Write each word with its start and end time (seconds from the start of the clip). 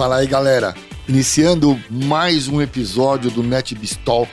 Fala 0.00 0.16
aí, 0.16 0.26
galera. 0.26 0.74
Iniciando 1.06 1.78
mais 1.90 2.48
um 2.48 2.62
episódio 2.62 3.30
do 3.30 3.42
NetBistalk. 3.42 4.30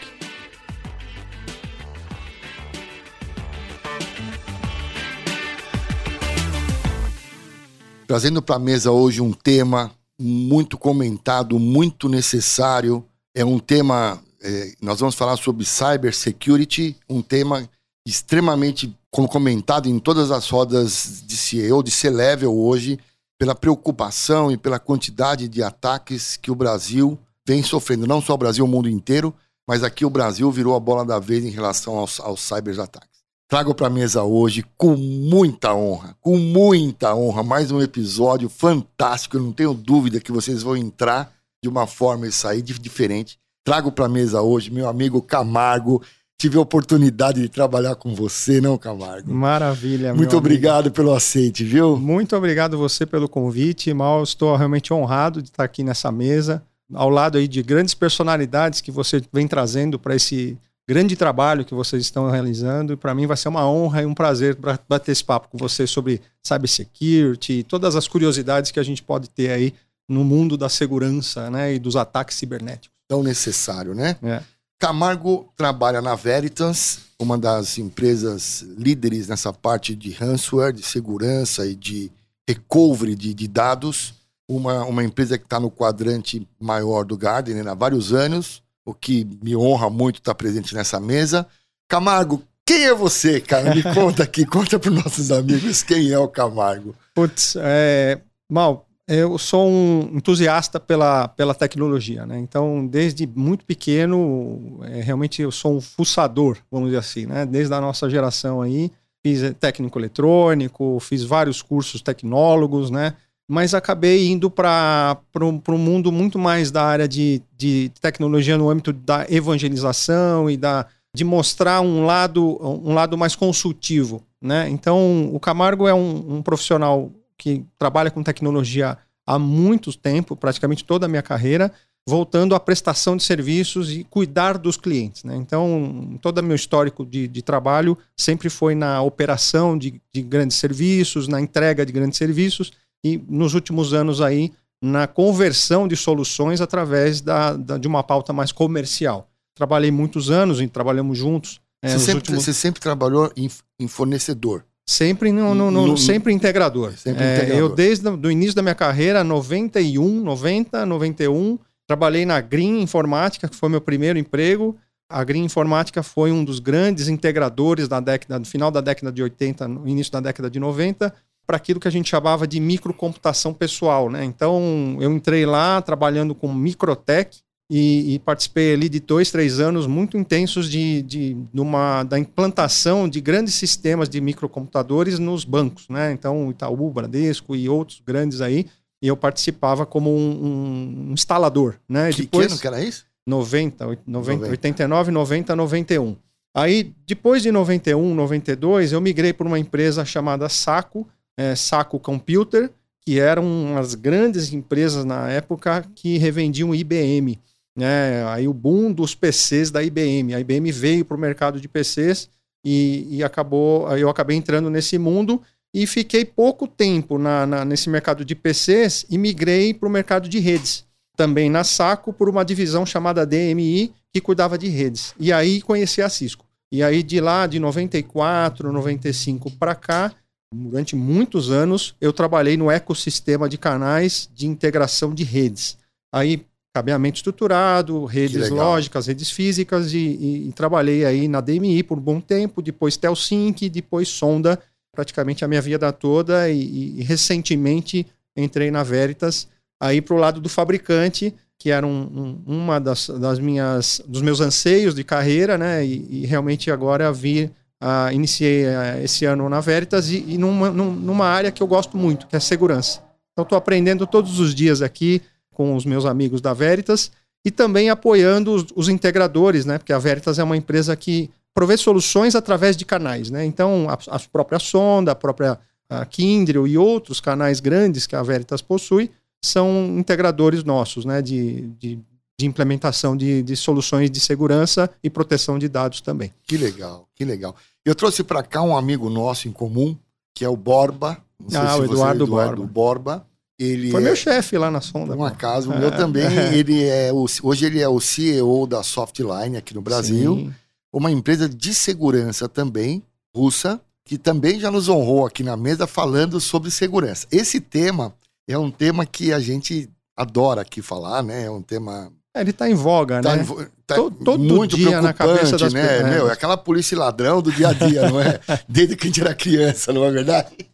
Trazendo 8.08 8.42
para 8.42 8.56
a 8.56 8.60
mesa 8.60 8.94
hoje 8.94 9.20
um 9.20 9.34
tema 9.34 9.92
muito 10.18 10.78
comentado, 10.78 11.60
muito 11.60 12.08
necessário. 12.08 13.06
É 13.36 13.44
um 13.44 13.60
tema, 13.60 14.24
é, 14.42 14.72
nós 14.82 15.02
vamos 15.02 15.16
falar 15.16 15.36
sobre 15.36 15.66
cybersecurity, 15.66 16.96
um 17.10 17.22
tema 17.22 17.70
extremamente 18.08 18.98
comentado 19.12 19.90
em 19.90 20.00
todas 20.00 20.32
as 20.32 20.50
rodas 20.50 21.24
de 21.28 21.36
CEO, 21.36 21.84
de 21.84 21.92
C-Level 21.92 22.58
hoje, 22.58 22.98
pela 23.38 23.56
preocupação 23.56 24.52
e 24.52 24.58
pela 24.58 24.80
quantidade 24.80 25.48
de 25.48 25.62
ataques 25.62 26.38
que 26.38 26.50
o 26.50 26.56
Brasil 26.56 27.20
vem 27.46 27.62
sofrendo. 27.62 28.08
Não 28.08 28.22
só 28.22 28.34
o 28.34 28.38
Brasil, 28.38 28.66
o 28.66 28.68
mundo 28.68 28.90
inteiro, 28.90 29.34
mas 29.68 29.84
aqui 29.84 30.06
o 30.06 30.10
Brasil 30.10 30.52
virou 30.52 30.76
a 30.76 30.80
bola 30.80 31.06
da 31.06 31.20
vez 31.20 31.44
em 31.46 31.50
relação 31.50 31.98
aos, 31.98 32.20
aos 32.20 32.42
cyberataques. 32.42 33.18
Trago 33.50 33.74
para 33.74 33.88
a 33.88 33.90
mesa 33.90 34.24
hoje, 34.24 34.66
com 34.78 34.98
muita 34.98 35.74
honra, 35.74 36.18
com 36.20 36.38
muita 36.38 37.16
honra, 37.16 37.44
mais 37.44 37.72
um 37.72 37.82
episódio 37.82 38.50
fantástico. 38.50 39.38
Eu 39.38 39.44
não 39.44 39.54
tenho 39.54 39.74
dúvida 39.74 40.20
que 40.20 40.34
vocês 40.34 40.64
vão 40.64 40.76
entrar 40.76 41.32
de 41.64 41.70
uma 41.70 41.88
forma 41.88 42.28
e 42.28 42.32
sair 42.32 42.62
diferente. 42.62 43.40
Trago 43.64 43.92
para 43.92 44.06
a 44.06 44.10
mesa 44.10 44.42
hoje 44.42 44.70
meu 44.70 44.90
amigo 44.90 45.22
Camargo, 45.22 46.02
tive 46.38 46.58
a 46.58 46.62
oportunidade 46.62 47.42
de 47.42 47.50
trabalhar 47.50 47.96
com 47.96 48.14
você, 48.14 48.62
não, 48.62 48.78
Camargo? 48.78 49.34
Maravilha, 49.34 50.14
Muito 50.14 50.38
obrigado 50.38 50.86
amigo. 50.86 50.96
pelo 50.96 51.14
aceite, 51.14 51.64
viu? 51.64 51.98
Muito 51.98 52.36
obrigado 52.36 52.78
você 52.78 53.06
pelo 53.06 53.28
convite, 53.28 53.94
Mal. 53.94 54.24
Estou 54.24 54.56
realmente 54.56 54.94
honrado 54.94 55.42
de 55.42 55.50
estar 55.50 55.64
aqui 55.64 55.84
nessa 55.84 56.12
mesa, 56.12 56.64
ao 56.94 57.10
lado 57.10 57.38
aí 57.38 57.48
de 57.48 57.64
grandes 57.64 57.96
personalidades 57.96 58.82
que 58.82 58.92
você 58.92 59.22
vem 59.34 59.48
trazendo 59.48 59.98
para 59.98 60.16
esse 60.16 60.58
grande 60.88 61.16
trabalho 61.16 61.66
que 61.66 61.74
vocês 61.74 62.04
estão 62.04 62.30
realizando. 62.30 62.94
E 62.94 62.96
para 62.96 63.16
mim 63.16 63.26
vai 63.26 63.36
ser 63.36 63.50
uma 63.50 63.68
honra 63.68 64.04
e 64.04 64.06
um 64.06 64.14
prazer 64.14 64.56
bater 64.88 65.12
esse 65.12 65.24
papo 65.24 65.50
com 65.50 65.58
você 65.58 65.88
sobre 65.88 66.22
cybersecurity 66.44 67.54
e 67.54 67.64
todas 67.64 67.96
as 67.96 68.08
curiosidades 68.08 68.72
que 68.72 68.80
a 68.80 68.84
gente 68.84 69.02
pode 69.02 69.30
ter 69.30 69.50
aí 69.50 69.74
no 70.08 70.24
mundo 70.24 70.56
da 70.56 70.70
segurança 70.70 71.50
né, 71.50 71.74
e 71.74 71.80
dos 71.80 71.96
ataques 71.96 72.38
cibernéticos. 72.38 72.96
Tão 73.08 73.24
necessário, 73.24 73.94
né? 73.94 74.18
É. 74.22 74.42
Camargo 74.80 75.52
trabalha 75.56 76.02
na 76.02 76.16
Veritas, 76.16 77.00
uma 77.20 77.38
das 77.38 77.78
empresas 77.78 78.62
líderes 78.78 79.28
nessa 79.28 79.52
parte 79.52 79.96
de 79.96 80.12
ransomware, 80.12 80.74
de 80.74 80.84
segurança 80.84 81.66
e 81.66 81.76
de 81.76 82.12
recovery 82.48 83.16
de, 83.16 83.34
de 83.34 83.48
dados. 83.48 84.14
Uma, 84.48 84.86
uma 84.86 85.04
empresa 85.04 85.38
que 85.38 85.44
está 85.44 85.60
no 85.60 85.70
quadrante 85.70 86.48
maior 86.60 87.04
do 87.04 87.18
Gartner 87.18 87.68
há 87.68 87.74
vários 87.74 88.14
anos, 88.14 88.64
o 88.86 88.94
que 88.94 89.28
me 89.42 89.58
honra 89.58 89.90
muito 89.90 90.20
estar 90.20 90.36
presente 90.36 90.74
nessa 90.74 91.00
mesa. 91.00 91.46
Camargo, 91.90 92.42
quem 92.66 92.86
é 92.86 92.94
você, 92.94 93.42
cara? 93.42 93.76
Me 93.76 93.84
conta 93.94 94.24
aqui, 94.24 94.46
conta 94.46 94.80
para 94.80 94.90
os 94.92 95.04
nossos 95.04 95.32
amigos 95.32 95.84
quem 95.84 96.12
é 96.12 96.20
o 96.20 96.30
Camargo. 96.30 96.96
Putz, 97.14 97.56
é, 97.58 98.22
Mal, 98.50 98.87
eu 99.08 99.38
sou 99.38 99.70
um 99.70 100.10
entusiasta 100.14 100.80
pela, 100.80 101.30
pela 101.30 101.56
tecnologia, 101.56 102.26
né? 102.26 102.38
Então, 102.38 102.86
desde 102.86 103.26
muito 103.26 103.64
pequeno, 103.64 104.80
é, 104.84 105.02
realmente 105.02 105.42
eu 105.42 105.52
sou 105.52 105.78
um 105.78 105.82
fuçador, 105.82 106.58
vamos 106.70 106.90
dizer 106.90 107.00
assim, 107.00 107.26
né? 107.26 107.46
Desde 107.46 107.74
a 107.74 107.80
nossa 107.80 108.10
geração 108.10 108.62
aí, 108.62 108.92
fiz 109.24 109.54
técnico 109.60 109.98
eletrônico, 109.98 111.00
fiz 111.00 111.24
vários 111.24 111.62
cursos 111.62 112.02
tecnólogos, 112.02 112.92
né? 112.92 113.14
Mas 113.50 113.74
acabei 113.74 114.28
indo 114.28 114.52
para 114.52 115.18
um 115.40 115.78
mundo 115.78 116.12
muito 116.12 116.38
mais 116.38 116.70
da 116.70 116.84
área 116.84 117.08
de, 117.08 117.42
de 117.58 117.90
tecnologia 118.02 118.58
no 118.58 118.70
âmbito 118.70 118.92
da 118.92 119.26
evangelização 119.30 120.50
e 120.50 120.58
da, 120.58 120.86
de 121.16 121.24
mostrar 121.24 121.80
um 121.80 122.06
lado, 122.06 122.60
um 122.62 122.94
lado 122.94 123.18
mais 123.18 123.36
consultivo, 123.36 124.22
né? 124.42 124.68
Então, 124.70 125.34
o 125.34 125.40
Camargo 125.40 125.88
é 125.88 125.94
um, 125.94 126.38
um 126.38 126.42
profissional 126.42 127.10
que 127.38 127.66
trabalha 127.78 128.12
com 128.12 128.24
tecnologia 128.24 128.98
há 129.26 129.38
muito 129.38 129.96
tempo, 129.98 130.36
praticamente 130.36 130.84
toda 130.84 131.06
a 131.06 131.10
minha 131.10 131.22
carreira, 131.22 131.72
voltando 132.08 132.56
à 132.56 132.60
prestação 132.60 133.18
de 133.18 133.24
serviços 133.24 133.92
e 133.92 134.06
cuidar 134.06 134.58
dos 134.58 134.78
clientes. 134.78 135.26
Né? 135.26 135.36
Então, 135.36 136.18
todo 136.22 136.38
o 136.38 136.44
meu 136.44 136.56
histórico 136.56 137.06
de, 137.06 137.28
de, 137.28 137.42
trabalho 137.42 137.98
sempre 138.16 138.50
foi 138.50 138.74
na 138.74 139.02
operação 139.02 139.78
de, 139.78 140.02
de, 140.14 140.22
grandes 140.22 140.56
serviços, 140.56 141.28
na 141.28 141.42
entrega 141.42 141.86
de 141.86 141.92
grandes 141.92 142.18
serviços 142.18 142.72
e, 143.04 143.22
nos 143.28 143.54
últimos 143.54 143.94
anos, 143.94 144.22
aí, 144.22 144.54
na 144.82 145.06
conversão 145.06 145.86
de 145.86 145.98
soluções 145.98 146.62
através 146.62 147.20
da, 147.20 147.58
da 147.58 147.78
de 147.78 147.88
uma 147.90 148.04
pauta 148.04 148.32
mais 148.32 148.54
comercial. 148.54 149.30
Trabalhei 149.54 149.92
muitos 149.92 150.32
anos 150.32 150.62
e 150.62 150.68
trabalhamos 150.68 151.18
juntos. 151.18 151.60
É, 151.82 151.90
você, 151.90 152.00
sempre, 152.00 152.16
últimos... 152.16 152.46
você 152.46 152.54
sempre 152.54 152.80
trabalhou 152.80 153.30
em, 153.36 153.50
em 153.78 153.88
fornecedor? 153.88 154.64
Sempre 154.90 155.34
no, 155.34 155.54
no, 155.54 155.70
no, 155.70 155.98
sempre 155.98 156.32
integrador. 156.32 156.94
Sempre 156.98 157.24
é, 157.24 157.36
integrador. 157.36 157.60
Eu, 157.60 157.76
desde 157.76 158.08
o 158.08 158.32
início 158.32 158.56
da 158.56 158.62
minha 158.62 158.74
carreira, 158.74 159.22
91, 159.22 160.22
90, 160.22 160.86
91, 160.86 161.60
trabalhei 161.86 162.26
na 162.26 162.40
Green 162.40 162.82
Informática, 162.82 163.50
que 163.50 163.56
foi 163.56 163.68
meu 163.68 163.82
primeiro 163.82 164.18
emprego. 164.18 164.78
A 165.10 165.24
Green 165.26 165.44
Informática 165.44 166.02
foi 166.02 166.32
um 166.32 166.44
dos 166.44 166.60
grandes 166.60 167.10
integradores 167.10 167.90
da 167.90 168.00
década, 168.00 168.40
no 168.40 168.46
final 168.46 168.72
da 168.72 168.80
década 168.80 169.12
de 169.12 169.22
80, 169.22 169.68
no 169.68 169.88
início 169.88 170.12
da 170.12 170.22
década 170.22 170.50
de 170.50 170.60
90, 170.60 171.14
para 171.46 171.58
aquilo 171.58 171.80
que 171.80 171.88
a 171.88 171.92
gente 171.92 172.10
chamava 172.10 172.48
de 172.48 172.60
microcomputação 172.60 173.54
pessoal. 173.54 174.10
Né? 174.10 174.24
Então, 174.24 174.98
eu 175.02 175.12
entrei 175.12 175.46
lá 175.46 175.82
trabalhando 175.82 176.34
com 176.34 176.54
Microtech, 176.54 177.42
e, 177.70 178.14
e, 178.14 178.20
participei 178.20 178.74
ali 178.74 178.88
de 178.88 179.02
dois, 179.02 179.30
três 179.30 179.60
anos 179.60 179.88
muito 179.88 180.18
intensos 180.18 180.70
de, 180.70 181.02
de, 181.02 181.34
de 181.34 181.62
uma, 181.62 182.04
da 182.04 182.18
implantação 182.18 183.10
de 183.10 183.20
grandes 183.20 183.56
sistemas 183.56 184.08
de 184.08 184.22
microcomputadores 184.22 185.20
nos 185.20 185.44
bancos, 185.44 185.90
né? 185.90 186.14
Então, 186.14 186.50
Itaú, 186.50 186.90
Bradesco 186.90 187.56
e 187.58 187.68
outros 187.68 188.02
grandes 188.06 188.40
aí, 188.40 188.68
e 189.02 189.08
eu 189.08 189.18
participava 189.18 189.86
como 189.86 190.10
um, 190.16 191.10
um 191.10 191.14
instalador, 191.14 191.76
né? 191.90 192.10
Que, 192.14 192.22
depois, 192.22 192.48
que 192.48 192.54
ano 192.54 192.62
que 192.62 192.68
era 192.68 192.82
isso? 192.82 193.06
90, 193.26 193.86
90, 193.86 194.02
90, 194.08 194.50
89, 194.50 195.12
90, 195.12 195.56
91. 195.58 196.16
Aí, 196.56 196.94
depois 197.06 197.44
de 197.44 197.52
91, 197.52 198.16
92, 198.16 198.94
eu 198.94 199.02
migrei 199.02 199.34
para 199.34 199.46
uma 199.46 199.60
empresa 199.60 200.06
chamada 200.06 200.48
Saco, 200.48 201.06
é, 201.38 201.54
Saco 201.54 202.00
Computer, 202.00 202.72
que 203.02 203.20
eram 203.20 203.44
umas 203.46 203.94
grandes 203.94 204.54
empresas 204.54 205.04
na 205.04 205.30
época 205.30 205.86
que 205.94 206.18
revendiam 206.18 206.74
IBM 206.74 207.38
né? 207.78 208.26
Aí 208.30 208.48
o 208.48 208.54
boom 208.54 208.92
dos 208.92 209.14
PCs 209.14 209.70
da 209.70 209.84
IBM. 209.84 210.34
A 210.34 210.40
IBM 210.40 210.72
veio 210.72 211.06
para 211.06 211.16
o 211.16 211.20
mercado 211.20 211.62
de 211.62 211.68
PCs 211.68 212.28
e, 212.66 213.08
e 213.18 213.24
acabou, 213.24 213.88
eu 213.96 214.10
acabei 214.10 214.36
entrando 214.36 214.68
nesse 214.68 214.98
mundo 214.98 215.40
e 215.72 215.86
fiquei 215.86 216.26
pouco 216.26 216.68
tempo 216.68 217.20
na, 217.20 217.46
na, 217.46 217.64
nesse 217.64 217.88
mercado 217.88 218.26
de 218.26 218.34
PCs 218.34 219.06
e 219.12 219.18
migrei 219.18 219.76
para 219.76 219.88
o 219.88 219.92
mercado 219.92 220.28
de 220.28 220.40
redes. 220.40 220.86
Também 221.16 221.52
na 221.52 221.64
Saco, 221.64 222.12
por 222.12 222.28
uma 222.28 222.44
divisão 222.44 222.84
chamada 222.84 223.26
DMI, 223.26 223.94
que 224.12 224.20
cuidava 224.20 224.58
de 224.58 224.68
redes. 224.68 225.14
E 225.20 225.32
aí 225.32 225.62
conheci 225.62 226.02
a 226.02 226.10
Cisco. 226.10 226.46
E 226.72 226.82
aí 226.82 227.04
de 227.04 227.22
lá, 227.22 227.46
de 227.46 227.60
94, 227.60 228.72
95 228.72 229.52
para 229.52 229.76
cá, 229.76 230.14
durante 230.54 230.96
muitos 230.96 231.52
anos, 231.52 231.96
eu 232.02 232.12
trabalhei 232.12 232.58
no 232.58 232.72
ecossistema 232.72 233.48
de 233.48 233.58
canais 233.58 234.30
de 234.34 234.48
integração 234.48 235.14
de 235.14 235.24
redes. 235.24 235.78
Aí 236.12 236.44
cabeamento 236.78 237.18
estruturado, 237.18 238.06
redes 238.06 238.50
lógicas, 238.50 239.08
redes 239.08 239.32
físicas 239.32 239.94
e, 239.94 239.98
e, 239.98 240.50
e, 240.50 240.52
trabalhei 240.52 241.06
aí 241.06 241.28
na 241.28 241.42
DMI 241.42 241.82
por 241.82 241.98
um 241.98 242.02
bom 242.02 242.22
tempo, 242.22 242.62
depois 242.62 242.96
Telsync, 242.96 243.68
depois 243.68 244.08
Sonda, 244.10 244.60
praticamente 244.94 245.44
a 245.44 245.48
minha 245.48 245.62
vida 245.62 245.92
toda 245.92 246.48
e, 246.52 247.00
e 247.00 247.04
recentemente 247.04 248.06
entrei 248.36 248.70
na 248.70 248.84
Veritas 248.84 249.48
aí 249.80 250.02
para 250.02 250.16
o 250.16 250.20
lado 250.20 250.40
do 250.40 250.48
fabricante, 250.48 251.34
que 251.58 251.72
era 251.72 251.86
um, 251.86 252.44
um, 252.46 252.54
uma 252.60 252.80
das, 252.80 253.10
das, 253.10 253.40
minhas 253.40 254.00
dos 254.08 254.22
meus 254.22 254.40
anseios 254.40 254.94
de 254.94 255.04
carreira, 255.04 255.58
né? 255.58 255.84
E, 255.84 256.28
realmente 256.28 256.70
agora 256.70 257.12
vi 257.12 257.52
uh, 257.82 258.12
iniciei 258.14 258.66
uh, 258.66 259.04
esse 259.04 259.26
ano 259.26 259.50
na 259.50 259.60
Veritas 259.60 260.12
e, 260.12 260.24
e 260.28 260.38
numa, 260.38 260.70
numa 260.70 261.26
área 261.26 261.52
que 261.52 261.64
eu 261.64 261.68
gosto 261.68 261.98
muito, 261.98 262.28
que 262.28 262.36
é 262.36 262.40
segurança. 262.40 263.02
Então 263.34 263.42
estou 263.42 263.58
aprendendo 263.58 264.06
todos 264.06 264.40
os 264.40 264.54
dias 264.54 264.84
aqui 264.84 265.24
com 265.58 265.76
os 265.76 265.86
meus 265.86 266.06
amigos 266.06 266.40
da 266.40 266.54
Veritas 266.54 267.12
e 267.44 267.50
também 267.50 267.90
apoiando 267.90 268.54
os, 268.54 268.68
os 268.76 268.90
integradores, 268.90 269.66
né? 269.66 269.80
Porque 269.80 269.92
a 269.92 269.98
Veritas 269.98 270.38
é 270.38 270.44
uma 270.44 270.56
empresa 270.56 270.96
que 270.96 271.32
provê 271.52 271.76
soluções 271.76 272.36
através 272.36 272.78
de 272.78 272.86
canais, 272.86 273.32
né? 273.32 273.44
Então, 273.44 273.88
a, 273.90 273.98
a 274.16 274.20
própria 274.20 274.60
Sonda, 274.60 275.14
a 275.14 275.16
própria 275.16 275.58
a 275.90 276.06
Kindle 276.06 276.68
e 276.68 276.78
outros 276.78 277.20
canais 277.20 277.60
grandes 277.60 278.06
que 278.06 278.16
a 278.16 278.22
Veritas 278.22 278.62
possui 278.62 279.10
são 279.44 279.96
integradores 279.98 280.64
nossos, 280.64 281.06
né? 281.06 281.24
De, 281.24 281.62
de, 281.80 282.00
de 282.40 282.46
implementação 282.46 283.18
de, 283.18 283.42
de 283.42 283.56
soluções 283.56 284.12
de 284.12 284.20
segurança 284.20 284.88
e 285.04 285.10
proteção 285.10 285.58
de 285.58 285.68
dados 285.68 286.02
também. 286.02 286.32
Que 286.46 286.56
legal, 286.56 287.08
que 287.16 287.26
legal. 287.26 287.56
Eu 287.84 287.96
trouxe 287.96 288.24
para 288.24 288.44
cá 288.44 288.62
um 288.62 288.78
amigo 288.78 289.10
nosso 289.10 289.48
em 289.48 289.52
comum, 289.52 289.98
que 290.36 290.46
é 290.46 290.50
o 290.50 290.56
Borba. 290.56 291.18
Não 291.50 291.62
ah, 291.62 291.78
o 291.78 291.84
Eduardo, 291.84 292.26
Eduardo 292.26 292.68
Borba. 292.68 292.68
Borba 292.68 293.28
Ele 293.60 293.90
Foi 293.90 294.02
é... 294.02 294.04
meu 294.04 294.16
chefe 294.16 294.58
lá 294.58 294.70
na 294.70 294.82
sonda. 294.82 295.16
Um 295.16 295.24
acaso, 295.24 295.72
o 295.72 295.78
meu 295.78 295.92
também. 295.92 296.26
Ele 296.54 296.84
é 296.84 297.12
o, 297.12 297.26
hoje 297.44 297.66
ele 297.66 297.82
é 297.82 297.90
o 297.90 298.00
CEO 298.00 298.68
da 298.68 298.84
Softline 298.84 299.58
aqui 299.58 299.74
no 299.74 299.82
Brasil. 299.82 300.36
Sim. 300.36 300.54
Uma 300.94 301.12
empresa 301.12 301.50
de 301.50 301.74
segurança 301.74 302.48
também, 302.48 303.04
russa, 303.36 303.82
que 304.06 304.18
também 304.18 304.60
já 304.60 304.72
nos 304.72 304.88
honrou 304.88 305.26
aqui 305.26 305.44
na 305.44 305.58
mesa 305.58 305.86
falando 305.86 306.40
sobre 306.40 306.72
segurança. 306.72 307.28
Esse 307.32 307.60
tema 307.60 308.14
é 308.48 308.58
um 308.58 308.72
tema 308.72 309.06
que 309.06 309.34
a 309.34 309.40
gente 309.40 309.90
adora 310.16 310.62
aqui 310.62 310.82
falar, 310.82 311.22
né? 311.22 311.46
É 311.46 311.52
um 311.52 311.62
tema. 311.62 312.12
É, 312.34 312.42
ele 312.42 312.52
está 312.52 312.70
em 312.70 312.74
voga, 312.74 313.22
tá 313.22 313.36
né? 313.36 313.44
Em, 313.44 313.68
tá 313.86 313.96
todo 313.96 314.40
muito 314.40 314.76
dia 314.78 315.02
na 315.02 315.14
cabeça 315.14 315.58
das 315.58 315.74
né? 315.74 315.88
pessoas. 315.88 316.14
Meu, 316.14 316.30
é 316.30 316.34
aquela 316.34 316.56
polícia 316.56 316.98
ladrão 316.98 317.42
do 317.42 317.52
dia 317.52 317.70
a 317.70 317.74
dia, 317.74 318.10
não 318.10 318.20
é? 318.20 318.40
Desde 318.70 318.96
que 318.96 319.06
a 319.06 319.08
gente 319.08 319.22
era 319.22 319.34
criança, 319.34 319.92
não 319.92 320.06
é 320.06 320.12
verdade? 320.12 320.67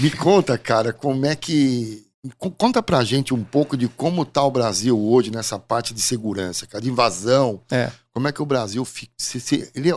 Me 0.00 0.10
conta, 0.10 0.56
cara, 0.56 0.92
como 0.92 1.26
é 1.26 1.34
que. 1.34 2.06
Conta 2.36 2.82
pra 2.82 3.04
gente 3.04 3.32
um 3.32 3.42
pouco 3.42 3.76
de 3.76 3.88
como 3.88 4.24
tá 4.24 4.42
o 4.42 4.50
Brasil 4.50 4.98
hoje 4.98 5.30
nessa 5.30 5.58
parte 5.58 5.94
de 5.94 6.02
segurança, 6.02 6.66
cara, 6.66 6.82
de 6.82 6.90
invasão. 6.90 7.60
É. 7.70 7.90
Como 8.12 8.28
é 8.28 8.32
que 8.32 8.42
o 8.42 8.46
Brasil 8.46 8.84
fica. 8.84 9.12
Se, 9.16 9.40
se, 9.40 9.70
ele, 9.74 9.90
é, 9.90 9.94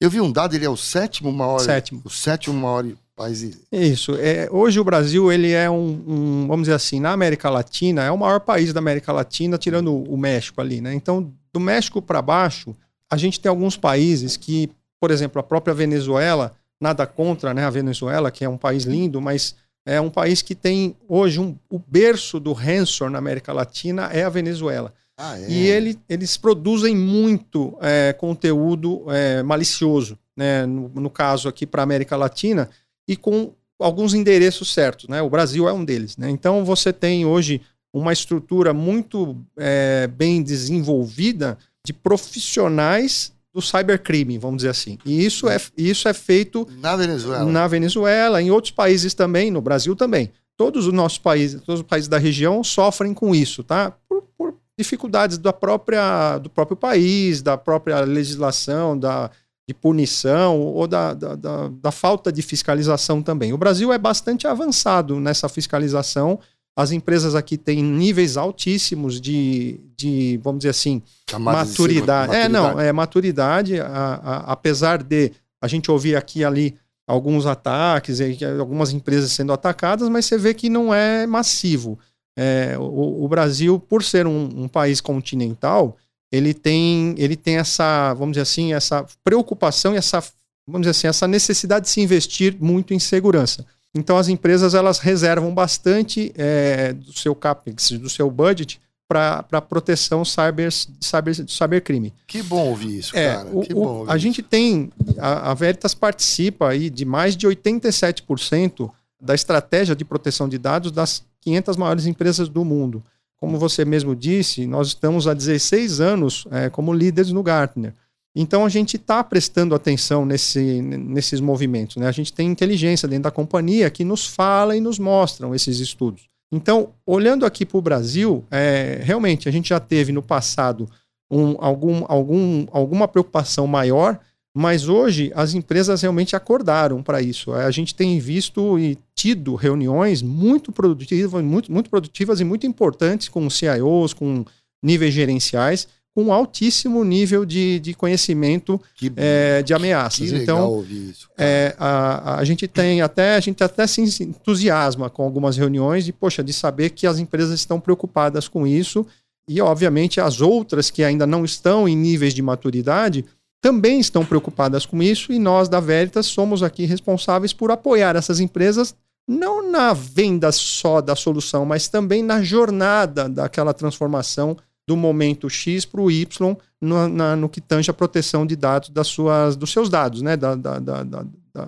eu 0.00 0.10
vi 0.10 0.20
um 0.20 0.32
dado, 0.32 0.54
ele 0.54 0.64
é 0.64 0.70
o 0.70 0.76
sétimo 0.76 1.32
maior. 1.32 1.58
Sétimo. 1.58 2.00
O 2.04 2.10
sétimo 2.10 2.58
maior 2.58 2.84
país. 3.18 3.58
Isso. 3.72 4.14
É, 4.14 4.48
hoje 4.50 4.78
o 4.78 4.84
Brasil, 4.84 5.32
ele 5.32 5.50
é 5.50 5.68
um, 5.68 6.04
um, 6.06 6.46
vamos 6.46 6.62
dizer 6.62 6.74
assim, 6.74 7.00
na 7.00 7.10
América 7.10 7.50
Latina, 7.50 8.04
é 8.04 8.10
o 8.10 8.16
maior 8.16 8.40
país 8.40 8.72
da 8.72 8.78
América 8.78 9.12
Latina, 9.12 9.58
tirando 9.58 9.92
o 9.92 10.16
México 10.16 10.60
ali, 10.60 10.80
né? 10.80 10.94
Então, 10.94 11.32
do 11.52 11.58
México 11.58 12.00
para 12.00 12.22
baixo, 12.22 12.76
a 13.10 13.16
gente 13.16 13.40
tem 13.40 13.50
alguns 13.50 13.76
países 13.76 14.36
que, 14.36 14.70
por 15.00 15.10
exemplo, 15.10 15.40
a 15.40 15.42
própria 15.42 15.74
Venezuela, 15.74 16.54
nada 16.80 17.06
contra 17.06 17.52
né, 17.52 17.64
a 17.64 17.70
Venezuela, 17.70 18.30
que 18.30 18.44
é 18.44 18.48
um 18.48 18.56
país 18.56 18.84
lindo, 18.84 19.20
mas 19.20 19.56
é 19.84 20.00
um 20.00 20.10
país 20.10 20.42
que 20.42 20.54
tem 20.54 20.94
hoje 21.08 21.40
um, 21.40 21.56
o 21.70 21.78
berço 21.78 22.38
do 22.38 22.52
ransomware 22.52 23.12
na 23.12 23.18
América 23.18 23.52
Latina 23.52 24.10
é 24.12 24.22
a 24.22 24.28
Venezuela. 24.28 24.92
Ah, 25.16 25.38
é? 25.38 25.50
E 25.50 25.66
ele, 25.66 25.98
eles 26.08 26.36
produzem 26.36 26.94
muito 26.94 27.76
é, 27.80 28.12
conteúdo 28.12 29.04
é, 29.08 29.42
malicioso, 29.42 30.18
né? 30.36 30.64
no, 30.66 30.88
no 30.88 31.10
caso 31.10 31.48
aqui 31.48 31.66
para 31.66 31.82
a 31.82 31.84
América 31.84 32.16
Latina, 32.16 32.68
e 33.08 33.16
com 33.16 33.52
alguns 33.80 34.14
endereços 34.14 34.72
certos. 34.72 35.08
Né? 35.08 35.22
O 35.22 35.30
Brasil 35.30 35.68
é 35.68 35.72
um 35.72 35.84
deles. 35.84 36.16
Né? 36.16 36.30
Então 36.30 36.64
você 36.64 36.92
tem 36.92 37.24
hoje 37.24 37.60
uma 37.92 38.12
estrutura 38.12 38.72
muito 38.72 39.36
é, 39.56 40.06
bem 40.06 40.42
desenvolvida 40.42 41.58
de 41.84 41.92
profissionais 41.92 43.32
do 43.58 43.62
cybercrime, 43.62 44.38
vamos 44.38 44.58
dizer 44.58 44.68
assim. 44.68 44.98
E 45.04 45.24
isso 45.24 45.48
é, 45.48 45.60
isso 45.76 46.08
é 46.08 46.14
feito 46.14 46.66
na 46.80 46.96
Venezuela. 46.96 47.44
na 47.50 47.66
Venezuela, 47.66 48.40
em 48.40 48.50
outros 48.52 48.70
países 48.70 49.14
também, 49.14 49.50
no 49.50 49.60
Brasil 49.60 49.96
também. 49.96 50.30
Todos 50.56 50.86
os 50.86 50.92
nossos 50.92 51.18
países, 51.18 51.60
todos 51.60 51.80
os 51.80 51.86
países 51.86 52.08
da 52.08 52.18
região 52.18 52.62
sofrem 52.62 53.12
com 53.12 53.34
isso, 53.34 53.64
tá? 53.64 53.92
Por, 54.08 54.22
por 54.36 54.54
dificuldades 54.78 55.38
da 55.38 55.52
própria, 55.52 56.38
do 56.38 56.48
próprio 56.48 56.76
país, 56.76 57.42
da 57.42 57.56
própria 57.56 58.00
legislação, 58.00 58.96
da, 58.96 59.28
de 59.68 59.74
punição 59.74 60.60
ou 60.60 60.86
da, 60.86 61.12
da, 61.12 61.34
da, 61.34 61.68
da, 61.68 61.90
falta 61.90 62.30
de 62.30 62.42
fiscalização 62.42 63.22
também. 63.22 63.52
O 63.52 63.58
Brasil 63.58 63.92
é 63.92 63.98
bastante 63.98 64.46
avançado 64.46 65.18
nessa 65.18 65.48
fiscalização. 65.48 66.38
As 66.78 66.92
empresas 66.92 67.34
aqui 67.34 67.58
têm 67.58 67.82
níveis 67.82 68.36
altíssimos 68.36 69.20
de, 69.20 69.80
de 69.96 70.38
vamos 70.44 70.60
dizer 70.60 70.70
assim, 70.70 71.02
maturidade. 71.32 71.68
maturidade. 71.68 72.36
É, 72.36 72.48
não, 72.48 72.78
é 72.78 72.92
maturidade, 72.92 73.80
a, 73.80 73.86
a, 73.86 74.52
apesar 74.52 75.02
de 75.02 75.32
a 75.60 75.66
gente 75.66 75.90
ouvir 75.90 76.14
aqui 76.14 76.38
e 76.38 76.44
ali 76.44 76.76
alguns 77.04 77.46
ataques, 77.46 78.20
algumas 78.60 78.92
empresas 78.92 79.32
sendo 79.32 79.52
atacadas, 79.52 80.08
mas 80.08 80.26
você 80.26 80.38
vê 80.38 80.54
que 80.54 80.68
não 80.68 80.94
é 80.94 81.26
massivo. 81.26 81.98
É, 82.38 82.76
o, 82.78 83.24
o, 83.24 83.28
Brasil, 83.28 83.80
por 83.80 84.04
ser 84.04 84.28
um, 84.28 84.48
um, 84.62 84.68
país 84.68 85.00
continental, 85.00 85.96
ele 86.30 86.54
tem, 86.54 87.12
ele 87.18 87.34
tem 87.34 87.56
essa, 87.56 88.14
vamos 88.14 88.34
dizer 88.34 88.42
assim, 88.42 88.72
essa 88.72 89.04
preocupação 89.24 89.94
e 89.94 89.96
essa, 89.96 90.22
vamos 90.64 90.82
dizer 90.82 90.92
assim, 90.92 91.08
essa 91.08 91.26
necessidade 91.26 91.86
de 91.86 91.90
se 91.90 92.00
investir 92.00 92.56
muito 92.60 92.94
em 92.94 93.00
segurança. 93.00 93.66
Então 93.94 94.16
as 94.16 94.28
empresas 94.28 94.74
elas 94.74 94.98
reservam 94.98 95.54
bastante 95.54 96.32
é, 96.36 96.92
do 96.92 97.12
seu 97.12 97.34
capex, 97.34 97.90
do 97.92 98.08
seu 98.08 98.30
budget 98.30 98.80
para 99.08 99.62
proteção 99.62 100.22
cyber, 100.22 100.70
cyber, 101.00 101.34
cybercrime. 101.48 102.12
Que 102.26 102.42
bom 102.42 102.68
ouvir 102.68 102.98
isso, 102.98 103.16
é, 103.16 103.36
cara. 103.36 103.48
O, 103.50 103.62
que 103.62 103.72
bom 103.72 104.04
a 104.06 104.10
isso. 104.10 104.18
gente 104.18 104.42
tem, 104.42 104.90
a, 105.16 105.50
a 105.50 105.54
Veritas 105.54 105.94
participa 105.94 106.68
aí 106.68 106.90
de 106.90 107.06
mais 107.06 107.34
de 107.34 107.46
87% 107.48 108.90
da 109.20 109.34
estratégia 109.34 109.96
de 109.96 110.04
proteção 110.04 110.46
de 110.46 110.58
dados 110.58 110.92
das 110.92 111.24
500 111.40 111.76
maiores 111.78 112.06
empresas 112.06 112.48
do 112.48 112.64
mundo. 112.64 113.02
Como 113.38 113.58
você 113.58 113.84
mesmo 113.84 114.14
disse, 114.14 114.66
nós 114.66 114.88
estamos 114.88 115.26
há 115.26 115.32
16 115.32 116.00
anos 116.00 116.46
é, 116.50 116.68
como 116.68 116.92
líderes 116.92 117.32
no 117.32 117.42
Gartner. 117.42 117.94
Então 118.34 118.64
a 118.64 118.68
gente 118.68 118.96
está 118.96 119.22
prestando 119.24 119.74
atenção 119.74 120.24
nesse, 120.24 120.80
nesses 120.82 121.40
movimentos. 121.40 121.96
Né? 121.96 122.06
A 122.06 122.12
gente 122.12 122.32
tem 122.32 122.48
inteligência 122.48 123.08
dentro 123.08 123.24
da 123.24 123.30
companhia 123.30 123.90
que 123.90 124.04
nos 124.04 124.26
fala 124.26 124.76
e 124.76 124.80
nos 124.80 124.98
mostram 124.98 125.54
esses 125.54 125.80
estudos. 125.80 126.28
Então, 126.52 126.94
olhando 127.04 127.44
aqui 127.44 127.66
para 127.66 127.78
o 127.78 127.82
Brasil, 127.82 128.44
é, 128.50 129.00
realmente 129.02 129.48
a 129.48 129.52
gente 129.52 129.68
já 129.68 129.80
teve 129.80 130.12
no 130.12 130.22
passado 130.22 130.88
um, 131.30 131.56
algum, 131.58 132.04
algum, 132.08 132.66
alguma 132.70 133.06
preocupação 133.06 133.66
maior 133.66 134.18
mas 134.58 134.88
hoje 134.88 135.30
as 135.36 135.54
empresas 135.54 136.02
realmente 136.02 136.34
acordaram 136.34 137.00
para 137.00 137.22
isso. 137.22 137.52
A 137.52 137.70
gente 137.70 137.94
tem 137.94 138.18
visto 138.18 138.76
e 138.76 138.98
tido 139.14 139.54
reuniões 139.54 140.20
muito 140.20 140.72
produtivas, 140.72 141.44
muito, 141.44 141.70
muito 141.70 141.88
produtivas 141.88 142.40
e 142.40 142.44
muito 142.44 142.66
importantes 142.66 143.28
com 143.28 143.48
CIOs, 143.48 144.12
com 144.12 144.44
níveis 144.82 145.14
gerenciais, 145.14 145.86
com 146.18 146.32
altíssimo 146.32 147.04
nível 147.04 147.44
de, 147.44 147.78
de 147.78 147.94
conhecimento 147.94 148.80
que, 148.96 149.12
é, 149.14 149.62
de 149.62 149.72
ameaças. 149.72 150.32
então, 150.32 150.84
isso, 150.90 151.28
é, 151.38 151.76
a, 151.78 152.40
a 152.40 152.44
gente 152.44 152.66
tem 152.66 153.00
até 153.00 153.36
a 153.36 153.40
gente 153.40 153.62
até 153.62 153.86
se 153.86 154.00
entusiasma 154.24 155.08
com 155.08 155.22
algumas 155.22 155.56
reuniões 155.56 156.04
de 156.04 156.12
poxa 156.12 156.42
de 156.42 156.52
saber 156.52 156.90
que 156.90 157.06
as 157.06 157.20
empresas 157.20 157.60
estão 157.60 157.78
preocupadas 157.78 158.48
com 158.48 158.66
isso. 158.66 159.06
E 159.48 159.60
obviamente 159.60 160.20
as 160.20 160.40
outras 160.40 160.90
que 160.90 161.04
ainda 161.04 161.24
não 161.24 161.44
estão 161.44 161.88
em 161.88 161.96
níveis 161.96 162.34
de 162.34 162.42
maturidade 162.42 163.24
também 163.62 164.00
estão 164.00 164.24
preocupadas 164.24 164.84
com 164.84 165.00
isso. 165.00 165.32
E 165.32 165.38
nós 165.38 165.68
da 165.68 165.78
Veritas 165.78 166.26
somos 166.26 166.64
aqui 166.64 166.84
responsáveis 166.84 167.52
por 167.52 167.70
apoiar 167.70 168.16
essas 168.16 168.40
empresas 168.40 168.92
não 169.24 169.70
na 169.70 169.92
venda 169.92 170.50
só 170.50 171.00
da 171.00 171.14
solução, 171.14 171.64
mas 171.64 171.86
também 171.86 172.24
na 172.24 172.42
jornada 172.42 173.28
daquela 173.28 173.72
transformação 173.72 174.56
do 174.88 174.96
momento 174.96 175.50
X 175.50 175.84
para 175.84 176.00
o 176.00 176.10
Y 176.10 176.56
no, 176.80 177.08
na, 177.08 177.36
no, 177.36 177.46
que 177.46 177.60
tange 177.60 177.90
a 177.90 177.94
proteção 177.94 178.46
de 178.46 178.56
dados 178.56 178.88
das 178.88 179.06
suas, 179.06 179.54
dos 179.54 179.70
seus 179.70 179.90
dados, 179.90 180.22
né? 180.22 180.34
Da, 180.34 180.54
da, 180.54 180.78
da, 180.78 181.02
da 181.02 181.24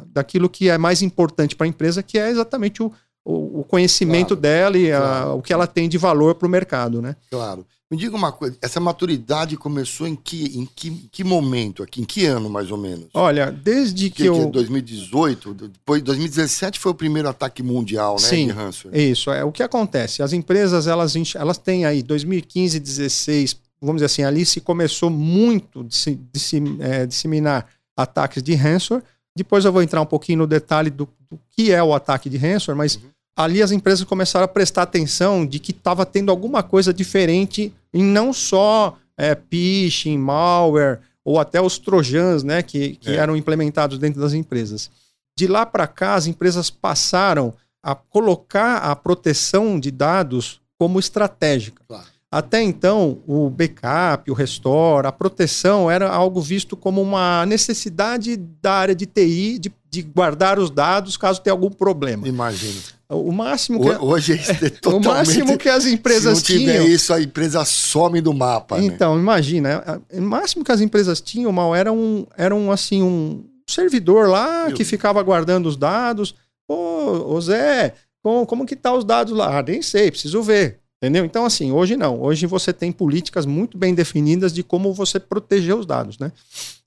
daquilo 0.07 0.49
que 0.49 0.71
é 0.71 0.79
mais 0.79 1.03
importante 1.03 1.55
para 1.57 1.67
a 1.67 1.69
empresa, 1.69 2.03
que 2.03 2.17
é 2.17 2.31
exatamente 2.31 2.81
o, 2.81 2.93
o, 3.25 3.65
conhecimento 3.65 4.37
claro, 4.37 4.41
dela 4.41 4.79
e 4.79 4.89
claro. 4.89 5.31
a, 5.31 5.35
o 5.35 5.43
que 5.43 5.53
ela 5.53 5.67
tem 5.67 5.89
de 5.89 5.99
valor 5.99 6.37
para 6.37 6.47
o 6.47 6.51
mercado, 6.51 7.03
né? 7.03 7.17
Claro. 7.29 7.67
Me 7.91 7.97
diga 7.97 8.15
uma 8.15 8.31
coisa, 8.31 8.57
essa 8.63 8.79
maturidade 8.79 9.57
começou 9.57 10.07
em 10.07 10.15
que, 10.15 10.57
em 10.57 10.65
que, 10.65 10.91
que 11.11 11.25
momento 11.25 11.83
aqui? 11.83 12.01
Em 12.01 12.05
que 12.05 12.25
ano, 12.25 12.49
mais 12.49 12.71
ou 12.71 12.79
menos? 12.79 13.09
Olha, 13.13 13.51
desde 13.51 14.09
que, 14.11 14.23
que 14.23 14.27
eu... 14.27 14.47
Que 14.47 14.47
2018, 14.47 15.55
depois 15.55 16.01
2017 16.01 16.79
foi 16.79 16.93
o 16.93 16.95
primeiro 16.95 17.29
ataque 17.29 17.65
mundial, 17.65 18.15
né, 18.15 18.21
Sim, 18.21 18.47
de 18.47 18.53
ransomware. 18.53 18.97
isso. 18.97 19.33
É, 19.33 19.43
o 19.43 19.51
que 19.51 19.61
acontece? 19.61 20.23
As 20.23 20.33
empresas, 20.33 20.87
elas, 20.87 21.17
elas 21.35 21.59
têm 21.59 21.85
aí 21.85 22.01
2015, 22.01 22.79
2016, 22.79 23.57
vamos 23.81 23.97
dizer 23.97 24.07
assim, 24.07 24.23
ali 24.23 24.47
se 24.47 24.61
começou 24.61 25.11
muito 25.11 25.83
de 25.83 25.97
se, 25.97 26.15
de 26.15 26.39
se 26.39 26.63
é, 26.79 27.05
disseminar 27.07 27.67
ataques 27.97 28.41
de 28.41 28.55
ransomware. 28.55 29.03
Depois 29.35 29.65
eu 29.65 29.73
vou 29.73 29.83
entrar 29.83 30.01
um 30.01 30.07
pouquinho 30.07 30.39
no 30.39 30.47
detalhe 30.47 30.91
do, 30.91 31.09
do 31.29 31.41
que 31.51 31.73
é 31.73 31.83
o 31.83 31.93
ataque 31.93 32.31
de 32.31 32.37
ransomware, 32.37 32.79
mas... 32.79 32.95
Uhum 32.95 33.11
ali 33.37 33.63
as 33.63 33.73
empresas 33.73 34.05
começaram 34.05 34.45
a 34.45 34.49
prestar 34.49 34.83
atenção 34.83 35.47
de 35.47 35.59
que 35.59 35.71
estava 35.71 36.05
tendo 36.05 36.31
alguma 36.31 36.63
coisa 36.63 36.93
diferente 36.93 37.73
em 37.93 38.03
não 38.03 38.33
só 38.33 38.97
é, 39.17 39.35
phishing, 39.35 40.19
malware 40.19 41.01
ou 41.25 41.39
até 41.39 41.61
os 41.61 41.79
trojans, 41.79 42.43
né, 42.43 42.63
que, 42.63 42.97
que 42.97 43.11
é. 43.11 43.17
eram 43.17 43.37
implementados 43.37 43.99
dentro 43.99 44.21
das 44.21 44.33
empresas. 44.33 44.91
De 45.37 45.47
lá 45.47 45.65
para 45.65 45.87
cá, 45.87 46.15
as 46.15 46.27
empresas 46.27 46.71
passaram 46.71 47.55
a 47.83 47.95
colocar 47.95 48.79
a 48.79 48.97
proteção 48.97 49.79
de 49.79 49.91
dados 49.91 50.61
como 50.79 50.99
estratégica. 50.99 51.83
Claro. 51.87 52.07
Até 52.33 52.63
então, 52.63 53.19
o 53.27 53.51
backup, 53.51 54.31
o 54.31 54.35
restore, 54.35 55.07
a 55.07 55.11
proteção 55.11 55.91
era 55.91 56.09
algo 56.09 56.41
visto 56.41 56.77
como 56.77 57.03
uma 57.03 57.45
necessidade 57.45 58.37
da 58.37 58.73
área 58.73 58.95
de 58.95 59.05
TI 59.05 59.59
de, 59.59 59.73
de 59.91 60.03
guardar 60.03 60.57
os 60.57 60.71
dados 60.71 61.17
caso 61.17 61.41
tenha 61.41 61.53
algum 61.53 61.71
problema. 61.71 62.29
Imagina. 62.29 62.81
O 63.09 63.33
máximo 63.33 63.81
que 63.81 63.89
hoje 63.89 64.35
é 64.35 64.71
totalmente, 64.71 65.07
o 65.07 65.11
máximo 65.11 65.59
que 65.59 65.69
as 65.69 65.85
empresas 65.85 66.39
se 66.39 66.53
não 66.53 66.61
tiver 66.61 66.79
tinham, 66.79 66.87
isso 66.87 67.13
a 67.13 67.21
empresa 67.21 67.65
some 67.65 68.21
do 68.21 68.33
mapa. 68.33 68.79
Né? 68.79 68.85
Então 68.85 69.17
né? 69.17 69.21
imagina, 69.21 70.01
o 70.13 70.21
máximo 70.21 70.65
que 70.65 70.71
as 70.71 70.81
empresas 70.81 71.21
tinham 71.21 71.51
mal 71.51 71.75
era 71.75 71.93
um 71.93 72.25
era 72.37 72.55
um 72.55 72.71
assim 72.71 73.03
um 73.03 73.45
servidor 73.69 74.29
lá 74.29 74.71
que 74.71 74.85
ficava 74.85 75.21
guardando 75.25 75.67
os 75.67 75.77
dados. 75.77 76.37
Pô, 76.69 77.41
Zé, 77.41 77.95
como, 78.23 78.47
como 78.47 78.67
que 78.67 78.77
tá 78.77 78.95
os 78.95 79.05
dados 79.05 79.37
lá? 79.37 79.59
Ah, 79.59 79.63
nem 79.63 79.83
sei, 79.83 80.11
preciso 80.13 80.41
ver. 80.41 80.80
Entendeu? 81.03 81.25
Então, 81.25 81.47
assim, 81.47 81.73
hoje 81.73 81.97
não. 81.97 82.21
Hoje 82.21 82.45
você 82.47 82.75
tem 82.75 82.93
políticas 82.93 83.47
muito 83.47 83.79
bem 83.79 83.95
definidas 83.95 84.53
de 84.53 84.63
como 84.63 84.93
você 84.93 85.19
proteger 85.19 85.75
os 85.75 85.87
dados, 85.87 86.19
né? 86.19 86.31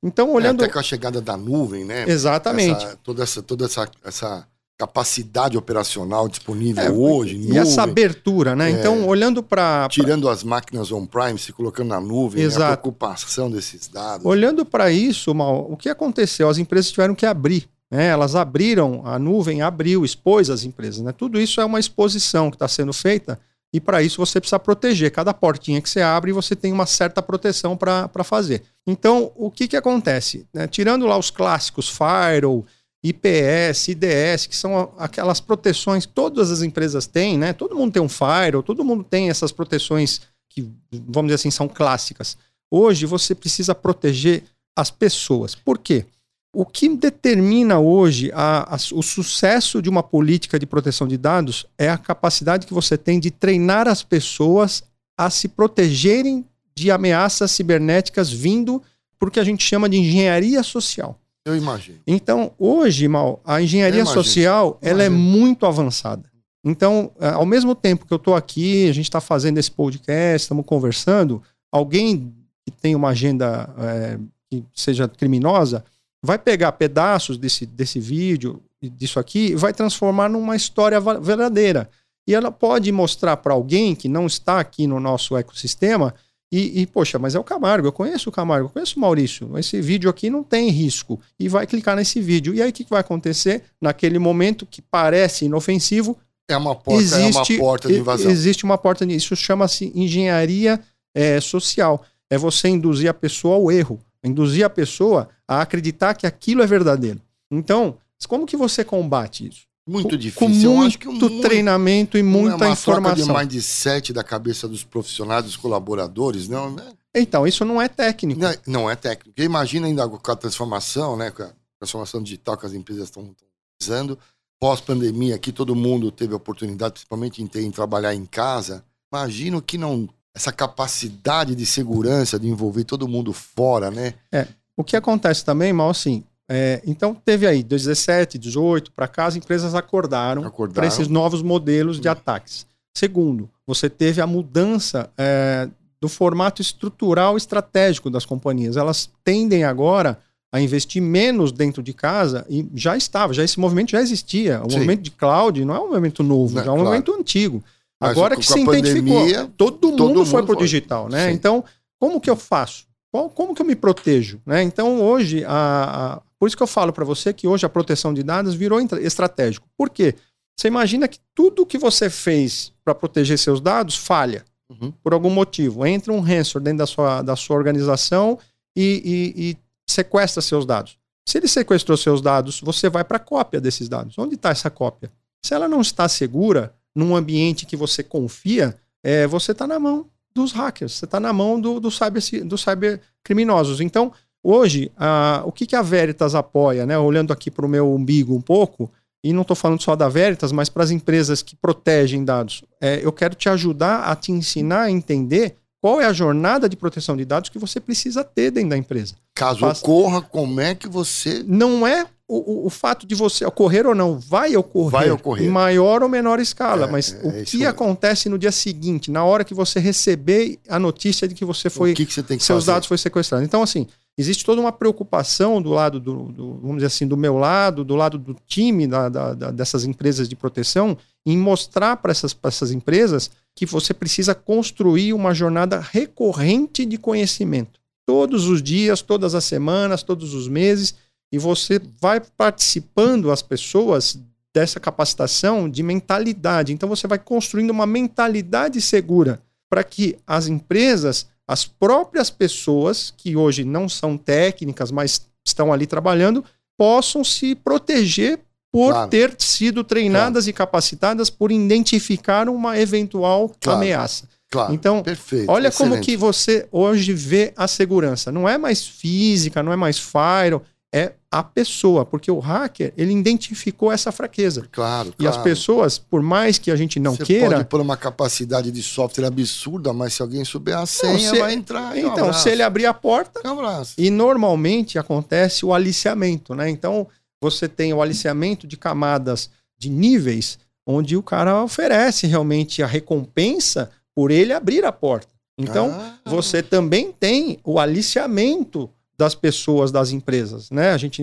Então, 0.04 0.30
é, 0.30 0.32
olhando. 0.34 0.62
É, 0.62 0.66
até 0.66 0.74
com 0.74 0.80
a 0.80 0.84
chegada 0.84 1.20
da 1.20 1.36
nuvem, 1.36 1.84
né? 1.84 2.06
Exatamente. 2.08 2.86
Essa, 2.86 2.96
toda 3.04 3.24
essa, 3.24 3.42
toda 3.42 3.66
essa, 3.66 3.90
essa 4.04 4.48
capacidade 4.78 5.58
operacional 5.58 6.30
disponível 6.30 6.84
é, 6.84 6.92
hoje. 6.92 7.38
E 7.38 7.40
nuvem, 7.40 7.58
essa 7.58 7.82
abertura, 7.82 8.56
né? 8.56 8.70
É, 8.70 8.74
então, 8.76 9.08
olhando 9.08 9.42
para. 9.42 9.88
Tirando 9.90 10.30
as 10.30 10.44
máquinas 10.44 10.92
on-prime, 10.92 11.40
se 11.40 11.52
colocando 11.52 11.88
na 11.88 12.00
nuvem, 12.00 12.48
né? 12.48 12.54
a 12.56 12.78
preocupação 12.78 13.50
desses 13.50 13.88
dados. 13.88 14.24
Olhando 14.28 14.64
para 14.64 14.92
isso, 14.92 15.34
Mal, 15.34 15.66
o 15.72 15.76
que 15.76 15.90
aconteceu? 15.90 16.50
As 16.50 16.60
empresas 16.60 16.92
tiveram 16.92 17.16
que 17.16 17.26
abrir. 17.26 17.68
Né? 17.90 18.10
Elas 18.10 18.36
abriram, 18.36 19.02
a 19.06 19.18
nuvem 19.18 19.64
abriu, 19.64 20.06
expôs 20.06 20.52
as 20.52 20.64
empresas. 20.64 21.02
Né? 21.02 21.12
Tudo 21.12 21.42
isso 21.42 21.60
é 21.60 21.66
uma 21.66 21.80
exposição 21.80 22.52
que 22.52 22.58
está 22.58 22.68
sendo 22.68 22.94
feita 22.94 23.40
e 23.74 23.82
para 23.82 24.04
isso 24.04 24.24
você 24.24 24.40
precisa 24.40 24.60
proteger. 24.60 25.12
Cada 25.12 25.34
portinha 25.34 25.82
que 25.82 25.90
você 25.90 26.00
abre, 26.00 26.32
você 26.32 26.56
tem 26.56 26.72
uma 26.72 26.86
certa 26.86 27.24
proteção 27.24 27.76
para 27.76 28.24
fazer. 28.24 28.62
Então, 28.86 29.32
o 29.36 29.50
que, 29.50 29.68
que 29.68 29.76
acontece? 29.76 30.46
Né? 30.54 30.68
Tirando 30.68 31.08
lá 31.08 31.18
os 31.18 31.32
clássicos 31.32 31.90
Firewall, 31.90 32.64
IPS, 33.04 33.90
IDS, 33.90 34.46
que 34.46 34.56
são 34.56 34.94
aquelas 34.98 35.42
proteções 35.42 36.06
que 36.06 36.14
todas 36.14 36.52
as 36.52 36.62
empresas 36.62 37.08
têm, 37.08 37.38
né? 37.38 37.52
Todo 37.52 37.76
mundo 37.76 37.92
tem 37.92 38.02
um 38.02 38.08
Firewall, 38.08 38.64
todo 38.64 38.86
mundo 38.86 39.04
tem 39.04 39.30
essas 39.30 39.52
proteções 39.52 40.22
que, 40.50 40.72
vamos 40.92 41.30
dizer 41.30 41.36
assim, 41.36 41.52
são 41.52 41.68
clássicas. 41.68 42.38
Hoje 42.72 43.06
você 43.06 43.36
precisa 43.36 43.76
proteger 43.76 44.44
as 44.76 44.90
pessoas. 44.90 45.54
Por 45.56 45.80
quê? 45.80 46.06
O 46.56 46.68
que 46.68 46.88
determina 46.88 47.80
hoje 47.80 48.32
a, 48.32 48.76
a, 48.76 48.78
o 48.94 49.02
sucesso 49.02 49.82
de 49.82 49.90
uma 49.90 50.04
política 50.04 50.60
de 50.60 50.68
proteção 50.68 51.08
de 51.08 51.18
dados 51.18 51.66
é 51.80 51.90
a 51.90 51.98
capacidade 51.98 52.68
que 52.68 52.74
você 52.74 52.96
tem 52.96 53.20
de 53.20 53.32
treinar 53.32 53.88
as 53.88 54.04
pessoas 54.04 54.84
a 55.18 55.32
se 55.32 55.48
protegerem 55.48 56.46
de 56.76 56.92
ameaças 56.92 57.50
cibernéticas 57.50 58.32
vindo 58.32 58.82
por 59.18 59.32
que 59.32 59.40
a 59.40 59.44
gente 59.44 59.64
chama 59.64 59.90
de 59.90 59.98
engenharia 59.98 60.62
social. 60.62 61.20
Eu 61.44 61.58
imagino. 61.58 62.00
Então, 62.06 62.52
hoje, 62.60 63.08
Mal, 63.08 63.42
a 63.44 63.60
engenharia 63.60 64.06
social 64.06 64.78
ela 64.80 65.02
é 65.02 65.10
muito 65.10 65.66
avançada. 65.66 66.32
Então, 66.64 67.12
é, 67.20 67.30
ao 67.30 67.46
mesmo 67.46 67.74
tempo 67.74 68.06
que 68.06 68.14
eu 68.14 68.18
estou 68.18 68.36
aqui, 68.36 68.88
a 68.88 68.94
gente 68.94 69.06
está 69.06 69.20
fazendo 69.20 69.58
esse 69.58 69.72
podcast, 69.72 70.44
estamos 70.44 70.66
conversando, 70.66 71.42
alguém 71.72 72.34
que 72.64 72.72
tem 72.72 72.96
uma 72.96 73.10
agenda 73.10 73.70
é, 73.78 74.20
que 74.50 74.64
seja 74.74 75.08
criminosa 75.08 75.84
vai 76.24 76.40
pegar 76.40 76.72
pedaços 76.72 77.38
desse, 77.38 77.66
desse 77.66 78.00
vídeo, 78.00 78.64
disso 78.82 79.20
aqui, 79.20 79.48
e 79.48 79.56
vai 79.56 79.74
transformar 79.74 80.30
numa 80.30 80.56
história 80.56 81.00
verdadeira. 81.00 81.90
E 82.26 82.34
ela 82.34 82.50
pode 82.50 82.90
mostrar 82.92 83.36
para 83.38 83.54
alguém 83.54 83.94
que 83.94 84.08
não 84.08 84.26
está 84.26 84.60
aqui 84.60 84.88
no 84.88 85.00
nosso 85.00 85.36
ecossistema 85.36 86.16
e, 86.50 86.82
e, 86.82 86.86
poxa, 86.86 87.18
mas 87.18 87.34
é 87.34 87.40
o 87.40 87.44
Camargo, 87.44 87.88
eu 87.88 87.92
conheço 87.92 88.30
o 88.30 88.32
Camargo, 88.32 88.68
eu 88.68 88.70
conheço 88.70 88.96
o 88.98 89.00
Maurício, 89.00 89.58
esse 89.58 89.82
vídeo 89.82 90.08
aqui 90.08 90.30
não 90.30 90.44
tem 90.44 90.70
risco. 90.70 91.20
E 91.40 91.50
vai 91.50 91.66
clicar 91.66 91.96
nesse 91.96 92.22
vídeo. 92.22 92.54
E 92.54 92.62
aí 92.62 92.70
o 92.70 92.74
que 92.74 92.86
vai 92.88 93.02
acontecer? 93.02 93.64
Naquele 93.82 94.20
momento 94.20 94.64
que 94.64 94.80
parece 94.80 95.46
inofensivo, 95.46 96.16
é 96.48 96.56
uma 96.56 96.76
porta, 96.76 97.02
existe, 97.02 97.54
é 97.54 97.58
uma 97.58 97.64
porta 97.64 97.88
de 97.88 97.98
invasão. 97.98 98.32
Existe 98.32 98.64
uma 98.64 98.78
porta 98.78 99.04
Isso 99.06 99.36
chama-se 99.36 99.92
engenharia 99.96 100.80
é, 101.16 101.42
social. 101.42 102.06
É 102.30 102.38
você 102.38 102.68
induzir 102.68 103.10
a 103.10 103.14
pessoa 103.14 103.56
ao 103.56 103.72
erro 103.72 104.00
induzir 104.24 104.66
a 104.66 104.70
pessoa 104.70 105.30
a 105.48 105.62
acreditar 105.62 106.14
que 106.14 106.26
aquilo 106.26 106.62
é 106.62 106.68
verdadeiro. 106.68 107.22
Então, 107.52 107.98
como 108.28 108.46
que 108.46 108.56
você 108.56 108.84
combate 108.84 109.48
isso? 109.48 109.68
Muito 109.86 110.18
difícil. 110.18 110.48
Com 110.48 110.54
muito, 110.54 111.12
muito 111.12 111.42
treinamento 111.42 112.18
e 112.18 112.24
muita 112.24 112.64
é 112.64 112.68
uma 112.68 112.74
informação. 112.74 113.28
de 113.28 113.34
mindset 113.34 114.14
da 114.14 114.24
cabeça 114.24 114.68
dos 114.68 114.84
profissionais, 114.84 115.44
dos 115.44 115.58
colaboradores, 115.58 116.48
não? 116.48 116.72
Né? 116.72 116.94
Então, 117.14 117.46
isso 117.46 117.66
não 117.66 117.82
é 117.82 117.90
técnico. 117.90 118.40
Não, 118.40 118.56
não 118.66 118.90
é 118.90 118.96
técnico. 118.96 119.42
Imagina 119.42 119.88
ainda 119.88 120.08
com 120.08 120.32
a 120.32 120.36
transformação, 120.36 121.18
né? 121.18 121.32
Com 121.32 121.44
a 121.44 121.52
transformação 121.80 122.24
digital 122.24 122.58
que 122.58 122.66
as 122.66 122.74
empresas 122.74 123.06
estão 123.06 123.36
usando. 123.82 124.18
Pós-pandemia, 124.58 125.36
aqui 125.36 125.52
todo 125.52 125.76
mundo 125.76 126.10
teve 126.10 126.34
a 126.34 126.38
oportunidade, 126.38 126.94
principalmente 126.94 127.44
em, 127.44 127.48
ter, 127.48 127.62
em 127.62 127.72
trabalhar 127.72 128.16
em 128.16 128.26
casa. 128.26 128.86
Imagino 129.12 129.62
que 129.62 129.78
não 129.78 130.08
essa 130.36 130.52
capacidade 130.52 131.56
de 131.56 131.66
segurança 131.66 132.40
de 132.40 132.48
envolver 132.48 132.84
todo 132.84 133.08
mundo 133.08 133.32
fora, 133.32 133.92
né? 133.92 134.16
É. 134.32 134.48
O 134.76 134.84
que 134.84 134.96
acontece 134.96 135.46
também, 135.46 135.72
mal 135.72 135.90
assim, 135.90 136.24
é, 136.50 136.82
então 136.86 137.14
teve 137.14 137.48
aí 137.48 137.64
2017, 137.64 138.38
18 138.38 138.92
para 138.92 139.08
cá 139.08 139.26
as 139.26 139.36
empresas 139.36 139.76
acordaram, 139.76 140.44
acordaram. 140.44 140.74
para 140.74 140.88
esses 140.88 141.08
novos 141.08 141.42
modelos 141.42 142.00
de 142.00 142.08
ataques. 142.08 142.66
Segundo, 142.94 143.50
você 143.66 143.90
teve 143.90 144.22
a 144.22 144.28
mudança 144.28 145.10
é, 145.18 145.70
do 146.02 146.10
formato 146.10 146.62
estrutural 146.62 147.38
estratégico 147.38 148.10
das 148.10 148.26
companhias. 148.26 148.76
Elas 148.76 149.10
tendem 149.24 149.64
agora 149.64 150.20
a 150.52 150.62
investir 150.62 151.02
menos 151.02 151.52
dentro 151.52 151.82
de 151.82 151.94
casa 151.94 152.46
e 152.48 152.68
já 152.76 152.96
estava, 152.96 153.34
já 153.34 153.44
esse 153.44 153.60
movimento 153.60 153.92
já 153.92 154.02
existia. 154.02 154.62
O 154.64 154.70
Sim. 154.70 154.76
movimento 154.76 155.02
de 155.02 155.10
cloud 155.10 155.66
não 155.66 155.76
é 155.76 155.80
um 155.80 155.88
movimento 155.88 156.22
novo, 156.22 156.56
não, 156.56 156.64
já 156.64 156.70
é 156.70 156.72
um 156.72 156.76
claro. 156.76 156.84
movimento 156.84 157.14
antigo. 157.14 157.64
Agora 158.04 158.36
que 158.36 158.46
se 158.46 158.60
identificou, 158.60 159.48
todo, 159.58 159.78
todo 159.78 160.08
mundo, 160.08 160.26
foi 160.26 160.44
para 160.44 160.54
o 160.54 160.58
digital, 160.58 161.10
né? 161.10 161.30
Sim. 161.30 161.36
Então, 161.36 161.64
como 162.00 162.20
que 162.20 162.30
eu 162.30 162.36
faço? 162.36 162.86
Como 163.12 163.54
que 163.54 163.62
eu 163.62 163.66
me 163.66 163.76
protejo? 163.76 164.42
Né? 164.46 164.64
Então, 164.64 165.00
hoje, 165.02 165.46
a, 165.46 166.16
a... 166.16 166.22
por 166.40 166.48
isso 166.48 166.58
que 166.58 166.64
eu 166.64 166.68
falo 166.68 166.92
para 166.92 167.06
você 167.06 167.32
que 167.32 167.48
hoje 167.48 167.66
a 167.66 167.70
proteção 167.70 168.14
de 168.14 168.24
dados 168.24 168.56
virou 168.56 168.80
estratégico. 169.00 169.68
Por 169.78 169.90
quê? 169.90 170.16
Você 170.58 170.68
imagina 170.68 171.08
que 171.08 171.20
tudo 171.36 171.66
que 171.66 171.78
você 171.78 172.10
fez 172.10 172.74
para 172.84 172.96
proteger 172.96 173.38
seus 173.38 173.62
dados 173.62 173.96
falha, 173.96 174.44
uhum. 174.70 174.92
por 175.04 175.14
algum 175.14 175.30
motivo. 175.30 175.86
Entra 175.86 176.12
um 176.12 176.20
ransomware 176.20 176.64
dentro 176.64 176.80
da 176.80 176.88
sua, 176.88 177.22
da 177.22 177.36
sua 177.36 177.56
organização 177.56 178.40
e, 178.76 179.34
e, 179.36 179.50
e 179.50 179.58
sequestra 179.88 180.42
seus 180.42 180.66
dados. 180.66 180.98
Se 181.28 181.38
ele 181.38 181.48
sequestrou 181.48 181.98
seus 181.98 182.22
dados, 182.22 182.60
você 182.62 182.90
vai 182.90 183.04
para 183.04 183.18
a 183.18 183.20
cópia 183.20 183.62
desses 183.62 183.88
dados. 183.88 184.18
Onde 184.18 184.36
está 184.36 184.50
essa 184.50 184.70
cópia? 184.70 185.12
Se 185.44 185.54
ela 185.54 185.68
não 185.68 185.82
está 185.82 186.08
segura, 186.10 186.74
num 186.96 187.16
ambiente 187.16 187.66
que 187.66 187.76
você 187.76 188.04
confia, 188.04 188.78
é, 189.04 189.28
você 189.28 189.52
está 189.52 189.68
na 189.68 189.80
mão 189.80 190.08
dos 190.34 190.52
hackers, 190.52 190.94
você 190.94 191.06
está 191.06 191.20
na 191.20 191.32
mão 191.32 191.60
do, 191.60 191.80
do 191.80 191.92
cyber, 191.92 192.22
dos 192.46 192.62
cybercriminosos. 192.64 193.82
Então, 193.82 194.12
hoje, 194.44 194.92
a, 194.98 195.44
o 195.46 195.52
que, 195.52 195.66
que 195.66 195.76
a 195.76 195.82
Veritas 195.82 196.36
apoia, 196.36 196.86
né? 196.86 196.98
olhando 196.98 197.32
aqui 197.32 197.52
para 197.52 197.66
o 197.66 197.70
meu 197.70 197.94
umbigo 197.94 198.36
um 198.36 198.42
pouco, 198.42 198.92
e 199.24 199.32
não 199.32 199.44
estou 199.44 199.56
falando 199.56 199.82
só 199.82 199.96
da 199.96 200.10
Veritas, 200.10 200.52
mas 200.52 200.70
para 200.70 200.84
as 200.84 200.92
empresas 200.92 201.42
que 201.42 201.56
protegem 201.56 202.26
dados, 202.26 202.64
é, 202.82 203.00
eu 203.04 203.12
quero 203.12 203.36
te 203.36 203.48
ajudar 203.48 204.04
a 204.04 204.16
te 204.16 204.32
ensinar 204.32 204.82
a 204.82 204.92
entender 204.92 205.56
qual 205.82 206.00
é 206.00 206.06
a 206.06 206.14
jornada 206.14 206.68
de 206.68 206.76
proteção 206.76 207.16
de 207.16 207.26
dados 207.26 207.50
que 207.50 207.60
você 207.60 207.80
precisa 207.80 208.24
ter 208.24 208.52
dentro 208.52 208.70
da 208.70 208.78
empresa. 208.78 209.16
Caso 209.36 209.60
Faz... 209.60 209.82
ocorra, 209.82 210.22
como 210.22 210.60
é 210.60 210.76
que 210.76 210.88
você. 210.88 211.44
Não 211.46 211.86
é 211.86 212.06
o, 212.28 212.68
o, 212.68 212.70
fato 212.70 213.06
de 213.06 213.14
você 213.16 213.46
ocorrer 213.46 213.86
ou 213.86 213.94
não, 213.94 214.18
vai 214.18 214.56
ocorrer. 214.56 214.92
Vai 214.92 215.12
ocorrer. 215.12 215.46
Em 215.46 215.50
maior 215.50 216.02
ou 216.02 216.10
menor 216.10 216.40
escala. 216.40 216.88
É, 216.88 216.92
mas 216.92 217.14
é, 217.14 217.42
o 217.42 217.44
que 217.44 217.66
acontece 217.66 218.30
no 218.30 218.40
dia 218.40 218.52
seguinte, 218.52 219.12
na 219.12 219.24
hora 219.24 219.44
que 219.44 219.54
você 219.54 219.80
receber 219.80 220.58
a 220.70 220.80
notícia 220.80 221.28
de 221.28 221.36
que 221.36 221.44
você 221.44 221.70
foi. 221.70 221.92
O 221.92 221.96
que, 221.96 222.06
que 222.06 222.14
você 222.14 222.24
seus 222.40 222.48
fazer? 222.48 222.72
dados 222.72 222.88
foram 222.88 222.98
sequestrados. 222.98 223.46
Então, 223.46 223.62
assim, 223.62 223.88
existe 224.18 224.46
toda 224.46 224.62
uma 224.62 224.72
preocupação 224.72 225.62
do 225.62 225.70
lado 225.70 226.00
do, 226.00 226.32
do, 226.32 226.54
vamos 226.60 226.78
dizer 226.78 226.88
assim, 226.88 227.06
do 227.06 227.18
meu 227.18 227.38
lado, 227.38 227.84
do 227.84 227.96
lado 227.96 228.18
do 228.18 228.36
time 228.48 228.88
da, 228.88 229.10
da, 229.10 229.34
da, 229.34 229.52
dessas 229.52 229.84
empresas 229.84 230.30
de 230.30 230.36
proteção, 230.36 230.98
em 231.26 231.38
mostrar 231.38 231.98
para 231.98 232.12
essas, 232.12 232.36
essas 232.44 232.72
empresas 232.72 233.30
que 233.54 233.66
você 233.66 233.94
precisa 233.94 234.34
construir 234.34 235.14
uma 235.14 235.34
jornada 235.34 235.80
recorrente 235.80 236.86
de 236.86 236.98
conhecimento. 236.98 237.80
Todos 238.06 238.48
os 238.48 238.62
dias, 238.62 239.02
todas 239.02 239.36
as 239.36 239.44
semanas, 239.44 240.04
todos 240.04 240.34
os 240.34 240.48
meses, 240.48 240.96
e 241.34 241.38
você 241.40 241.82
vai 242.00 242.22
participando 242.38 243.32
as 243.32 243.42
pessoas 243.42 244.20
dessa 244.54 244.80
capacitação 244.80 245.68
de 245.68 245.82
mentalidade. 245.82 246.72
Então 246.72 246.88
você 246.88 247.08
vai 247.08 247.18
construindo 247.18 247.72
uma 247.72 247.88
mentalidade 247.88 248.80
segura 248.80 249.42
para 249.68 249.84
que 249.84 250.16
as 250.28 250.46
empresas, 250.46 251.26
as 251.48 251.66
próprias 251.66 252.30
pessoas 252.30 253.12
que 253.18 253.36
hoje 253.36 253.64
não 253.64 253.90
são 253.90 254.16
técnicas, 254.16 254.92
mas 254.92 255.26
estão 255.44 255.74
ali 255.74 255.88
trabalhando, 255.88 256.46
possam 256.78 257.24
se 257.24 257.56
proteger 257.56 258.40
por 258.72 258.92
claro. 258.92 259.10
ter 259.10 259.36
sido 259.40 259.84
treinadas 259.84 260.44
claro. 260.44 260.50
e 260.52 260.54
capacitadas 260.54 261.32
por 261.32 261.52
identificar 261.52 262.48
uma 262.48 262.78
eventual 262.78 263.52
claro. 263.60 263.80
ameaça. 263.80 264.30
Claro, 264.52 264.72
então, 264.72 265.02
perfeito, 265.02 265.50
olha 265.50 265.70
excelente. 265.70 265.94
como 265.94 266.04
que 266.04 266.16
você 266.16 266.68
hoje 266.72 267.12
vê 267.12 267.52
a 267.58 267.68
segurança. 267.68 268.32
Não 268.32 268.48
é 268.48 268.56
mais 268.56 268.86
física, 268.86 269.64
não 269.64 269.74
é 269.74 269.76
mais 269.76 269.98
firewall, 269.98 270.62
é 270.94 271.14
a 271.34 271.42
pessoa, 271.42 272.06
porque 272.06 272.30
o 272.30 272.38
hacker 272.38 272.94
ele 272.96 273.12
identificou 273.12 273.92
essa 273.92 274.12
fraqueza. 274.12 274.68
Claro. 274.72 275.12
E 275.18 275.26
as 275.26 275.36
pessoas, 275.36 275.98
por 275.98 276.22
mais 276.22 276.60
que 276.60 276.70
a 276.70 276.76
gente 276.76 277.00
não 277.00 277.16
Você 277.16 277.26
queira, 277.26 277.58
pode 277.58 277.66
pôr 277.66 277.82
uma 277.82 277.98
capacidade 277.98 278.70
de 278.72 278.84
software 278.84 279.26
absurda, 279.26 279.92
mas 279.92 280.14
se 280.14 280.22
alguém 280.22 280.46
souber 280.46 280.78
a 280.78 280.86
senha, 280.86 281.14
não, 281.14 281.36
se... 281.36 281.40
vai 281.40 281.54
entrar. 281.56 281.98
Então, 281.98 282.30
um 282.30 282.34
se 282.34 282.50
ele 282.50 282.62
abrir 282.62 282.86
a 282.86 282.94
porta, 282.94 283.42
um 283.50 283.58
e 283.98 284.12
normalmente 284.12 285.00
acontece 285.00 285.66
o 285.66 285.74
aliciamento, 285.74 286.54
né? 286.54 286.70
Então, 286.70 287.08
você 287.42 287.68
tem 287.68 287.92
o 287.94 288.02
aliciamento 288.02 288.68
de 288.68 288.78
camadas 288.78 289.50
de 289.76 289.90
níveis 289.90 290.60
onde 290.86 291.18
o 291.18 291.24
cara 291.24 291.64
oferece 291.64 292.28
realmente 292.28 292.84
a 292.84 292.88
recompensa 292.88 293.90
por 294.14 294.30
ele 294.30 294.54
abrir 294.54 294.86
a 294.86 294.92
porta. 294.92 295.34
Então, 295.58 295.90
ah. 295.92 296.16
você 296.26 296.62
também 296.62 297.12
tem 297.12 297.58
o 297.64 297.80
aliciamento 297.80 298.88
das 299.24 299.34
pessoas 299.34 299.90
das 299.90 300.12
empresas, 300.12 300.70
né? 300.70 300.92
A 300.92 300.98
gente, 300.98 301.22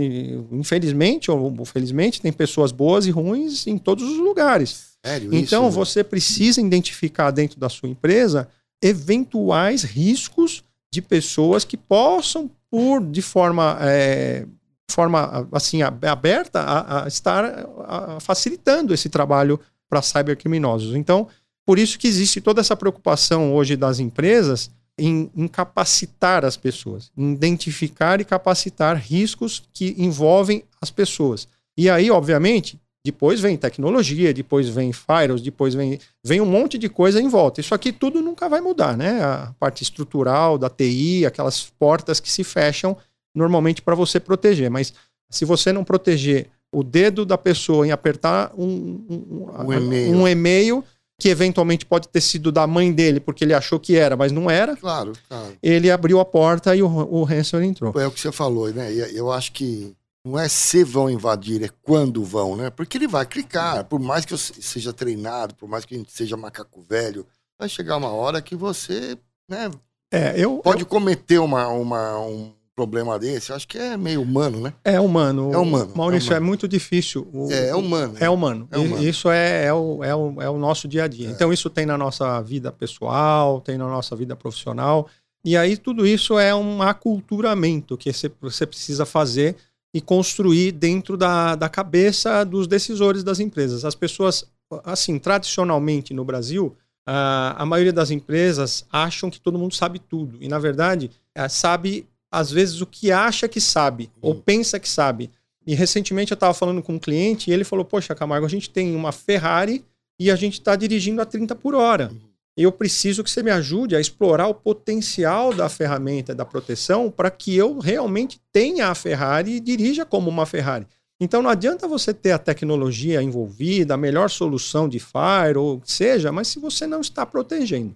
infelizmente 0.50 1.30
ou 1.30 1.64
felizmente, 1.66 2.20
tem 2.20 2.32
pessoas 2.32 2.72
boas 2.72 3.04
e 3.04 3.10
ruins 3.10 3.66
em 3.66 3.76
todos 3.76 4.04
os 4.04 4.16
lugares. 4.16 4.96
Sério, 5.04 5.34
então, 5.34 5.68
isso, 5.68 5.76
você 5.76 6.02
precisa 6.02 6.62
identificar 6.62 7.30
dentro 7.30 7.60
da 7.60 7.68
sua 7.68 7.90
empresa 7.90 8.48
eventuais 8.82 9.82
riscos 9.82 10.64
de 10.92 11.02
pessoas 11.02 11.62
que 11.62 11.76
possam, 11.76 12.50
por 12.70 13.04
de 13.04 13.20
forma, 13.20 13.76
é, 13.82 14.46
forma 14.90 15.46
assim 15.52 15.82
aberta, 15.82 16.60
a, 16.60 17.04
a 17.04 17.08
estar 17.08 17.44
a, 17.86 18.18
facilitando 18.18 18.94
esse 18.94 19.10
trabalho 19.10 19.60
para 19.90 20.00
cybercriminosos. 20.00 20.94
Então, 20.94 21.28
por 21.66 21.78
isso 21.78 21.98
que 21.98 22.08
existe 22.08 22.40
toda 22.40 22.62
essa 22.62 22.74
preocupação 22.74 23.54
hoje 23.54 23.76
das 23.76 24.00
empresas 24.00 24.70
em, 25.00 25.30
em, 25.34 25.48
capacitar 25.48 26.44
as 26.44 26.56
pessoas, 26.56 27.10
em 27.16 27.32
identificar 27.32 28.20
e 28.20 28.24
capacitar 28.24 28.96
riscos 28.96 29.62
que 29.72 29.94
envolvem 29.98 30.62
as 30.80 30.90
pessoas. 30.90 31.48
E 31.76 31.88
aí, 31.88 32.10
obviamente, 32.10 32.78
depois 33.04 33.40
vem 33.40 33.56
tecnologia, 33.56 34.34
depois 34.34 34.68
vem 34.68 34.92
firewalls, 34.92 35.40
depois 35.40 35.74
vem, 35.74 35.98
vem 36.22 36.40
um 36.40 36.46
monte 36.46 36.76
de 36.76 36.88
coisa 36.88 37.20
em 37.20 37.28
volta. 37.28 37.60
Isso 37.60 37.74
aqui 37.74 37.92
tudo 37.92 38.20
nunca 38.20 38.48
vai 38.48 38.60
mudar, 38.60 38.96
né? 38.96 39.22
A 39.22 39.54
parte 39.58 39.82
estrutural 39.82 40.58
da 40.58 40.68
TI, 40.68 41.24
aquelas 41.24 41.64
portas 41.78 42.20
que 42.20 42.30
se 42.30 42.44
fecham 42.44 42.96
normalmente 43.34 43.80
para 43.80 43.94
você 43.94 44.20
proteger. 44.20 44.70
Mas 44.70 44.92
se 45.30 45.46
você 45.46 45.72
não 45.72 45.82
proteger 45.82 46.48
o 46.72 46.84
dedo 46.84 47.24
da 47.24 47.38
pessoa 47.38 47.86
em 47.86 47.90
apertar 47.90 48.52
um, 48.56 48.66
um, 49.08 49.46
um 49.48 50.22
um 50.22 50.28
e-mail 50.28 50.84
que 51.20 51.28
eventualmente 51.28 51.84
pode 51.84 52.08
ter 52.08 52.20
sido 52.20 52.50
da 52.50 52.66
mãe 52.66 52.90
dele, 52.90 53.20
porque 53.20 53.44
ele 53.44 53.52
achou 53.52 53.78
que 53.78 53.94
era, 53.94 54.16
mas 54.16 54.32
não 54.32 54.50
era. 54.50 54.74
Claro, 54.76 55.12
claro. 55.28 55.56
Ele 55.62 55.90
abriu 55.90 56.18
a 56.18 56.24
porta 56.24 56.74
e 56.74 56.82
o, 56.82 56.88
o 56.88 57.24
Hanson 57.24 57.60
entrou. 57.60 57.92
É 58.00 58.06
o 58.06 58.10
que 58.10 58.18
você 58.18 58.32
falou, 58.32 58.72
né? 58.72 58.90
Eu 59.12 59.30
acho 59.30 59.52
que 59.52 59.94
não 60.24 60.38
é 60.38 60.48
se 60.48 60.82
vão 60.82 61.10
invadir, 61.10 61.62
é 61.62 61.68
quando 61.82 62.24
vão, 62.24 62.56
né? 62.56 62.70
Porque 62.70 62.96
ele 62.96 63.06
vai 63.06 63.26
clicar, 63.26 63.84
por 63.84 64.00
mais 64.00 64.24
que 64.24 64.32
eu 64.32 64.38
seja 64.38 64.92
treinado, 64.92 65.54
por 65.54 65.68
mais 65.68 65.84
que 65.84 65.94
a 65.94 65.98
gente 65.98 66.12
seja 66.12 66.36
macaco 66.36 66.82
velho, 66.88 67.26
vai 67.58 67.68
chegar 67.68 67.96
uma 67.96 68.10
hora 68.10 68.40
que 68.40 68.56
você, 68.56 69.16
né? 69.48 69.70
É, 70.10 70.34
eu, 70.36 70.58
pode 70.58 70.82
eu... 70.82 70.86
cometer 70.86 71.38
uma, 71.38 71.68
uma, 71.68 72.18
um 72.18 72.52
problema 72.80 73.18
desse, 73.18 73.52
acho 73.52 73.68
que 73.68 73.76
é 73.76 73.94
meio 73.94 74.22
humano, 74.22 74.58
né? 74.58 74.72
É 74.82 74.98
humano. 74.98 75.52
É 75.52 75.58
humano. 75.58 75.92
Maurício, 75.94 76.28
é, 76.28 76.36
humano. 76.36 76.46
é 76.46 76.46
muito 76.46 76.66
difícil. 76.66 77.28
O, 77.30 77.52
é, 77.52 77.68
é 77.68 77.74
humano. 77.74 78.14
É 78.18 78.30
humano. 78.30 78.68
É 78.70 78.78
humano. 78.78 79.04
Isso 79.04 79.28
é, 79.28 79.66
é, 79.66 79.74
o, 79.74 80.02
é, 80.02 80.14
o, 80.14 80.40
é 80.40 80.48
o 80.48 80.56
nosso 80.56 80.88
dia 80.88 81.04
a 81.04 81.06
dia. 81.06 81.28
É. 81.28 81.30
Então, 81.30 81.52
isso 81.52 81.68
tem 81.68 81.84
na 81.84 81.98
nossa 81.98 82.40
vida 82.40 82.72
pessoal, 82.72 83.60
tem 83.60 83.76
na 83.76 83.86
nossa 83.86 84.16
vida 84.16 84.34
profissional. 84.34 85.06
E 85.44 85.58
aí, 85.58 85.76
tudo 85.76 86.06
isso 86.06 86.38
é 86.38 86.54
um 86.54 86.80
aculturamento 86.80 87.98
que 87.98 88.10
você 88.40 88.66
precisa 88.66 89.04
fazer 89.04 89.56
e 89.92 90.00
construir 90.00 90.72
dentro 90.72 91.18
da, 91.18 91.54
da 91.54 91.68
cabeça 91.68 92.44
dos 92.44 92.66
decisores 92.66 93.22
das 93.22 93.40
empresas. 93.40 93.84
As 93.84 93.94
pessoas, 93.94 94.46
assim, 94.84 95.18
tradicionalmente 95.18 96.14
no 96.14 96.24
Brasil, 96.24 96.74
a, 97.06 97.62
a 97.62 97.66
maioria 97.66 97.92
das 97.92 98.10
empresas 98.10 98.86
acham 98.90 99.28
que 99.28 99.38
todo 99.38 99.58
mundo 99.58 99.74
sabe 99.74 99.98
tudo. 99.98 100.38
E, 100.40 100.48
na 100.48 100.58
verdade, 100.58 101.10
é, 101.34 101.46
sabe 101.46 102.06
às 102.30 102.50
vezes, 102.50 102.80
o 102.80 102.86
que 102.86 103.10
acha 103.10 103.48
que 103.48 103.60
sabe 103.60 104.10
uhum. 104.16 104.30
ou 104.30 104.34
pensa 104.34 104.78
que 104.78 104.88
sabe. 104.88 105.30
E 105.66 105.74
recentemente 105.74 106.32
eu 106.32 106.36
estava 106.36 106.54
falando 106.54 106.82
com 106.82 106.94
um 106.94 106.98
cliente 106.98 107.50
e 107.50 107.52
ele 107.52 107.64
falou: 107.64 107.84
Poxa, 107.84 108.14
Camargo, 108.14 108.46
a 108.46 108.50
gente 108.50 108.70
tem 108.70 108.94
uma 108.94 109.12
Ferrari 109.12 109.84
e 110.18 110.30
a 110.30 110.36
gente 110.36 110.54
está 110.54 110.76
dirigindo 110.76 111.20
a 111.20 111.26
30 111.26 111.54
por 111.54 111.74
hora. 111.74 112.10
Uhum. 112.12 112.30
Eu 112.56 112.72
preciso 112.72 113.24
que 113.24 113.30
você 113.30 113.42
me 113.42 113.50
ajude 113.50 113.96
a 113.96 114.00
explorar 114.00 114.48
o 114.48 114.54
potencial 114.54 115.54
da 115.54 115.68
ferramenta 115.68 116.34
da 116.34 116.44
proteção 116.44 117.10
para 117.10 117.30
que 117.30 117.56
eu 117.56 117.78
realmente 117.78 118.40
tenha 118.52 118.88
a 118.88 118.94
Ferrari 118.94 119.52
e 119.52 119.60
dirija 119.60 120.04
como 120.04 120.28
uma 120.28 120.44
Ferrari. 120.44 120.86
Então 121.18 121.42
não 121.42 121.50
adianta 121.50 121.86
você 121.86 122.12
ter 122.12 122.32
a 122.32 122.38
tecnologia 122.38 123.22
envolvida, 123.22 123.94
a 123.94 123.96
melhor 123.96 124.28
solução 124.28 124.88
de 124.88 124.98
fire 124.98 125.56
ou 125.56 125.80
seja, 125.84 126.32
mas 126.32 126.48
se 126.48 126.58
você 126.58 126.86
não 126.86 127.00
está 127.00 127.24
protegendo. 127.24 127.94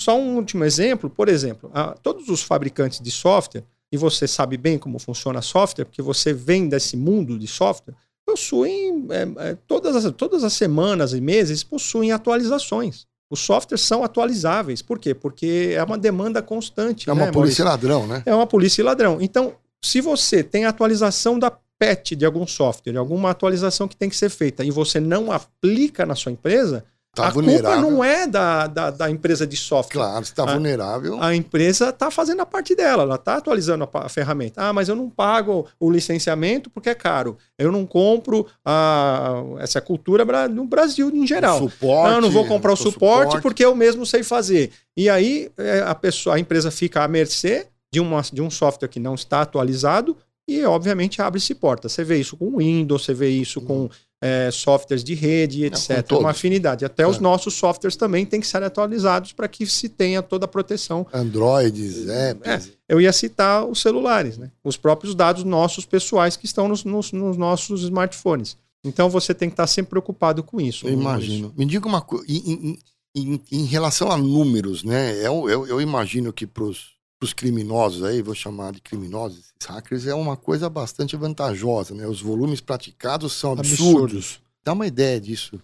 Só 0.00 0.18
um 0.18 0.36
último 0.36 0.64
exemplo, 0.64 1.10
por 1.10 1.28
exemplo, 1.28 1.70
a, 1.74 1.92
todos 1.92 2.28
os 2.28 2.42
fabricantes 2.42 3.00
de 3.00 3.10
software, 3.10 3.64
e 3.90 3.96
você 3.96 4.28
sabe 4.28 4.56
bem 4.56 4.78
como 4.78 4.98
funciona 4.98 5.42
software, 5.42 5.84
porque 5.84 6.02
você 6.02 6.32
vem 6.32 6.68
desse 6.68 6.96
mundo 6.96 7.38
de 7.38 7.46
software, 7.46 7.94
possuem, 8.24 9.06
é, 9.10 9.48
é, 9.48 9.56
todas, 9.66 10.04
as, 10.04 10.12
todas 10.12 10.44
as 10.44 10.52
semanas 10.52 11.12
e 11.14 11.20
meses, 11.20 11.64
possuem 11.64 12.12
atualizações. 12.12 13.06
Os 13.30 13.40
softwares 13.40 13.82
são 13.82 14.04
atualizáveis. 14.04 14.80
Por 14.80 14.98
quê? 14.98 15.14
Porque 15.14 15.72
é 15.74 15.82
uma 15.82 15.98
demanda 15.98 16.40
constante. 16.40 17.10
É 17.10 17.12
uma 17.12 17.26
né, 17.26 17.32
polícia 17.32 17.64
Maurício? 17.64 17.90
ladrão, 17.90 18.06
né? 18.06 18.22
É 18.24 18.34
uma 18.34 18.46
polícia 18.46 18.84
ladrão. 18.84 19.18
Então, 19.20 19.54
se 19.82 20.00
você 20.00 20.42
tem 20.42 20.64
atualização 20.64 21.38
da 21.38 21.50
patch 21.50 22.12
de 22.12 22.24
algum 22.24 22.46
software, 22.46 22.96
alguma 22.96 23.30
atualização 23.30 23.86
que 23.86 23.96
tem 23.96 24.08
que 24.08 24.16
ser 24.16 24.30
feita, 24.30 24.64
e 24.64 24.70
você 24.70 24.98
não 24.98 25.30
aplica 25.30 26.04
na 26.04 26.14
sua 26.14 26.32
empresa, 26.32 26.84
Tá 27.14 27.28
a 27.28 27.30
vulnerável. 27.30 27.80
culpa 27.82 27.90
não 27.90 28.04
é 28.04 28.26
da, 28.26 28.66
da, 28.66 28.90
da, 28.90 29.10
empresa 29.10 29.46
de 29.46 29.56
software. 29.56 30.00
Claro, 30.00 30.22
está 30.22 30.44
vulnerável. 30.44 31.20
A 31.20 31.34
empresa 31.34 31.88
está 31.88 32.10
fazendo 32.10 32.42
a 32.42 32.46
parte 32.46 32.74
dela, 32.74 33.02
ela 33.02 33.16
está 33.16 33.36
atualizando 33.36 33.88
a, 33.92 34.06
a, 34.06 34.08
ferramenta. 34.08 34.62
Ah, 34.62 34.72
mas 34.72 34.88
eu 34.88 34.94
não 34.94 35.10
pago 35.10 35.66
o 35.80 35.90
licenciamento 35.90 36.70
porque 36.70 36.90
é 36.90 36.94
caro. 36.94 37.36
Eu 37.58 37.72
não 37.72 37.84
compro 37.86 38.46
a, 38.64 39.42
essa 39.58 39.80
cultura 39.80 40.24
no 40.48 40.64
Brasil 40.64 41.10
em 41.10 41.26
geral. 41.26 41.56
O 41.64 41.70
suporte. 41.70 42.14
eu 42.14 42.20
não 42.20 42.30
vou 42.30 42.46
comprar 42.46 42.72
o 42.72 42.76
suporte, 42.76 43.24
suporte, 43.24 43.42
porque 43.42 43.64
eu 43.64 43.74
mesmo 43.74 44.06
sei 44.06 44.22
fazer. 44.22 44.70
E 44.96 45.08
aí 45.08 45.50
é, 45.58 45.80
a, 45.80 45.94
pessoa, 45.94 46.36
a 46.36 46.38
empresa 46.38 46.70
fica 46.70 47.02
à 47.02 47.08
mercê 47.08 47.66
de, 47.92 48.00
uma, 48.00 48.22
de 48.22 48.40
um 48.40 48.50
software 48.50 48.88
que 48.88 49.00
não 49.00 49.14
está 49.14 49.40
atualizado 49.40 50.16
e, 50.46 50.64
obviamente, 50.64 51.20
abre-se 51.20 51.54
porta. 51.54 51.88
Você 51.88 52.04
vê 52.04 52.18
isso 52.18 52.36
com 52.36 52.56
Windows, 52.56 53.04
você 53.04 53.12
vê 53.12 53.28
isso 53.28 53.60
com 53.60 53.80
uhum 53.80 53.90
é, 54.20 54.50
softwares 54.50 55.04
de 55.04 55.14
rede, 55.14 55.64
etc. 55.64 56.04
É 56.10 56.14
uma 56.14 56.30
afinidade. 56.30 56.84
Até 56.84 57.04
é. 57.04 57.06
os 57.06 57.18
nossos 57.18 57.54
softwares 57.54 57.96
também 57.96 58.26
têm 58.26 58.40
que 58.40 58.46
ser 58.46 58.62
atualizados 58.62 59.32
para 59.32 59.48
que 59.48 59.66
se 59.66 59.88
tenha 59.88 60.22
toda 60.22 60.44
a 60.44 60.48
proteção. 60.48 61.06
Androids, 61.12 62.08
apps. 62.08 62.68
É, 62.68 62.72
eu 62.88 63.00
ia 63.00 63.12
citar 63.12 63.64
os 63.64 63.80
celulares, 63.80 64.38
né? 64.38 64.50
os 64.64 64.76
próprios 64.76 65.14
dados 65.14 65.44
nossos 65.44 65.84
pessoais 65.84 66.36
que 66.36 66.46
estão 66.46 66.68
nos, 66.68 66.84
nos, 66.84 67.12
nos 67.12 67.36
nossos 67.36 67.82
smartphones. 67.82 68.56
Então 68.84 69.10
você 69.10 69.34
tem 69.34 69.48
que 69.48 69.54
estar 69.54 69.66
sempre 69.66 69.90
preocupado 69.90 70.42
com 70.42 70.60
isso. 70.60 70.86
Eu 70.86 70.92
imagino. 70.92 71.48
Isso. 71.48 71.54
Me 71.56 71.66
diga 71.66 71.86
uma 71.86 72.00
coisa, 72.00 72.24
em, 72.28 72.78
em, 73.14 73.40
em, 73.50 73.64
relação 73.64 74.10
a 74.10 74.16
números, 74.16 74.84
né? 74.84 75.14
Eu, 75.24 75.48
eu, 75.48 75.66
eu 75.66 75.80
imagino 75.80 76.32
que 76.32 76.46
para 76.46 76.64
os 76.64 76.97
os 77.20 77.32
criminosos 77.32 78.04
aí, 78.04 78.22
vou 78.22 78.34
chamar 78.34 78.72
de 78.72 78.80
criminosos, 78.80 79.38
esses 79.38 79.52
hackers, 79.66 80.06
é 80.06 80.14
uma 80.14 80.36
coisa 80.36 80.68
bastante 80.68 81.16
vantajosa, 81.16 81.94
né? 81.94 82.06
Os 82.06 82.20
volumes 82.20 82.60
praticados 82.60 83.32
são 83.32 83.52
absurdos. 83.52 84.40
Dá 84.64 84.72
uma 84.72 84.86
ideia 84.86 85.20
disso. 85.20 85.60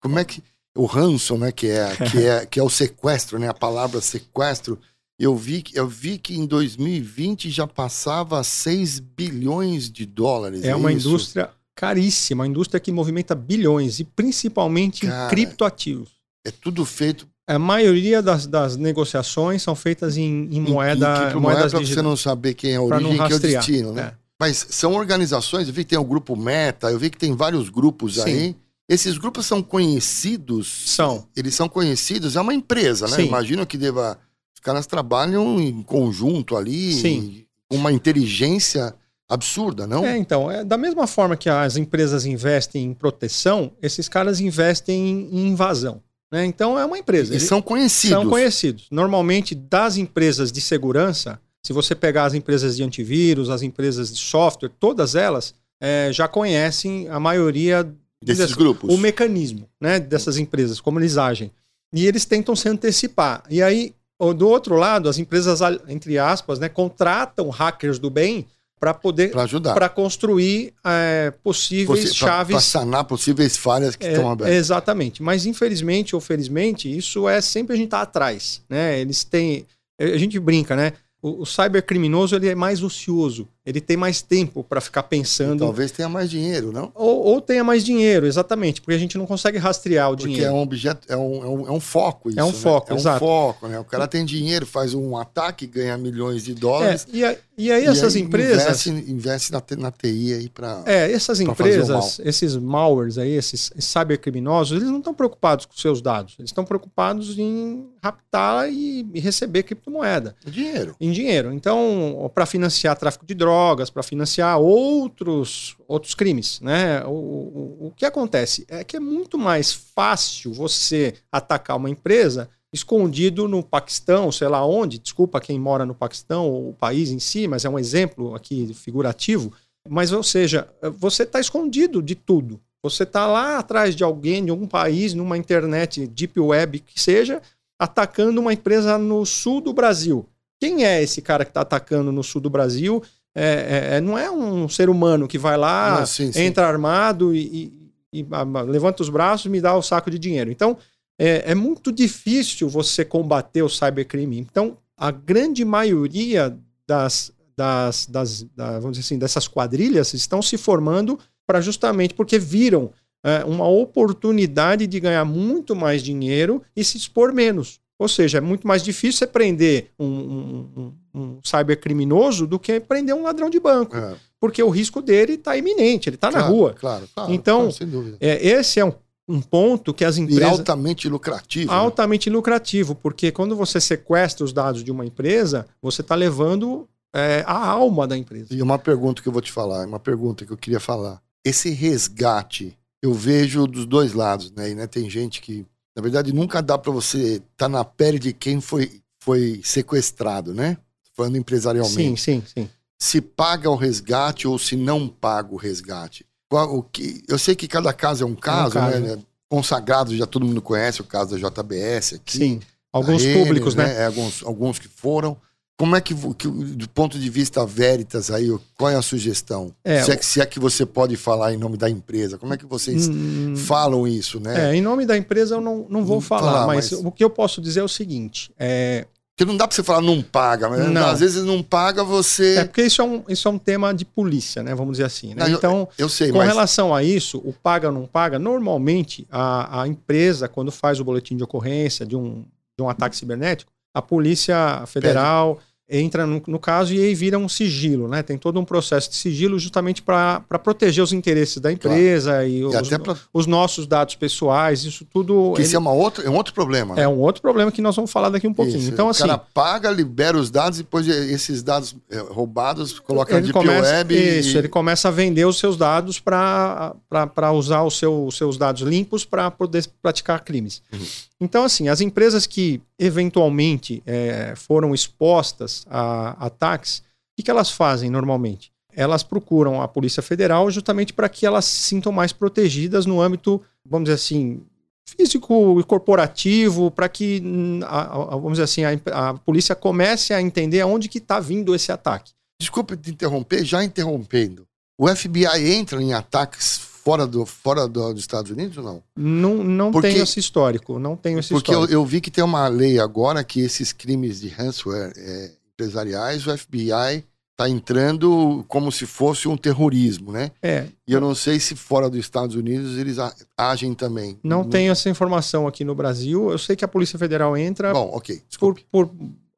Como 0.00 0.18
é 0.18 0.24
que 0.24 0.42
o 0.76 0.86
ransom, 0.86 1.38
né, 1.38 1.52
que 1.52 1.68
é, 1.68 1.96
que 1.96 2.24
é, 2.24 2.46
que 2.46 2.60
é 2.60 2.62
o 2.62 2.70
sequestro, 2.70 3.38
né, 3.38 3.48
a 3.48 3.54
palavra 3.54 4.00
sequestro, 4.00 4.78
eu 5.18 5.34
vi, 5.36 5.64
eu 5.74 5.88
vi 5.88 6.18
que 6.18 6.36
em 6.36 6.46
2020 6.46 7.50
já 7.50 7.66
passava 7.66 8.42
6 8.42 9.00
bilhões 9.00 9.90
de 9.90 10.06
dólares. 10.06 10.62
É, 10.62 10.68
é 10.68 10.76
uma 10.76 10.92
isso? 10.92 11.08
indústria 11.08 11.50
caríssima, 11.74 12.42
uma 12.42 12.48
indústria 12.48 12.80
que 12.80 12.90
movimenta 12.90 13.34
bilhões 13.34 14.00
e 14.00 14.04
principalmente 14.04 15.06
Cara, 15.06 15.26
em 15.26 15.28
criptoativos. 15.28 16.10
É 16.44 16.50
tudo 16.50 16.84
feito 16.84 17.28
a 17.48 17.58
maioria 17.58 18.20
das, 18.20 18.46
das 18.46 18.76
negociações 18.76 19.62
são 19.62 19.74
feitas 19.74 20.18
em, 20.18 20.48
em 20.52 20.60
moeda, 20.60 21.30
em, 21.32 21.36
em 21.38 21.40
moedas 21.40 21.72
para 21.72 21.80
você 21.80 22.02
não 22.02 22.14
saber 22.14 22.52
quem 22.52 22.72
é 22.72 22.76
a 22.76 22.82
origem 22.82 23.14
e 23.14 23.16
quem 23.16 23.32
é 23.32 23.34
o 23.34 23.38
destino, 23.38 23.92
né? 23.92 24.02
É. 24.02 24.12
Mas 24.38 24.66
são 24.68 24.92
organizações, 24.92 25.66
eu 25.66 25.74
vi 25.74 25.82
que 25.82 25.90
tem 25.90 25.98
o 25.98 26.04
grupo 26.04 26.36
Meta, 26.36 26.90
eu 26.90 26.98
vi 26.98 27.08
que 27.08 27.16
tem 27.16 27.34
vários 27.34 27.70
grupos 27.70 28.16
Sim. 28.16 28.22
aí. 28.22 28.56
Esses 28.86 29.18
grupos 29.18 29.46
são 29.46 29.62
conhecidos? 29.62 30.68
São. 30.86 31.26
Eles 31.34 31.54
são 31.54 31.68
conhecidos? 31.68 32.36
É 32.36 32.40
uma 32.40 32.54
empresa, 32.54 33.06
né? 33.08 33.16
Sim. 33.16 33.26
Imagino 33.26 33.66
que 33.66 33.78
deva. 33.78 34.18
Os 34.54 34.60
caras 34.60 34.86
trabalham 34.86 35.60
em 35.60 35.82
conjunto 35.82 36.56
ali, 36.56 36.92
Sim. 36.92 37.44
com 37.68 37.76
uma 37.76 37.92
inteligência 37.92 38.94
absurda, 39.28 39.86
não? 39.86 40.04
É, 40.04 40.16
então, 40.16 40.50
é, 40.50 40.64
da 40.64 40.76
mesma 40.76 41.06
forma 41.06 41.36
que 41.36 41.48
as 41.48 41.76
empresas 41.76 42.24
investem 42.24 42.84
em 42.84 42.94
proteção, 42.94 43.72
esses 43.82 44.08
caras 44.08 44.40
investem 44.40 45.28
em 45.32 45.48
invasão. 45.48 46.02
Né? 46.30 46.44
Então 46.44 46.78
é 46.78 46.84
uma 46.84 46.98
empresa. 46.98 47.34
E 47.34 47.40
são 47.40 47.62
conhecidos. 47.62 48.16
São 48.16 48.28
conhecidos. 48.28 48.86
Normalmente, 48.90 49.54
das 49.54 49.96
empresas 49.96 50.52
de 50.52 50.60
segurança, 50.60 51.40
se 51.62 51.72
você 51.72 51.94
pegar 51.94 52.24
as 52.24 52.34
empresas 52.34 52.76
de 52.76 52.82
antivírus, 52.82 53.50
as 53.50 53.62
empresas 53.62 54.12
de 54.12 54.20
software, 54.20 54.70
todas 54.78 55.14
elas 55.14 55.54
é, 55.80 56.10
já 56.12 56.28
conhecem 56.28 57.08
a 57.08 57.18
maioria 57.18 57.84
desses 58.22 58.44
assim, 58.44 58.54
grupos. 58.54 58.92
O 58.92 58.98
mecanismo 58.98 59.68
né, 59.80 59.98
dessas 59.98 60.36
empresas, 60.38 60.80
como 60.80 60.98
eles 60.98 61.16
agem. 61.16 61.50
E 61.92 62.06
eles 62.06 62.24
tentam 62.24 62.54
se 62.54 62.68
antecipar. 62.68 63.42
E 63.48 63.62
aí, 63.62 63.94
do 64.36 64.48
outro 64.48 64.76
lado, 64.76 65.08
as 65.08 65.18
empresas, 65.18 65.60
entre 65.88 66.18
aspas, 66.18 66.58
né, 66.58 66.68
contratam 66.68 67.48
hackers 67.48 67.98
do 67.98 68.10
bem 68.10 68.46
para 68.78 68.94
poder 68.94 69.30
para 69.30 69.88
construir 69.88 70.72
é, 70.84 71.32
possíveis 71.42 72.00
Possi 72.04 72.14
chaves 72.14 72.54
para 72.54 72.60
sanar 72.60 73.04
possíveis 73.04 73.56
falhas 73.56 73.96
que 73.96 74.06
é, 74.06 74.12
estão 74.12 74.30
abertas. 74.30 74.56
exatamente. 74.56 75.22
Mas 75.22 75.46
infelizmente 75.46 76.14
ou 76.14 76.20
felizmente 76.20 76.94
isso 76.94 77.28
é 77.28 77.40
sempre 77.40 77.74
a 77.74 77.76
gente 77.76 77.90
tá 77.90 78.02
atrás 78.02 78.62
né? 78.68 79.00
Eles 79.00 79.24
têm 79.24 79.66
a 80.00 80.16
gente 80.16 80.38
brinca 80.38 80.76
né? 80.76 80.92
O, 81.20 81.42
o 81.42 81.46
cybercriminoso 81.46 82.36
ele 82.36 82.48
é 82.48 82.54
mais 82.54 82.82
ocioso 82.82 83.48
ele 83.68 83.82
tem 83.82 83.98
mais 83.98 84.22
tempo 84.22 84.64
para 84.64 84.80
ficar 84.80 85.02
pensando. 85.02 85.56
E 85.56 85.66
talvez 85.66 85.90
tenha 85.90 86.08
mais 86.08 86.30
dinheiro, 86.30 86.72
não? 86.72 86.90
Ou, 86.94 87.22
ou, 87.22 87.38
tenha 87.38 87.62
mais 87.62 87.84
dinheiro, 87.84 88.26
exatamente, 88.26 88.80
porque 88.80 88.94
a 88.94 88.98
gente 88.98 89.18
não 89.18 89.26
consegue 89.26 89.58
rastrear 89.58 90.08
o 90.08 90.12
porque 90.12 90.24
dinheiro. 90.24 90.46
Porque 90.46 90.56
é 90.56 90.58
um 90.58 90.62
objeto, 90.62 91.06
é 91.06 91.16
um, 91.18 91.44
é 91.44 91.46
um, 91.46 91.68
é 91.68 91.70
um 91.72 91.80
foco 91.80 92.30
isso. 92.30 92.40
É 92.40 92.44
um 92.44 92.46
né? 92.46 92.52
foco, 92.54 92.94
é 92.94 92.96
exato. 92.96 93.16
um 93.22 93.28
foco, 93.28 93.68
né? 93.68 93.78
O 93.78 93.84
cara 93.84 94.08
tem 94.08 94.24
dinheiro, 94.24 94.64
faz 94.64 94.94
um 94.94 95.18
ataque, 95.18 95.66
ganha 95.66 95.98
milhões 95.98 96.44
de 96.44 96.54
dólares. 96.54 97.06
É, 97.12 97.16
e, 97.16 97.24
a, 97.26 97.36
e, 97.58 97.70
aí 97.70 97.84
essas 97.84 98.14
e 98.14 98.18
aí 98.18 98.24
empresas. 98.24 98.86
Investe, 98.86 98.90
investe 98.90 99.52
na, 99.52 99.62
na 99.76 99.90
TI 99.90 100.32
aí 100.32 100.48
para. 100.48 100.82
É, 100.86 101.12
essas 101.12 101.38
empresas, 101.38 102.18
esses 102.24 102.56
malwares 102.56 103.18
aí, 103.18 103.32
esses, 103.32 103.70
cybercriminosos, 103.78 104.78
eles 104.78 104.88
não 104.88 104.98
estão 104.98 105.12
preocupados 105.12 105.66
com 105.66 105.76
seus 105.76 106.00
dados. 106.00 106.36
Eles 106.38 106.48
estão 106.48 106.64
preocupados 106.64 107.38
em 107.38 107.86
raptar 108.02 108.72
e, 108.72 109.06
e 109.12 109.20
receber 109.20 109.64
criptomoeda. 109.64 110.34
Dinheiro. 110.46 110.96
Em 110.98 111.12
dinheiro. 111.12 111.52
Então, 111.52 112.30
para 112.34 112.46
financiar 112.46 112.96
tráfico 112.96 113.26
de 113.26 113.34
drogas, 113.34 113.57
para 113.92 114.02
financiar 114.02 114.58
outros, 114.58 115.76
outros 115.86 116.14
crimes. 116.14 116.60
Né? 116.60 117.04
O, 117.04 117.10
o, 117.10 117.86
o 117.86 117.92
que 117.96 118.04
acontece 118.04 118.64
é 118.68 118.84
que 118.84 118.96
é 118.96 119.00
muito 119.00 119.38
mais 119.38 119.72
fácil 119.72 120.52
você 120.52 121.14
atacar 121.30 121.76
uma 121.76 121.90
empresa 121.90 122.48
escondido 122.72 123.48
no 123.48 123.62
Paquistão, 123.62 124.30
sei 124.30 124.48
lá 124.48 124.64
onde, 124.64 124.98
desculpa 124.98 125.40
quem 125.40 125.58
mora 125.58 125.86
no 125.86 125.94
Paquistão 125.94 126.46
ou 126.46 126.70
o 126.70 126.74
país 126.74 127.10
em 127.10 127.18
si, 127.18 127.48
mas 127.48 127.64
é 127.64 127.68
um 127.68 127.78
exemplo 127.78 128.34
aqui 128.34 128.72
figurativo. 128.74 129.52
Mas, 129.88 130.12
ou 130.12 130.22
seja, 130.22 130.68
você 130.98 131.22
está 131.22 131.40
escondido 131.40 132.02
de 132.02 132.14
tudo. 132.14 132.60
Você 132.82 133.02
está 133.02 133.26
lá 133.26 133.58
atrás 133.58 133.96
de 133.96 134.04
alguém, 134.04 134.44
de 134.44 134.50
algum 134.50 134.66
país, 134.66 135.14
numa 135.14 135.38
internet 135.38 136.06
deep 136.06 136.38
web 136.38 136.78
que 136.80 137.00
seja, 137.00 137.42
atacando 137.78 138.40
uma 138.40 138.52
empresa 138.52 138.98
no 138.98 139.24
sul 139.24 139.60
do 139.60 139.72
Brasil. 139.72 140.26
Quem 140.60 140.84
é 140.84 141.02
esse 141.02 141.22
cara 141.22 141.44
que 141.44 141.50
está 141.50 141.60
atacando 141.62 142.12
no 142.12 142.22
sul 142.22 142.40
do 142.40 142.50
Brasil 142.50 143.02
é, 143.34 143.92
é, 143.92 143.96
é, 143.96 144.00
não 144.00 144.18
é 144.18 144.30
um 144.30 144.68
ser 144.68 144.88
humano 144.88 145.28
que 145.28 145.38
vai 145.38 145.56
lá, 145.56 146.00
Não, 146.00 146.06
sim, 146.06 146.32
sim. 146.32 146.42
entra 146.42 146.66
armado 146.66 147.34
e, 147.34 147.72
e, 148.12 148.20
e, 148.20 148.26
levanta 148.66 149.02
os 149.02 149.08
braços 149.08 149.46
e 149.46 149.50
me 149.50 149.60
dá 149.60 149.76
o 149.76 149.82
saco 149.82 150.10
de 150.10 150.18
dinheiro. 150.18 150.50
Então, 150.50 150.76
é, 151.18 151.52
é 151.52 151.54
muito 151.54 151.92
difícil 151.92 152.68
você 152.68 153.04
combater 153.04 153.62
o 153.62 153.68
cybercrime. 153.68 154.38
Então, 154.38 154.78
a 154.96 155.10
grande 155.10 155.64
maioria 155.64 156.56
das, 156.86 157.32
das, 157.56 158.06
das 158.06 158.42
da, 158.56 158.78
vamos 158.78 158.96
dizer 158.96 159.06
assim, 159.06 159.18
dessas 159.18 159.46
quadrilhas 159.46 160.14
estão 160.14 160.40
se 160.40 160.56
formando 160.56 161.18
para 161.46 161.60
justamente 161.60 162.14
porque 162.14 162.38
viram 162.38 162.90
é, 163.24 163.44
uma 163.44 163.66
oportunidade 163.66 164.86
de 164.86 165.00
ganhar 165.00 165.24
muito 165.24 165.74
mais 165.74 166.02
dinheiro 166.02 166.62
e 166.74 166.84
se 166.84 166.96
expor 166.96 167.32
menos. 167.32 167.80
Ou 167.98 168.08
seja, 168.08 168.38
é 168.38 168.40
muito 168.40 168.66
mais 168.66 168.82
difícil 168.82 169.18
você 169.18 169.26
prender 169.26 169.90
um, 169.98 170.06
um, 170.06 170.92
um 171.12 171.38
cybercriminoso 171.42 172.46
do 172.46 172.58
que 172.58 172.78
prender 172.78 173.14
um 173.14 173.22
ladrão 173.22 173.50
de 173.50 173.58
banco. 173.58 173.96
É. 173.96 174.14
Porque 174.40 174.62
o 174.62 174.68
risco 174.68 175.02
dele 175.02 175.32
está 175.32 175.56
iminente, 175.56 176.08
ele 176.08 176.14
está 176.14 176.30
claro, 176.30 176.44
na 176.44 176.50
rua. 176.50 176.74
Claro, 176.78 177.08
claro. 177.12 177.32
Então, 177.32 177.58
claro, 177.58 177.72
sem 177.72 177.88
dúvida. 177.88 178.16
É, 178.20 178.46
esse 178.46 178.78
é 178.78 178.84
um, 178.84 178.92
um 179.26 179.40
ponto 179.40 179.92
que 179.92 180.04
as 180.04 180.16
empresas. 180.16 180.44
E 180.44 180.46
altamente 180.46 181.08
lucrativo. 181.08 181.72
Né? 181.72 181.76
Altamente 181.76 182.30
né? 182.30 182.36
lucrativo, 182.36 182.94
porque 182.94 183.32
quando 183.32 183.56
você 183.56 183.80
sequestra 183.80 184.44
os 184.44 184.52
dados 184.52 184.84
de 184.84 184.92
uma 184.92 185.04
empresa, 185.04 185.66
você 185.82 186.00
está 186.00 186.14
levando 186.14 186.88
é, 187.12 187.42
a 187.48 187.66
alma 187.66 188.06
da 188.06 188.16
empresa. 188.16 188.54
E 188.54 188.62
uma 188.62 188.78
pergunta 188.78 189.20
que 189.20 189.28
eu 189.28 189.32
vou 189.32 189.42
te 189.42 189.50
falar, 189.50 189.86
uma 189.88 189.98
pergunta 189.98 190.46
que 190.46 190.52
eu 190.52 190.56
queria 190.56 190.78
falar. 190.78 191.20
Esse 191.44 191.70
resgate, 191.70 192.78
eu 193.02 193.12
vejo 193.12 193.66
dos 193.66 193.86
dois 193.86 194.12
lados, 194.12 194.52
né? 194.52 194.70
E, 194.70 194.74
né, 194.76 194.86
tem 194.86 195.10
gente 195.10 195.40
que 195.40 195.66
na 195.98 196.02
verdade, 196.02 196.32
nunca 196.32 196.62
dá 196.62 196.78
para 196.78 196.92
você 196.92 197.34
estar 197.34 197.42
tá 197.56 197.68
na 197.68 197.84
pele 197.84 198.20
de 198.20 198.32
quem 198.32 198.60
foi, 198.60 199.02
foi 199.18 199.60
sequestrado, 199.64 200.54
né? 200.54 200.78
Falando 201.12 201.36
empresarialmente. 201.36 202.20
Sim, 202.20 202.40
sim, 202.40 202.42
sim. 202.54 202.70
Se 202.96 203.20
paga 203.20 203.68
o 203.68 203.74
resgate 203.74 204.46
ou 204.46 204.56
se 204.60 204.76
não 204.76 205.08
paga 205.08 205.52
o 205.52 205.56
resgate. 205.56 206.24
O 206.48 206.84
que, 206.84 207.24
eu 207.26 207.36
sei 207.36 207.56
que 207.56 207.66
cada 207.66 207.92
caso 207.92 208.22
é 208.22 208.26
um 208.28 208.36
caso, 208.36 208.78
é 208.78 208.80
um 208.80 208.90
caso. 208.90 209.00
né? 209.00 209.22
Consagrado, 209.48 210.16
já 210.16 210.24
todo 210.24 210.46
mundo 210.46 210.62
conhece 210.62 211.00
o 211.00 211.04
caso 211.04 211.36
da 211.36 211.50
JBS 211.50 212.14
aqui. 212.14 212.38
Sim, 212.38 212.60
alguns 212.92 213.26
públicos, 213.26 213.74
né? 213.74 213.86
né? 213.86 214.02
É, 214.02 214.06
alguns, 214.06 214.44
alguns 214.44 214.78
que 214.78 214.86
foram. 214.86 215.36
Como 215.78 215.94
é 215.94 216.00
que, 216.00 216.12
que, 216.12 216.48
do 216.48 216.88
ponto 216.88 217.16
de 217.20 217.30
vista 217.30 217.64
Veritas 217.64 218.32
aí, 218.32 218.48
qual 218.76 218.90
é 218.90 218.96
a 218.96 219.02
sugestão? 219.02 219.72
É, 219.84 220.02
se, 220.02 220.10
é 220.10 220.16
que, 220.16 220.26
se 220.26 220.40
é 220.40 220.44
que 220.44 220.58
você 220.58 220.84
pode 220.84 221.16
falar 221.16 221.54
em 221.54 221.56
nome 221.56 221.76
da 221.76 221.88
empresa, 221.88 222.36
como 222.36 222.52
é 222.52 222.56
que 222.56 222.66
vocês 222.66 223.06
hum, 223.06 223.54
falam 223.56 224.04
isso, 224.04 224.40
né? 224.40 224.70
É, 224.70 224.74
em 224.74 224.82
nome 224.82 225.06
da 225.06 225.16
empresa 225.16 225.54
eu 225.54 225.60
não, 225.60 225.86
não 225.88 226.04
vou 226.04 226.20
falar, 226.20 226.52
falar 226.52 226.66
mas, 226.66 226.90
mas, 226.90 227.04
o 227.04 227.12
que 227.12 227.22
eu 227.22 227.30
posso 227.30 227.60
dizer 227.60 227.78
é 227.78 227.84
o 227.84 227.88
seguinte, 227.88 228.50
é... 228.58 229.06
Porque 229.36 229.48
não 229.48 229.56
dá 229.56 229.68
para 229.68 229.76
você 229.76 229.84
falar 229.84 230.00
não 230.00 230.20
paga, 230.20 230.68
mas 230.68 230.90
não. 230.90 231.06
às 231.06 231.20
vezes 231.20 231.44
não 231.44 231.62
paga 231.62 232.02
você... 232.02 232.56
É 232.56 232.64
porque 232.64 232.82
isso 232.82 233.00
é 233.00 233.04
um, 233.04 233.22
isso 233.28 233.46
é 233.46 233.50
um 233.52 233.58
tema 233.58 233.94
de 233.94 234.04
polícia, 234.04 234.64
né? 234.64 234.74
Vamos 234.74 234.94
dizer 234.94 235.04
assim, 235.04 235.28
né? 235.28 235.46
Não, 235.46 235.48
então, 235.48 235.88
eu, 235.96 236.06
eu 236.06 236.08
sei, 236.08 236.32
com 236.32 236.38
mas... 236.38 236.48
relação 236.48 236.92
a 236.92 237.04
isso, 237.04 237.38
o 237.44 237.52
paga 237.52 237.86
ou 237.86 237.94
não 237.94 238.04
paga, 238.04 238.36
normalmente 238.36 239.28
a, 239.30 239.82
a 239.82 239.86
empresa, 239.86 240.48
quando 240.48 240.72
faz 240.72 240.98
o 240.98 241.04
boletim 241.04 241.36
de 241.36 241.44
ocorrência 241.44 242.04
de 242.04 242.16
um, 242.16 242.44
de 242.76 242.82
um 242.82 242.88
ataque 242.88 243.16
cibernético, 243.16 243.70
a 243.94 244.02
Polícia 244.02 244.82
Federal... 244.88 245.54
Pede 245.54 245.67
entra 245.88 246.26
no, 246.26 246.42
no, 246.46 246.58
caso 246.58 246.92
e 246.92 247.00
aí 247.00 247.14
vira 247.14 247.38
um 247.38 247.48
sigilo, 247.48 248.08
né? 248.08 248.22
Tem 248.22 248.36
todo 248.36 248.60
um 248.60 248.64
processo 248.64 249.08
de 249.08 249.16
sigilo 249.16 249.58
justamente 249.58 250.02
para 250.02 250.40
proteger 250.62 251.02
os 251.02 251.12
interesses 251.12 251.56
da 251.58 251.72
empresa 251.72 252.32
claro. 252.32 252.46
e, 252.48 252.58
e 252.58 252.64
os, 252.64 252.88
pra... 252.88 253.16
os, 253.32 253.46
nossos 253.46 253.86
dados 253.86 254.14
pessoais, 254.14 254.84
isso 254.84 255.06
tudo. 255.06 255.52
Que 255.54 255.62
ele... 255.62 255.66
isso 255.66 255.76
é, 255.76 255.78
uma 255.78 255.92
outra, 255.92 256.24
é 256.24 256.28
um 256.28 256.34
outro 256.34 256.52
problema. 256.52 256.94
Né? 256.94 257.02
É 257.02 257.08
um 257.08 257.18
outro 257.18 257.40
problema 257.40 257.72
que 257.72 257.80
nós 257.80 257.96
vamos 257.96 258.10
falar 258.10 258.28
daqui 258.28 258.46
um 258.46 258.52
pouquinho. 258.52 258.78
Isso. 258.78 258.90
Então, 258.90 259.06
o 259.06 259.10
assim. 259.10 259.26
Cara 259.26 259.38
paga, 259.38 259.90
libera 259.90 260.36
os 260.36 260.50
dados 260.50 260.78
e 260.78 260.82
depois 260.82 261.08
esses 261.08 261.62
dados 261.62 261.96
é, 262.10 262.18
roubados 262.18 262.98
coloca 262.98 263.40
na 263.40 263.52
começa, 263.52 263.90
web. 263.90 264.38
Isso, 264.38 264.56
e... 264.56 264.58
ele 264.58 264.68
começa 264.68 265.08
a 265.08 265.10
vender 265.10 265.46
os 265.46 265.58
seus 265.58 265.76
dados 265.76 266.18
para 266.18 267.52
usar 267.54 267.82
os 267.82 267.98
seu, 267.98 268.28
seus 268.30 268.58
dados 268.58 268.82
limpos 268.82 269.24
para 269.24 269.50
poder 269.50 269.86
praticar 270.02 270.44
crimes. 270.44 270.82
Uhum. 270.92 271.00
Então, 271.40 271.64
assim, 271.64 271.88
as 271.88 272.00
empresas 272.00 272.46
que 272.46 272.80
eventualmente 272.98 274.02
é, 274.04 274.54
foram 274.56 274.92
expostas 274.92 275.86
a 275.88 276.46
ataques, 276.46 277.02
o 277.38 277.42
que, 277.42 277.50
elas 277.50 277.70
fazem 277.70 278.10
normalmente? 278.10 278.72
Elas 278.92 279.22
procuram 279.22 279.80
a 279.80 279.86
Polícia 279.86 280.22
Federal 280.22 280.68
justamente 280.70 281.12
para 281.12 281.28
que 281.28 281.46
elas 281.46 281.64
se 281.64 281.76
sintam 281.84 282.10
mais 282.10 282.32
protegidas 282.32 283.06
no 283.06 283.20
âmbito, 283.20 283.62
vamos 283.84 284.06
dizer 284.06 284.16
assim, 284.16 284.60
físico 285.06 285.78
e 285.78 285.84
corporativo, 285.84 286.90
para 286.90 287.08
que, 287.08 287.40
a, 287.84 288.00
a, 288.00 288.26
vamos 288.30 288.52
dizer 288.58 288.64
assim, 288.64 288.82
a, 288.84 289.28
a, 289.28 289.34
polícia 289.34 289.76
comece 289.76 290.34
a 290.34 290.42
entender 290.42 290.80
aonde 290.80 291.08
que 291.08 291.18
está 291.18 291.38
vindo 291.38 291.74
esse 291.74 291.92
ataque. 291.92 292.32
Desculpe 292.60 292.96
te 292.96 293.10
interromper, 293.12 293.64
já 293.64 293.84
interrompendo. 293.84 294.66
O 294.98 295.06
FBI 295.06 295.74
entra 295.74 296.02
em 296.02 296.12
ataques 296.12 296.87
fora, 297.08 297.26
do, 297.26 297.46
fora 297.46 297.88
do, 297.88 298.12
dos 298.12 298.20
Estados 298.20 298.50
Unidos 298.50 298.76
ou 298.76 298.84
não? 298.84 299.02
Não, 299.16 299.64
não 299.64 299.90
porque, 299.90 300.08
tenho 300.08 300.22
esse 300.22 300.38
histórico. 300.38 300.98
Não 300.98 301.16
tenho 301.16 301.38
esse 301.38 301.48
porque 301.48 301.70
histórico. 301.70 301.92
eu, 301.92 302.00
eu, 302.00 302.04
vi 302.04 302.20
que 302.20 302.30
tem 302.30 302.44
uma 302.44 302.68
lei 302.68 302.98
agora 302.98 303.42
que 303.42 303.60
esses 303.60 303.92
crimes 303.92 304.40
de 304.40 304.48
ransomware 304.48 305.12
é, 305.16 305.50
empresariais, 305.72 306.46
o 306.46 306.56
FBI 306.56 307.24
está 307.52 307.68
entrando 307.68 308.64
como 308.68 308.92
se 308.92 309.04
fosse 309.04 309.48
um 309.48 309.56
terrorismo, 309.56 310.30
né? 310.30 310.52
É. 310.62 310.86
E 311.06 311.12
eu 311.12 311.20
não 311.20 311.34
sei 311.34 311.58
se 311.58 311.74
fora 311.74 312.08
dos 312.08 312.20
Estados 312.20 312.54
Unidos 312.54 312.96
eles 312.96 313.16
agem 313.56 313.94
também. 313.94 314.38
Não 314.44 314.62
tenho 314.62 314.92
essa 314.92 315.10
informação 315.10 315.66
aqui 315.66 315.84
no 315.84 315.94
Brasil. 315.94 316.50
Eu 316.50 316.58
sei 316.58 316.76
que 316.76 316.84
a 316.84 316.88
Polícia 316.88 317.18
Federal 317.18 317.56
entra. 317.56 317.92
Bom, 317.92 318.10
ok. 318.12 318.40
Por, 318.60 318.78
por 318.92 319.10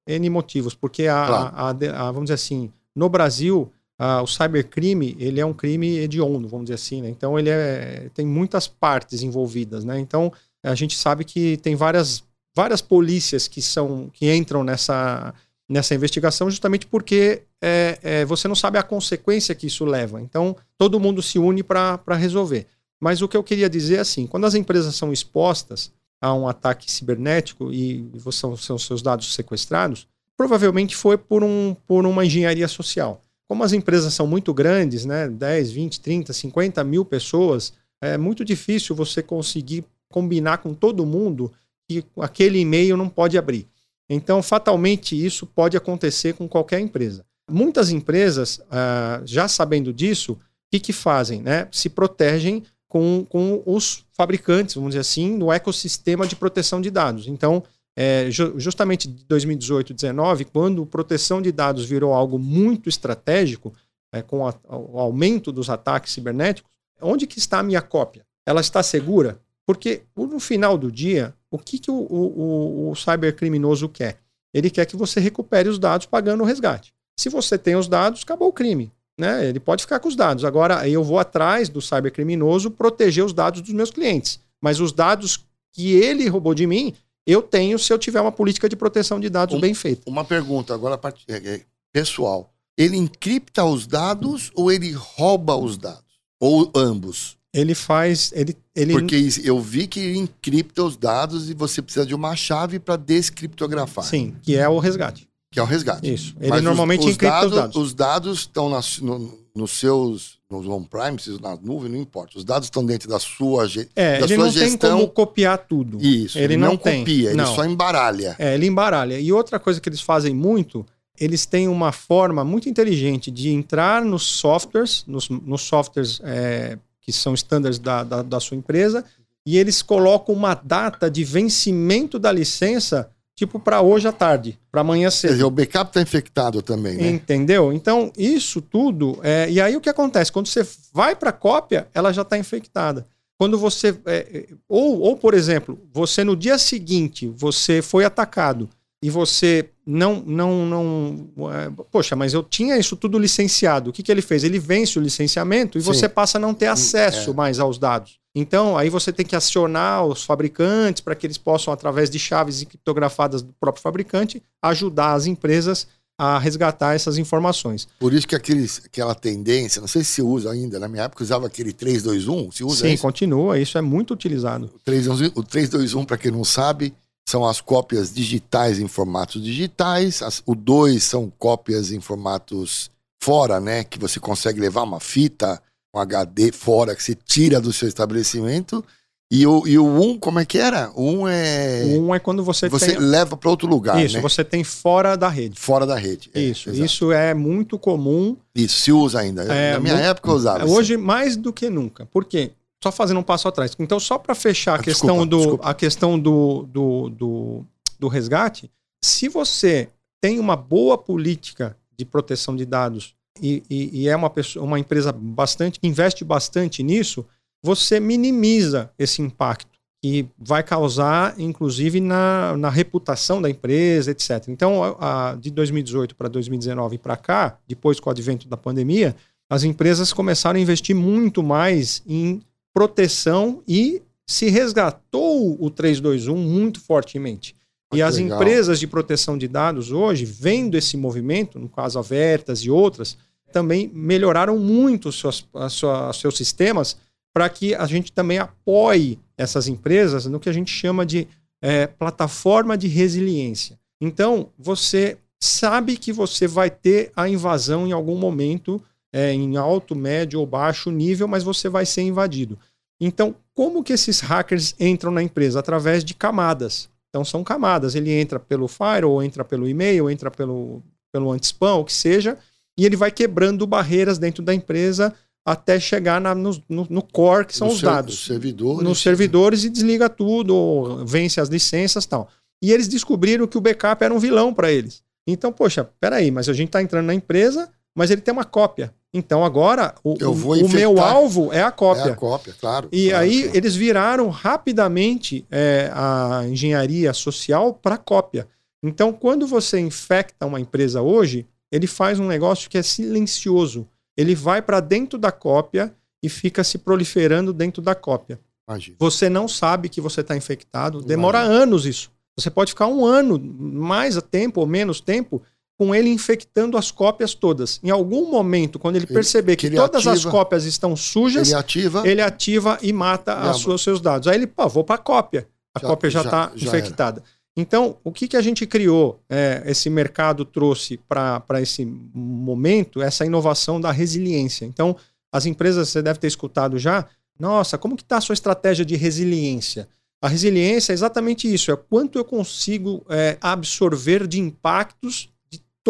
N 0.07 0.31
motivos. 0.31 0.75
Porque 0.75 1.07
a, 1.07 1.27
claro. 1.27 1.55
a, 1.55 1.71
a, 1.71 2.09
a, 2.09 2.13
vamos 2.13 2.25
dizer 2.25 2.35
assim, 2.35 2.73
no 2.95 3.11
Brasil 3.11 3.71
ah, 4.03 4.23
o 4.23 4.27
cybercrime 4.27 5.15
ele 5.21 5.41
é 5.41 5.45
um 5.45 5.53
crime 5.53 5.99
hediondo, 5.99 6.49
vamos 6.49 6.65
dizer 6.65 6.77
assim, 6.77 7.03
né? 7.03 7.11
Então 7.11 7.39
ele 7.39 7.51
é, 7.51 8.09
tem 8.15 8.25
muitas 8.25 8.67
partes 8.67 9.23
envolvidas, 9.23 9.85
né? 9.85 10.01
Então 10.01 10.33
a 10.63 10.75
gente 10.75 10.97
sabe 10.97 11.23
que 11.23 11.59
tem 11.59 11.77
várias, 11.77 12.25
várias 12.57 12.81
polícias 12.81 13.47
que 13.47 13.61
são 13.61 14.09
que 14.11 14.35
entram 14.35 14.65
nessa, 14.65 15.35
nessa 15.69 15.95
investigação 15.95 16.51
justamente 16.51 16.87
porque 16.87 17.43
é, 17.61 17.99
é, 18.03 18.25
você 18.25 18.49
não 18.49 18.55
sabe 18.55 18.79
a 18.79 18.83
consequência 18.83 19.55
que 19.55 19.67
isso 19.67 19.85
leva. 19.85 20.19
Então 20.19 20.57
todo 20.79 20.99
mundo 20.99 21.21
se 21.21 21.39
une 21.39 21.63
para 21.63 22.17
resolver. 22.17 22.67
Mas 22.99 23.21
o 23.21 23.29
que 23.29 23.37
eu 23.37 23.45
queria 23.45 23.69
dizer 23.69 23.97
é 23.97 24.01
assim, 24.01 24.27
quando 24.27 24.47
as 24.47 24.55
empresas 24.55 24.95
são 24.97 25.13
expostas 25.13 25.93
a 26.23 26.33
um 26.33 26.49
ataque 26.49 26.91
cibernético 26.91 27.71
e 27.71 28.11
são, 28.33 28.57
são 28.57 28.79
seus 28.79 29.03
dados 29.03 29.35
sequestrados, 29.35 30.09
provavelmente 30.39 30.97
foi 30.97 31.19
por, 31.19 31.45
um, 31.45 31.77
por 31.87 32.07
uma 32.07 32.25
engenharia 32.25 32.67
social. 32.67 33.23
Como 33.51 33.65
as 33.65 33.73
empresas 33.73 34.15
são 34.15 34.29
muito 34.29 34.55
grandes, 34.55 35.05
né, 35.05 35.29
10, 35.29 35.73
20, 35.73 36.01
30, 36.01 36.33
50 36.33 36.85
mil 36.85 37.05
pessoas, 37.05 37.73
é 38.01 38.17
muito 38.17 38.45
difícil 38.45 38.95
você 38.95 39.25
conseguir 39.25 39.85
combinar 40.09 40.59
com 40.59 40.73
todo 40.73 41.05
mundo 41.05 41.53
que 41.89 42.05
aquele 42.21 42.61
e-mail 42.61 42.97
não 42.97 43.09
pode 43.09 43.37
abrir. 43.37 43.67
Então, 44.09 44.41
fatalmente, 44.41 45.21
isso 45.21 45.47
pode 45.47 45.77
acontecer 45.77 46.35
com 46.35 46.49
qualquer 46.49 46.79
empresa. 46.79 47.27
Muitas 47.51 47.91
empresas, 47.91 48.59
uh, 48.59 49.27
já 49.27 49.49
sabendo 49.49 49.93
disso, 49.93 50.35
o 50.35 50.39
que, 50.71 50.79
que 50.79 50.93
fazem? 50.93 51.43
Né? 51.43 51.67
Se 51.73 51.89
protegem 51.89 52.63
com, 52.87 53.27
com 53.29 53.65
os 53.67 54.05
fabricantes, 54.13 54.77
vamos 54.77 54.91
dizer 54.91 55.01
assim, 55.01 55.37
no 55.37 55.53
ecossistema 55.53 56.25
de 56.25 56.37
proteção 56.37 56.81
de 56.81 56.89
dados. 56.89 57.27
Então, 57.27 57.65
é, 58.03 58.31
justamente 58.31 59.07
de 59.07 59.27
2018 59.27 59.91
e 59.91 59.93
2019, 59.93 60.47
quando 60.47 60.87
proteção 60.87 61.43
de 61.43 61.53
dados 61.53 61.85
virou 61.85 62.15
algo 62.15 62.39
muito 62.39 62.89
estratégico, 62.89 63.75
é, 64.11 64.23
com 64.23 64.49
a, 64.49 64.55
o 64.71 64.99
aumento 64.99 65.53
dos 65.53 65.69
ataques 65.69 66.15
cibernéticos, 66.15 66.71
onde 67.03 67.27
que 67.27 67.39
está 67.39 67.59
a 67.59 67.63
minha 67.63 67.83
cópia? 67.83 68.25
Ela 68.47 68.63
está 68.63 68.83
segura? 68.83 69.39
Porque 69.67 70.01
no 70.17 70.41
final 70.41 70.79
do 70.79 70.91
dia, 70.91 71.35
o 71.51 71.59
que, 71.59 71.79
que 71.79 71.91
o, 71.91 71.95
o, 71.95 72.91
o 72.91 72.95
cybercriminoso 72.97 73.87
quer? 73.87 74.19
Ele 74.55 74.71
quer 74.71 74.87
que 74.87 74.97
você 74.97 75.21
recupere 75.21 75.69
os 75.69 75.79
dados 75.79 76.07
pagando 76.07 76.43
o 76.43 76.47
resgate. 76.47 76.95
Se 77.19 77.29
você 77.29 77.59
tem 77.59 77.77
os 77.77 77.87
dados, 77.87 78.23
acabou 78.23 78.49
o 78.49 78.53
crime. 78.53 78.91
Né? 79.19 79.47
Ele 79.47 79.61
pode 79.61 79.83
ficar 79.83 80.01
com 80.01 80.09
os 80.09 80.17
dados. 80.17 80.47
Agora, 80.47 80.89
eu 80.89 81.05
vou 81.05 81.19
atrás 81.19 81.69
do 81.69 81.83
cybercriminoso 81.83 82.71
proteger 82.71 83.27
os 83.27 83.35
dados 83.35 83.61
dos 83.61 83.75
meus 83.75 83.91
clientes. 83.91 84.41
Mas 84.59 84.81
os 84.81 84.91
dados 84.91 85.45
que 85.71 85.93
ele 85.93 86.27
roubou 86.29 86.55
de 86.55 86.67
mim, 86.67 86.95
eu 87.27 87.43
tenho 87.43 87.79
se 87.79 87.93
eu 87.93 87.99
tiver 87.99 88.21
uma 88.21 88.33
política 88.33 88.69
de 88.69 88.77
proteção 88.77 89.21
de 89.21 89.29
dados 89.29 89.57
um, 89.57 89.61
bem 89.61 89.75
feita. 89.75 90.03
Uma 90.07 90.25
pergunta 90.25 90.75
agora 90.75 90.99
é, 91.29 91.37
é, 91.37 91.61
pessoal. 91.93 92.53
Ele 92.77 92.97
encripta 92.97 93.65
os 93.65 93.87
dados 93.87 94.51
ou 94.55 94.73
ele 94.73 94.91
rouba 94.93 95.55
os 95.55 95.77
dados? 95.77 96.21
Ou 96.41 96.71
ambos? 96.75 97.37
Ele 97.53 97.75
faz. 97.75 98.33
Ele, 98.35 98.57
ele... 98.75 98.93
Porque 98.93 99.29
eu 99.45 99.61
vi 99.61 99.87
que 99.87 100.01
ele 100.01 100.19
encripta 100.19 100.83
os 100.83 100.97
dados 100.97 101.51
e 101.51 101.55
você 101.55 101.83
precisa 101.83 102.07
de 102.07 102.15
uma 102.15 102.35
chave 102.35 102.79
para 102.79 102.97
descriptografar. 102.97 104.05
Sim, 104.05 104.35
que 104.43 104.57
é 104.57 104.69
o 104.69 104.79
resgate. 104.79 105.29
Que 105.53 105.59
é 105.59 105.63
o 105.63 105.67
resgate. 105.67 106.11
Isso. 106.11 106.35
Ele 106.41 106.49
Mas 106.51 106.63
normalmente 106.63 107.01
os, 107.01 107.07
os 107.07 107.13
encripta 107.13 107.41
dados, 107.41 107.53
os 107.53 107.61
dados. 107.61 107.77
Os 107.77 107.95
dados 107.95 108.39
estão 108.39 108.71
nas, 108.71 108.99
no, 108.99 109.39
nos 109.55 109.73
seus 109.73 110.40
nos 110.51 110.67
on-premises, 110.67 111.39
na 111.39 111.57
nuvem, 111.57 111.91
não 111.91 111.99
importa. 111.99 112.37
Os 112.37 112.45
dados 112.45 112.67
estão 112.67 112.85
dentro 112.85 113.09
da 113.09 113.21
sua, 113.21 113.67
é, 113.95 114.19
da 114.19 114.27
ele 114.27 114.35
sua 114.35 114.45
não 114.45 114.51
gestão. 114.51 114.79
tem 114.79 114.91
como 114.91 115.09
copiar 115.09 115.59
tudo. 115.59 116.05
Isso, 116.05 116.37
ele, 116.37 116.55
ele 116.55 116.57
não, 116.57 116.71
não 116.71 116.77
copia, 116.77 117.35
não. 117.35 117.45
ele 117.45 117.55
só 117.55 117.65
embaralha. 117.65 118.35
É, 118.39 118.55
ele 118.55 118.67
embaralha. 118.67 119.21
E 119.21 119.33
outra 119.33 119.61
coisa 119.61 119.81
que 119.81 119.89
eles 119.89 120.01
fazem 120.01 120.35
muito, 120.35 120.85
eles 121.19 121.47
têm 121.47 121.69
uma 121.69 121.93
forma 121.93 122.45
muito 122.45 122.69
inteligente 122.69 123.31
de 123.31 123.51
entrar 123.51 124.05
nos 124.05 124.25
softwares, 124.25 125.05
nos, 125.07 125.29
nos 125.29 125.63
softwares 125.63 126.21
é, 126.25 126.77
que 127.01 127.13
são 127.13 127.33
estándares 127.33 127.79
da, 127.79 128.03
da, 128.03 128.23
da 128.23 128.41
sua 128.41 128.57
empresa, 128.57 129.05
e 129.47 129.57
eles 129.57 129.83
colocam 129.83 130.35
uma 130.35 130.55
data 130.55 131.11
de 131.11 131.25
vencimento 131.25 132.19
da 132.19 132.33
licença 132.33 133.11
tipo 133.35 133.59
para 133.59 133.81
hoje 133.81 134.07
à 134.07 134.13
tarde, 134.13 134.59
para 134.71 134.83
amanhã 134.83 135.11
cedo. 135.11 135.31
Quer 135.31 135.35
dizer, 135.35 135.45
o 135.45 135.51
backup 135.51 135.91
está 135.91 136.03
infectado 136.03 136.61
também, 136.63 136.97
né? 136.97 137.09
Entendeu? 137.09 137.73
Então, 137.73 138.13
isso 138.17 138.61
tudo. 138.61 139.19
É... 139.23 139.51
E 139.51 139.61
aí 139.61 139.77
o 139.77 139.81
que 139.81 139.89
acontece? 139.89 140.31
Quando 140.31 140.47
você 140.47 140.67
vai 140.93 141.17
para 141.17 141.31
a 141.31 141.33
cópia, 141.33 141.89
ela 141.95 142.13
já 142.13 142.23
está 142.23 142.37
infectada. 142.37 143.07
Quando 143.39 143.59
você. 143.59 143.99
É... 144.05 144.47
Ou, 144.69 145.01
ou, 145.01 145.17
por 145.17 145.33
exemplo, 145.33 145.79
você 145.93 146.23
no 146.23 146.37
dia 146.37 146.59
seguinte, 146.59 147.27
você 147.35 147.81
foi 147.81 148.05
atacado 148.05 148.69
e 149.03 149.09
você 149.09 149.71
não. 149.87 150.23
não, 150.27 150.67
não 150.67 151.51
é... 151.51 151.71
Poxa, 151.91 152.15
mas 152.15 152.35
eu 152.35 152.43
tinha 152.43 152.77
isso 152.77 152.95
tudo 152.95 153.19
licenciado. 153.19 153.89
O 153.89 153.93
que, 153.93 154.03
que 154.03 154.13
ele 154.13 154.21
fez? 154.21 154.45
Ele 154.45 154.59
vence 154.59 154.99
o 154.99 155.03
licenciamento 155.03 155.79
e 155.79 155.81
Sim. 155.81 155.87
você 155.87 156.09
passa 156.09 156.37
a 156.37 156.41
não 156.41 156.53
ter 156.53 156.69
hum, 156.69 156.73
acesso 156.73 157.31
é. 157.31 157.35
mais 157.35 157.59
aos 157.59 157.79
dados. 157.79 158.20
Então, 158.35 158.79
aí 158.79 158.89
você 158.89 159.13
tem 159.13 159.27
que 159.27 159.35
acionar 159.35 160.05
os 160.05 160.23
fabricantes 160.23 161.01
para 161.01 161.15
que 161.15 161.27
eles 161.27 161.39
possam, 161.39 161.73
através 161.73 162.09
de 162.09 162.19
chaves 162.19 162.63
criptografadas 162.63 163.43
do 163.43 163.53
próprio 163.59 163.83
fabricante, 163.83 164.43
ajudar 164.63 165.15
as 165.15 165.27
empresas 165.27 165.89
a 166.17 166.39
resgatar 166.39 166.95
essas 166.95 167.17
informações. 167.17 167.89
Por 167.99 168.13
isso 168.13 168.29
que 168.29 168.37
aqueles, 168.37 168.83
aquela 168.85 169.15
tendência, 169.15 169.81
não 169.81 169.89
sei 169.89 170.05
se 170.05 170.21
usa 170.21 170.53
ainda, 170.53 170.79
na 170.79 170.87
minha 170.87 171.05
época 171.05 171.25
usava 171.25 171.47
aquele 171.47 171.73
321, 171.73 172.53
se 172.53 172.63
usa 172.63 172.87
Sim, 172.87 172.93
isso? 172.93 173.03
continua, 173.03 173.59
isso 173.59 173.79
é 173.79 173.81
muito 173.81 174.13
utilizado. 174.13 174.71
O 174.75 174.79
321, 174.85 175.41
o 175.41 175.43
321 175.43 176.05
para 176.05 176.19
quem 176.19 176.31
não 176.31 176.45
sabe, 176.45 176.93
são 177.27 177.45
as 177.47 177.63
cópias 177.63 178.13
digitais 178.13 178.79
em 178.79 178.87
formatos 178.87 179.43
digitais, 179.43 180.21
as, 180.21 180.43
o 180.45 180.55
2 180.55 181.03
são 181.03 181.33
cópias 181.39 181.91
em 181.91 182.01
formatos 182.01 182.91
fora, 183.23 183.59
né, 183.59 183.83
que 183.83 183.99
você 183.99 184.21
consegue 184.21 184.61
levar 184.61 184.83
uma 184.83 185.01
fita 185.01 185.61
um 185.95 185.99
HD 185.99 186.53
fora 186.53 186.95
que 186.95 187.03
você 187.03 187.15
tira 187.15 187.61
do 187.61 187.73
seu 187.73 187.89
estabelecimento. 187.89 188.85
E 189.33 189.47
o, 189.47 189.65
e 189.65 189.79
o 189.79 189.87
um, 189.87 190.19
como 190.19 190.41
é 190.41 190.45
que 190.45 190.59
era? 190.59 190.91
Um 190.97 191.29
é. 191.29 191.85
O 191.85 192.07
um 192.07 192.15
é 192.15 192.19
quando 192.19 192.43
você 192.43 192.69
Você 192.69 192.95
tem... 192.95 192.99
leva 192.99 193.37
para 193.37 193.49
outro 193.49 193.69
lugar. 193.69 194.05
Isso, 194.05 194.17
né? 194.17 194.21
você 194.21 194.43
tem 194.43 194.65
fora 194.65 195.17
da 195.17 195.29
rede. 195.29 195.59
Fora 195.59 195.87
da 195.87 195.95
rede. 195.95 196.31
É, 196.35 196.41
isso, 196.41 196.69
exato. 196.69 196.85
isso 196.85 197.13
é 197.13 197.33
muito 197.33 197.79
comum. 197.79 198.37
Isso, 198.53 198.81
se 198.81 198.93
usa 198.93 199.21
ainda. 199.21 199.43
É, 199.45 199.75
Na 199.75 199.81
minha 199.81 199.95
muito... 199.95 200.07
época 200.07 200.31
eu 200.31 200.35
usava. 200.35 200.67
Hoje, 200.67 200.95
isso. 200.95 201.03
mais 201.03 201.37
do 201.37 201.53
que 201.53 201.71
nunca. 201.71 202.07
Por 202.07 202.25
quê? 202.25 202.51
Só 202.83 202.91
fazendo 202.91 203.21
um 203.21 203.23
passo 203.23 203.47
atrás. 203.47 203.77
Então, 203.79 204.01
só 204.01 204.19
para 204.19 204.35
fechar 204.35 204.73
a, 204.73 204.77
ah, 204.77 204.83
questão, 204.83 205.19
desculpa, 205.19 205.27
do, 205.27 205.37
desculpa. 205.37 205.71
a 205.71 205.75
questão 205.75 206.19
do, 206.19 206.67
do, 206.69 207.11
do, 207.11 207.67
do 208.01 208.09
resgate, 208.09 208.69
se 209.05 209.29
você 209.29 209.89
tem 210.21 210.41
uma 210.41 210.57
boa 210.57 210.99
política 210.99 211.77
de 211.97 212.05
proteção 212.05 212.57
de 212.57 212.67
dados 212.67 213.15
e, 213.41 213.63
e, 213.71 214.03
e 214.03 214.09
é 214.09 214.17
uma, 214.17 214.31
pessoa, 214.31 214.65
uma 214.65 214.79
empresa 214.79 215.13
bastante 215.13 215.79
que 215.79 215.87
investe 215.87 216.25
bastante 216.25 216.83
nisso, 216.83 217.27
você 217.63 218.01
minimiza 218.01 218.91
esse 218.99 219.21
impacto 219.21 219.79
que 220.03 220.27
vai 220.39 220.63
causar, 220.63 221.39
inclusive, 221.39 222.01
na, 222.01 222.57
na 222.57 222.71
reputação 222.71 223.41
da 223.41 223.51
empresa, 223.51 224.11
etc. 224.11 224.49
Então, 224.49 224.83
a, 224.83 225.31
a, 225.31 225.35
de 225.35 225.51
2018 225.51 226.17
para 226.17 226.29
2019 226.29 226.97
para 226.97 227.17
cá, 227.17 227.59
depois 227.69 228.01
com 228.01 228.09
o 228.09 228.13
advento 228.13 228.49
da 228.49 228.57
pandemia, 228.57 229.15
as 229.49 229.63
empresas 229.63 230.13
começaram 230.13 230.59
a 230.59 230.63
investir 230.63 230.97
muito 230.97 231.43
mais 231.43 232.03
em 232.07 232.41
proteção 232.73 233.63
e 233.69 234.01
se 234.27 234.49
resgatou 234.49 235.57
o 235.63 235.69
321 235.69 236.37
muito 236.37 236.81
fortemente. 236.81 237.55
E 237.93 238.03
as 238.03 238.17
legal. 238.17 238.39
empresas 238.39 238.79
de 238.79 238.87
proteção 238.87 239.37
de 239.37 239.49
dados 239.49 239.91
hoje, 239.91 240.25
vendo 240.25 240.77
esse 240.77 240.97
movimento, 240.97 241.59
no 241.59 241.69
caso 241.69 241.99
a 241.99 242.03
Vertas 242.03 242.61
e 242.61 242.71
outras, 242.71 243.17
também 243.53 243.91
melhoraram 243.93 244.59
muito 244.59 245.09
os 245.09 245.19
seus, 245.19 245.47
os 245.53 246.17
seus 246.21 246.37
sistemas 246.37 246.97
para 247.33 247.49
que 247.49 247.75
a 247.75 247.87
gente 247.87 248.13
também 248.13 248.39
apoie 248.39 249.19
essas 249.37 249.69
empresas 249.69 250.27
no 250.27 250.41
que 250.41 250.49
a 250.49 250.53
gente 250.53 250.71
chama 250.71 251.07
de 251.07 251.27
é, 251.63 251.87
plataforma 251.87 252.77
de 252.77 252.89
resiliência. 252.89 253.79
Então, 254.01 254.49
você 254.59 255.19
sabe 255.39 255.97
que 255.97 256.13
você 256.13 256.47
vai 256.47 256.71
ter 256.71 257.11
a 257.17 257.29
invasão 257.29 257.87
em 257.87 257.93
algum 257.93 258.17
momento, 258.17 258.83
é, 259.13 259.33
em 259.33 259.57
alto, 259.57 259.95
médio 259.97 260.41
ou 260.41 260.47
baixo 260.47 260.91
nível, 260.91 261.27
mas 261.27 261.43
você 261.43 261.69
vai 261.69 261.87
ser 261.87 262.03
invadido. 262.03 262.59
Então, 263.01 263.35
como 263.55 263.83
que 263.83 263.93
esses 263.93 264.21
hackers 264.21 264.75
entram 264.79 265.11
na 265.11 265.23
empresa? 265.23 265.59
Através 265.59 266.05
de 266.05 266.15
camadas. 266.15 266.90
Então, 267.11 267.25
são 267.25 267.45
camadas. 267.45 267.95
Ele 267.95 268.11
entra 268.13 268.39
pelo 268.39 268.67
firewall, 268.69 269.23
entra 269.23 269.45
pelo 269.45 269.69
e-mail, 269.69 270.09
entra 270.09 270.31
pelo, 270.31 270.83
pelo 271.13 271.31
anti-spam, 271.31 271.77
o 271.77 271.85
que 271.85 271.93
seja, 271.93 272.39
e 272.79 272.87
ele 272.87 272.97
vai 272.97 273.11
quebrando 273.11 273.67
barreiras 273.67 274.19
dentro 274.19 274.43
da 274.43 274.55
empresa 274.55 275.15
até 275.45 275.81
chegar 275.81 276.21
na, 276.21 276.35
no, 276.35 276.53
no, 276.69 277.03
core, 277.03 277.47
que 277.47 277.57
são 277.57 277.69
no 277.69 277.75
os 277.75 277.81
ser, 277.81 277.87
dados. 277.87 278.25
Servidores. 278.25 278.83
Nos 278.83 279.01
servidores 279.01 279.65
e 279.65 279.71
desliga 279.71 280.09
tudo, 280.09 281.05
vence 281.07 281.41
as 281.41 281.49
licenças 281.49 282.07
tal. 282.07 282.29
E 282.63 282.73
eles 282.73 282.87
descobriram 282.87 283.47
que 283.47 283.59
o 283.59 283.61
backup 283.61 284.05
era 284.05 284.15
um 284.15 284.19
vilão 284.19 284.53
para 284.53 284.71
eles. 284.71 285.03
Então, 285.27 285.53
poxa, 285.53 285.89
peraí, 285.99 286.31
mas 286.31 286.49
a 286.49 286.53
gente 286.53 286.69
está 286.69 286.83
entrando 286.83 287.07
na 287.07 287.15
empresa, 287.15 287.71
mas 287.95 288.11
ele 288.11 288.21
tem 288.21 288.33
uma 288.33 288.45
cópia. 288.45 288.95
Então 289.13 289.45
agora 289.45 289.95
o, 290.05 290.15
o 290.15 290.69
meu 290.69 291.01
alvo 291.01 291.53
é 291.53 291.63
a 291.63 291.71
cópia. 291.73 292.11
É 292.11 292.13
a 292.13 292.17
cópia, 292.17 292.55
claro. 292.59 292.89
E 292.93 293.09
claro, 293.09 293.25
aí 293.25 293.43
claro. 293.43 293.57
eles 293.57 293.75
viraram 293.75 294.29
rapidamente 294.29 295.45
é, 295.51 295.91
a 295.93 296.43
engenharia 296.47 297.13
social 297.13 297.75
para 297.75 297.99
cópia. 297.99 298.47
Então, 298.83 299.13
quando 299.13 299.47
você 299.47 299.79
infecta 299.79 300.47
uma 300.47 300.61
empresa 300.61 301.03
hoje, 301.03 301.47
ele 301.71 301.87
faz 301.87 302.19
um 302.19 302.27
negócio 302.27 302.71
que 302.71 302.79
é 302.79 302.83
silencioso. 302.83 303.87
Ele 304.17 304.35
vai 304.35 304.63
para 304.63 304.81
dentro 304.81 305.19
da 305.19 305.31
cópia 305.31 305.95
e 306.23 306.29
fica 306.29 306.65
se 306.65 306.79
proliferando 306.79 307.53
dentro 307.53 307.83
da 307.83 307.95
cópia. 307.95 308.41
Imagina. 308.69 308.97
Você 308.99 309.29
não 309.29 309.49
sabe 309.49 309.89
que 309.89 310.01
você 310.01 310.21
está 310.21 310.37
infectado. 310.37 311.03
Demora 311.03 311.41
Imagina. 311.41 311.63
anos 311.63 311.87
isso. 311.87 312.11
Você 312.37 312.51
pode 312.51 312.73
ficar 312.73 312.87
um 312.87 313.05
ano, 313.05 313.39
mais 313.39 314.21
tempo 314.31 314.61
ou 314.61 314.67
menos 314.67 315.01
tempo, 315.01 315.43
com 315.81 315.95
ele 315.95 316.11
infectando 316.11 316.77
as 316.77 316.91
cópias 316.91 317.33
todas. 317.33 317.81
Em 317.83 317.89
algum 317.89 318.31
momento, 318.31 318.79
quando 318.79 318.97
ele 318.97 319.07
perceber 319.07 319.57
que, 319.57 319.63
que 319.63 319.67
ele 319.69 319.77
todas 319.77 320.07
ativa, 320.07 320.13
as 320.13 320.25
cópias 320.27 320.65
estão 320.67 320.95
sujas, 320.95 321.49
ele 321.49 321.57
ativa, 321.59 322.03
ele 322.07 322.21
ativa 322.21 322.79
e 322.83 322.93
mata 322.93 323.51
os 323.51 323.83
seus 323.83 323.99
dados. 323.99 324.29
Aí 324.29 324.35
ele, 324.35 324.47
pô, 324.47 324.69
vou 324.69 324.85
para 324.85 324.97
a 324.97 324.99
cópia. 324.99 325.49
A 325.75 325.81
já, 325.81 325.87
cópia 325.87 326.11
já 326.11 326.21
está 326.21 326.53
infectada. 326.55 327.21
Era. 327.21 327.31
Então, 327.57 327.97
o 328.05 328.13
que, 328.13 328.29
que 328.29 328.37
a 328.37 328.43
gente 328.43 328.67
criou, 328.67 329.23
é, 329.27 329.63
esse 329.65 329.89
mercado 329.89 330.45
trouxe 330.45 331.01
para 331.09 331.63
esse 331.63 331.87
momento, 331.87 333.01
essa 333.01 333.25
inovação 333.25 333.81
da 333.81 333.91
resiliência. 333.91 334.67
Então, 334.67 334.95
as 335.33 335.47
empresas, 335.47 335.89
você 335.89 336.03
deve 336.03 336.19
ter 336.19 336.27
escutado 336.27 336.79
já, 336.79 337.07
nossa, 337.39 337.79
como 337.79 337.97
que 337.97 338.03
está 338.03 338.19
a 338.19 338.21
sua 338.21 338.35
estratégia 338.35 338.85
de 338.85 338.97
resiliência? 338.97 339.89
A 340.21 340.29
resiliência 340.29 340.93
é 340.93 340.95
exatamente 340.95 341.51
isso, 341.51 341.73
é 341.73 341.77
quanto 341.77 342.19
eu 342.19 342.25
consigo 342.27 343.03
é, 343.09 343.39
absorver 343.41 344.27
de 344.27 344.39
impactos 344.39 345.30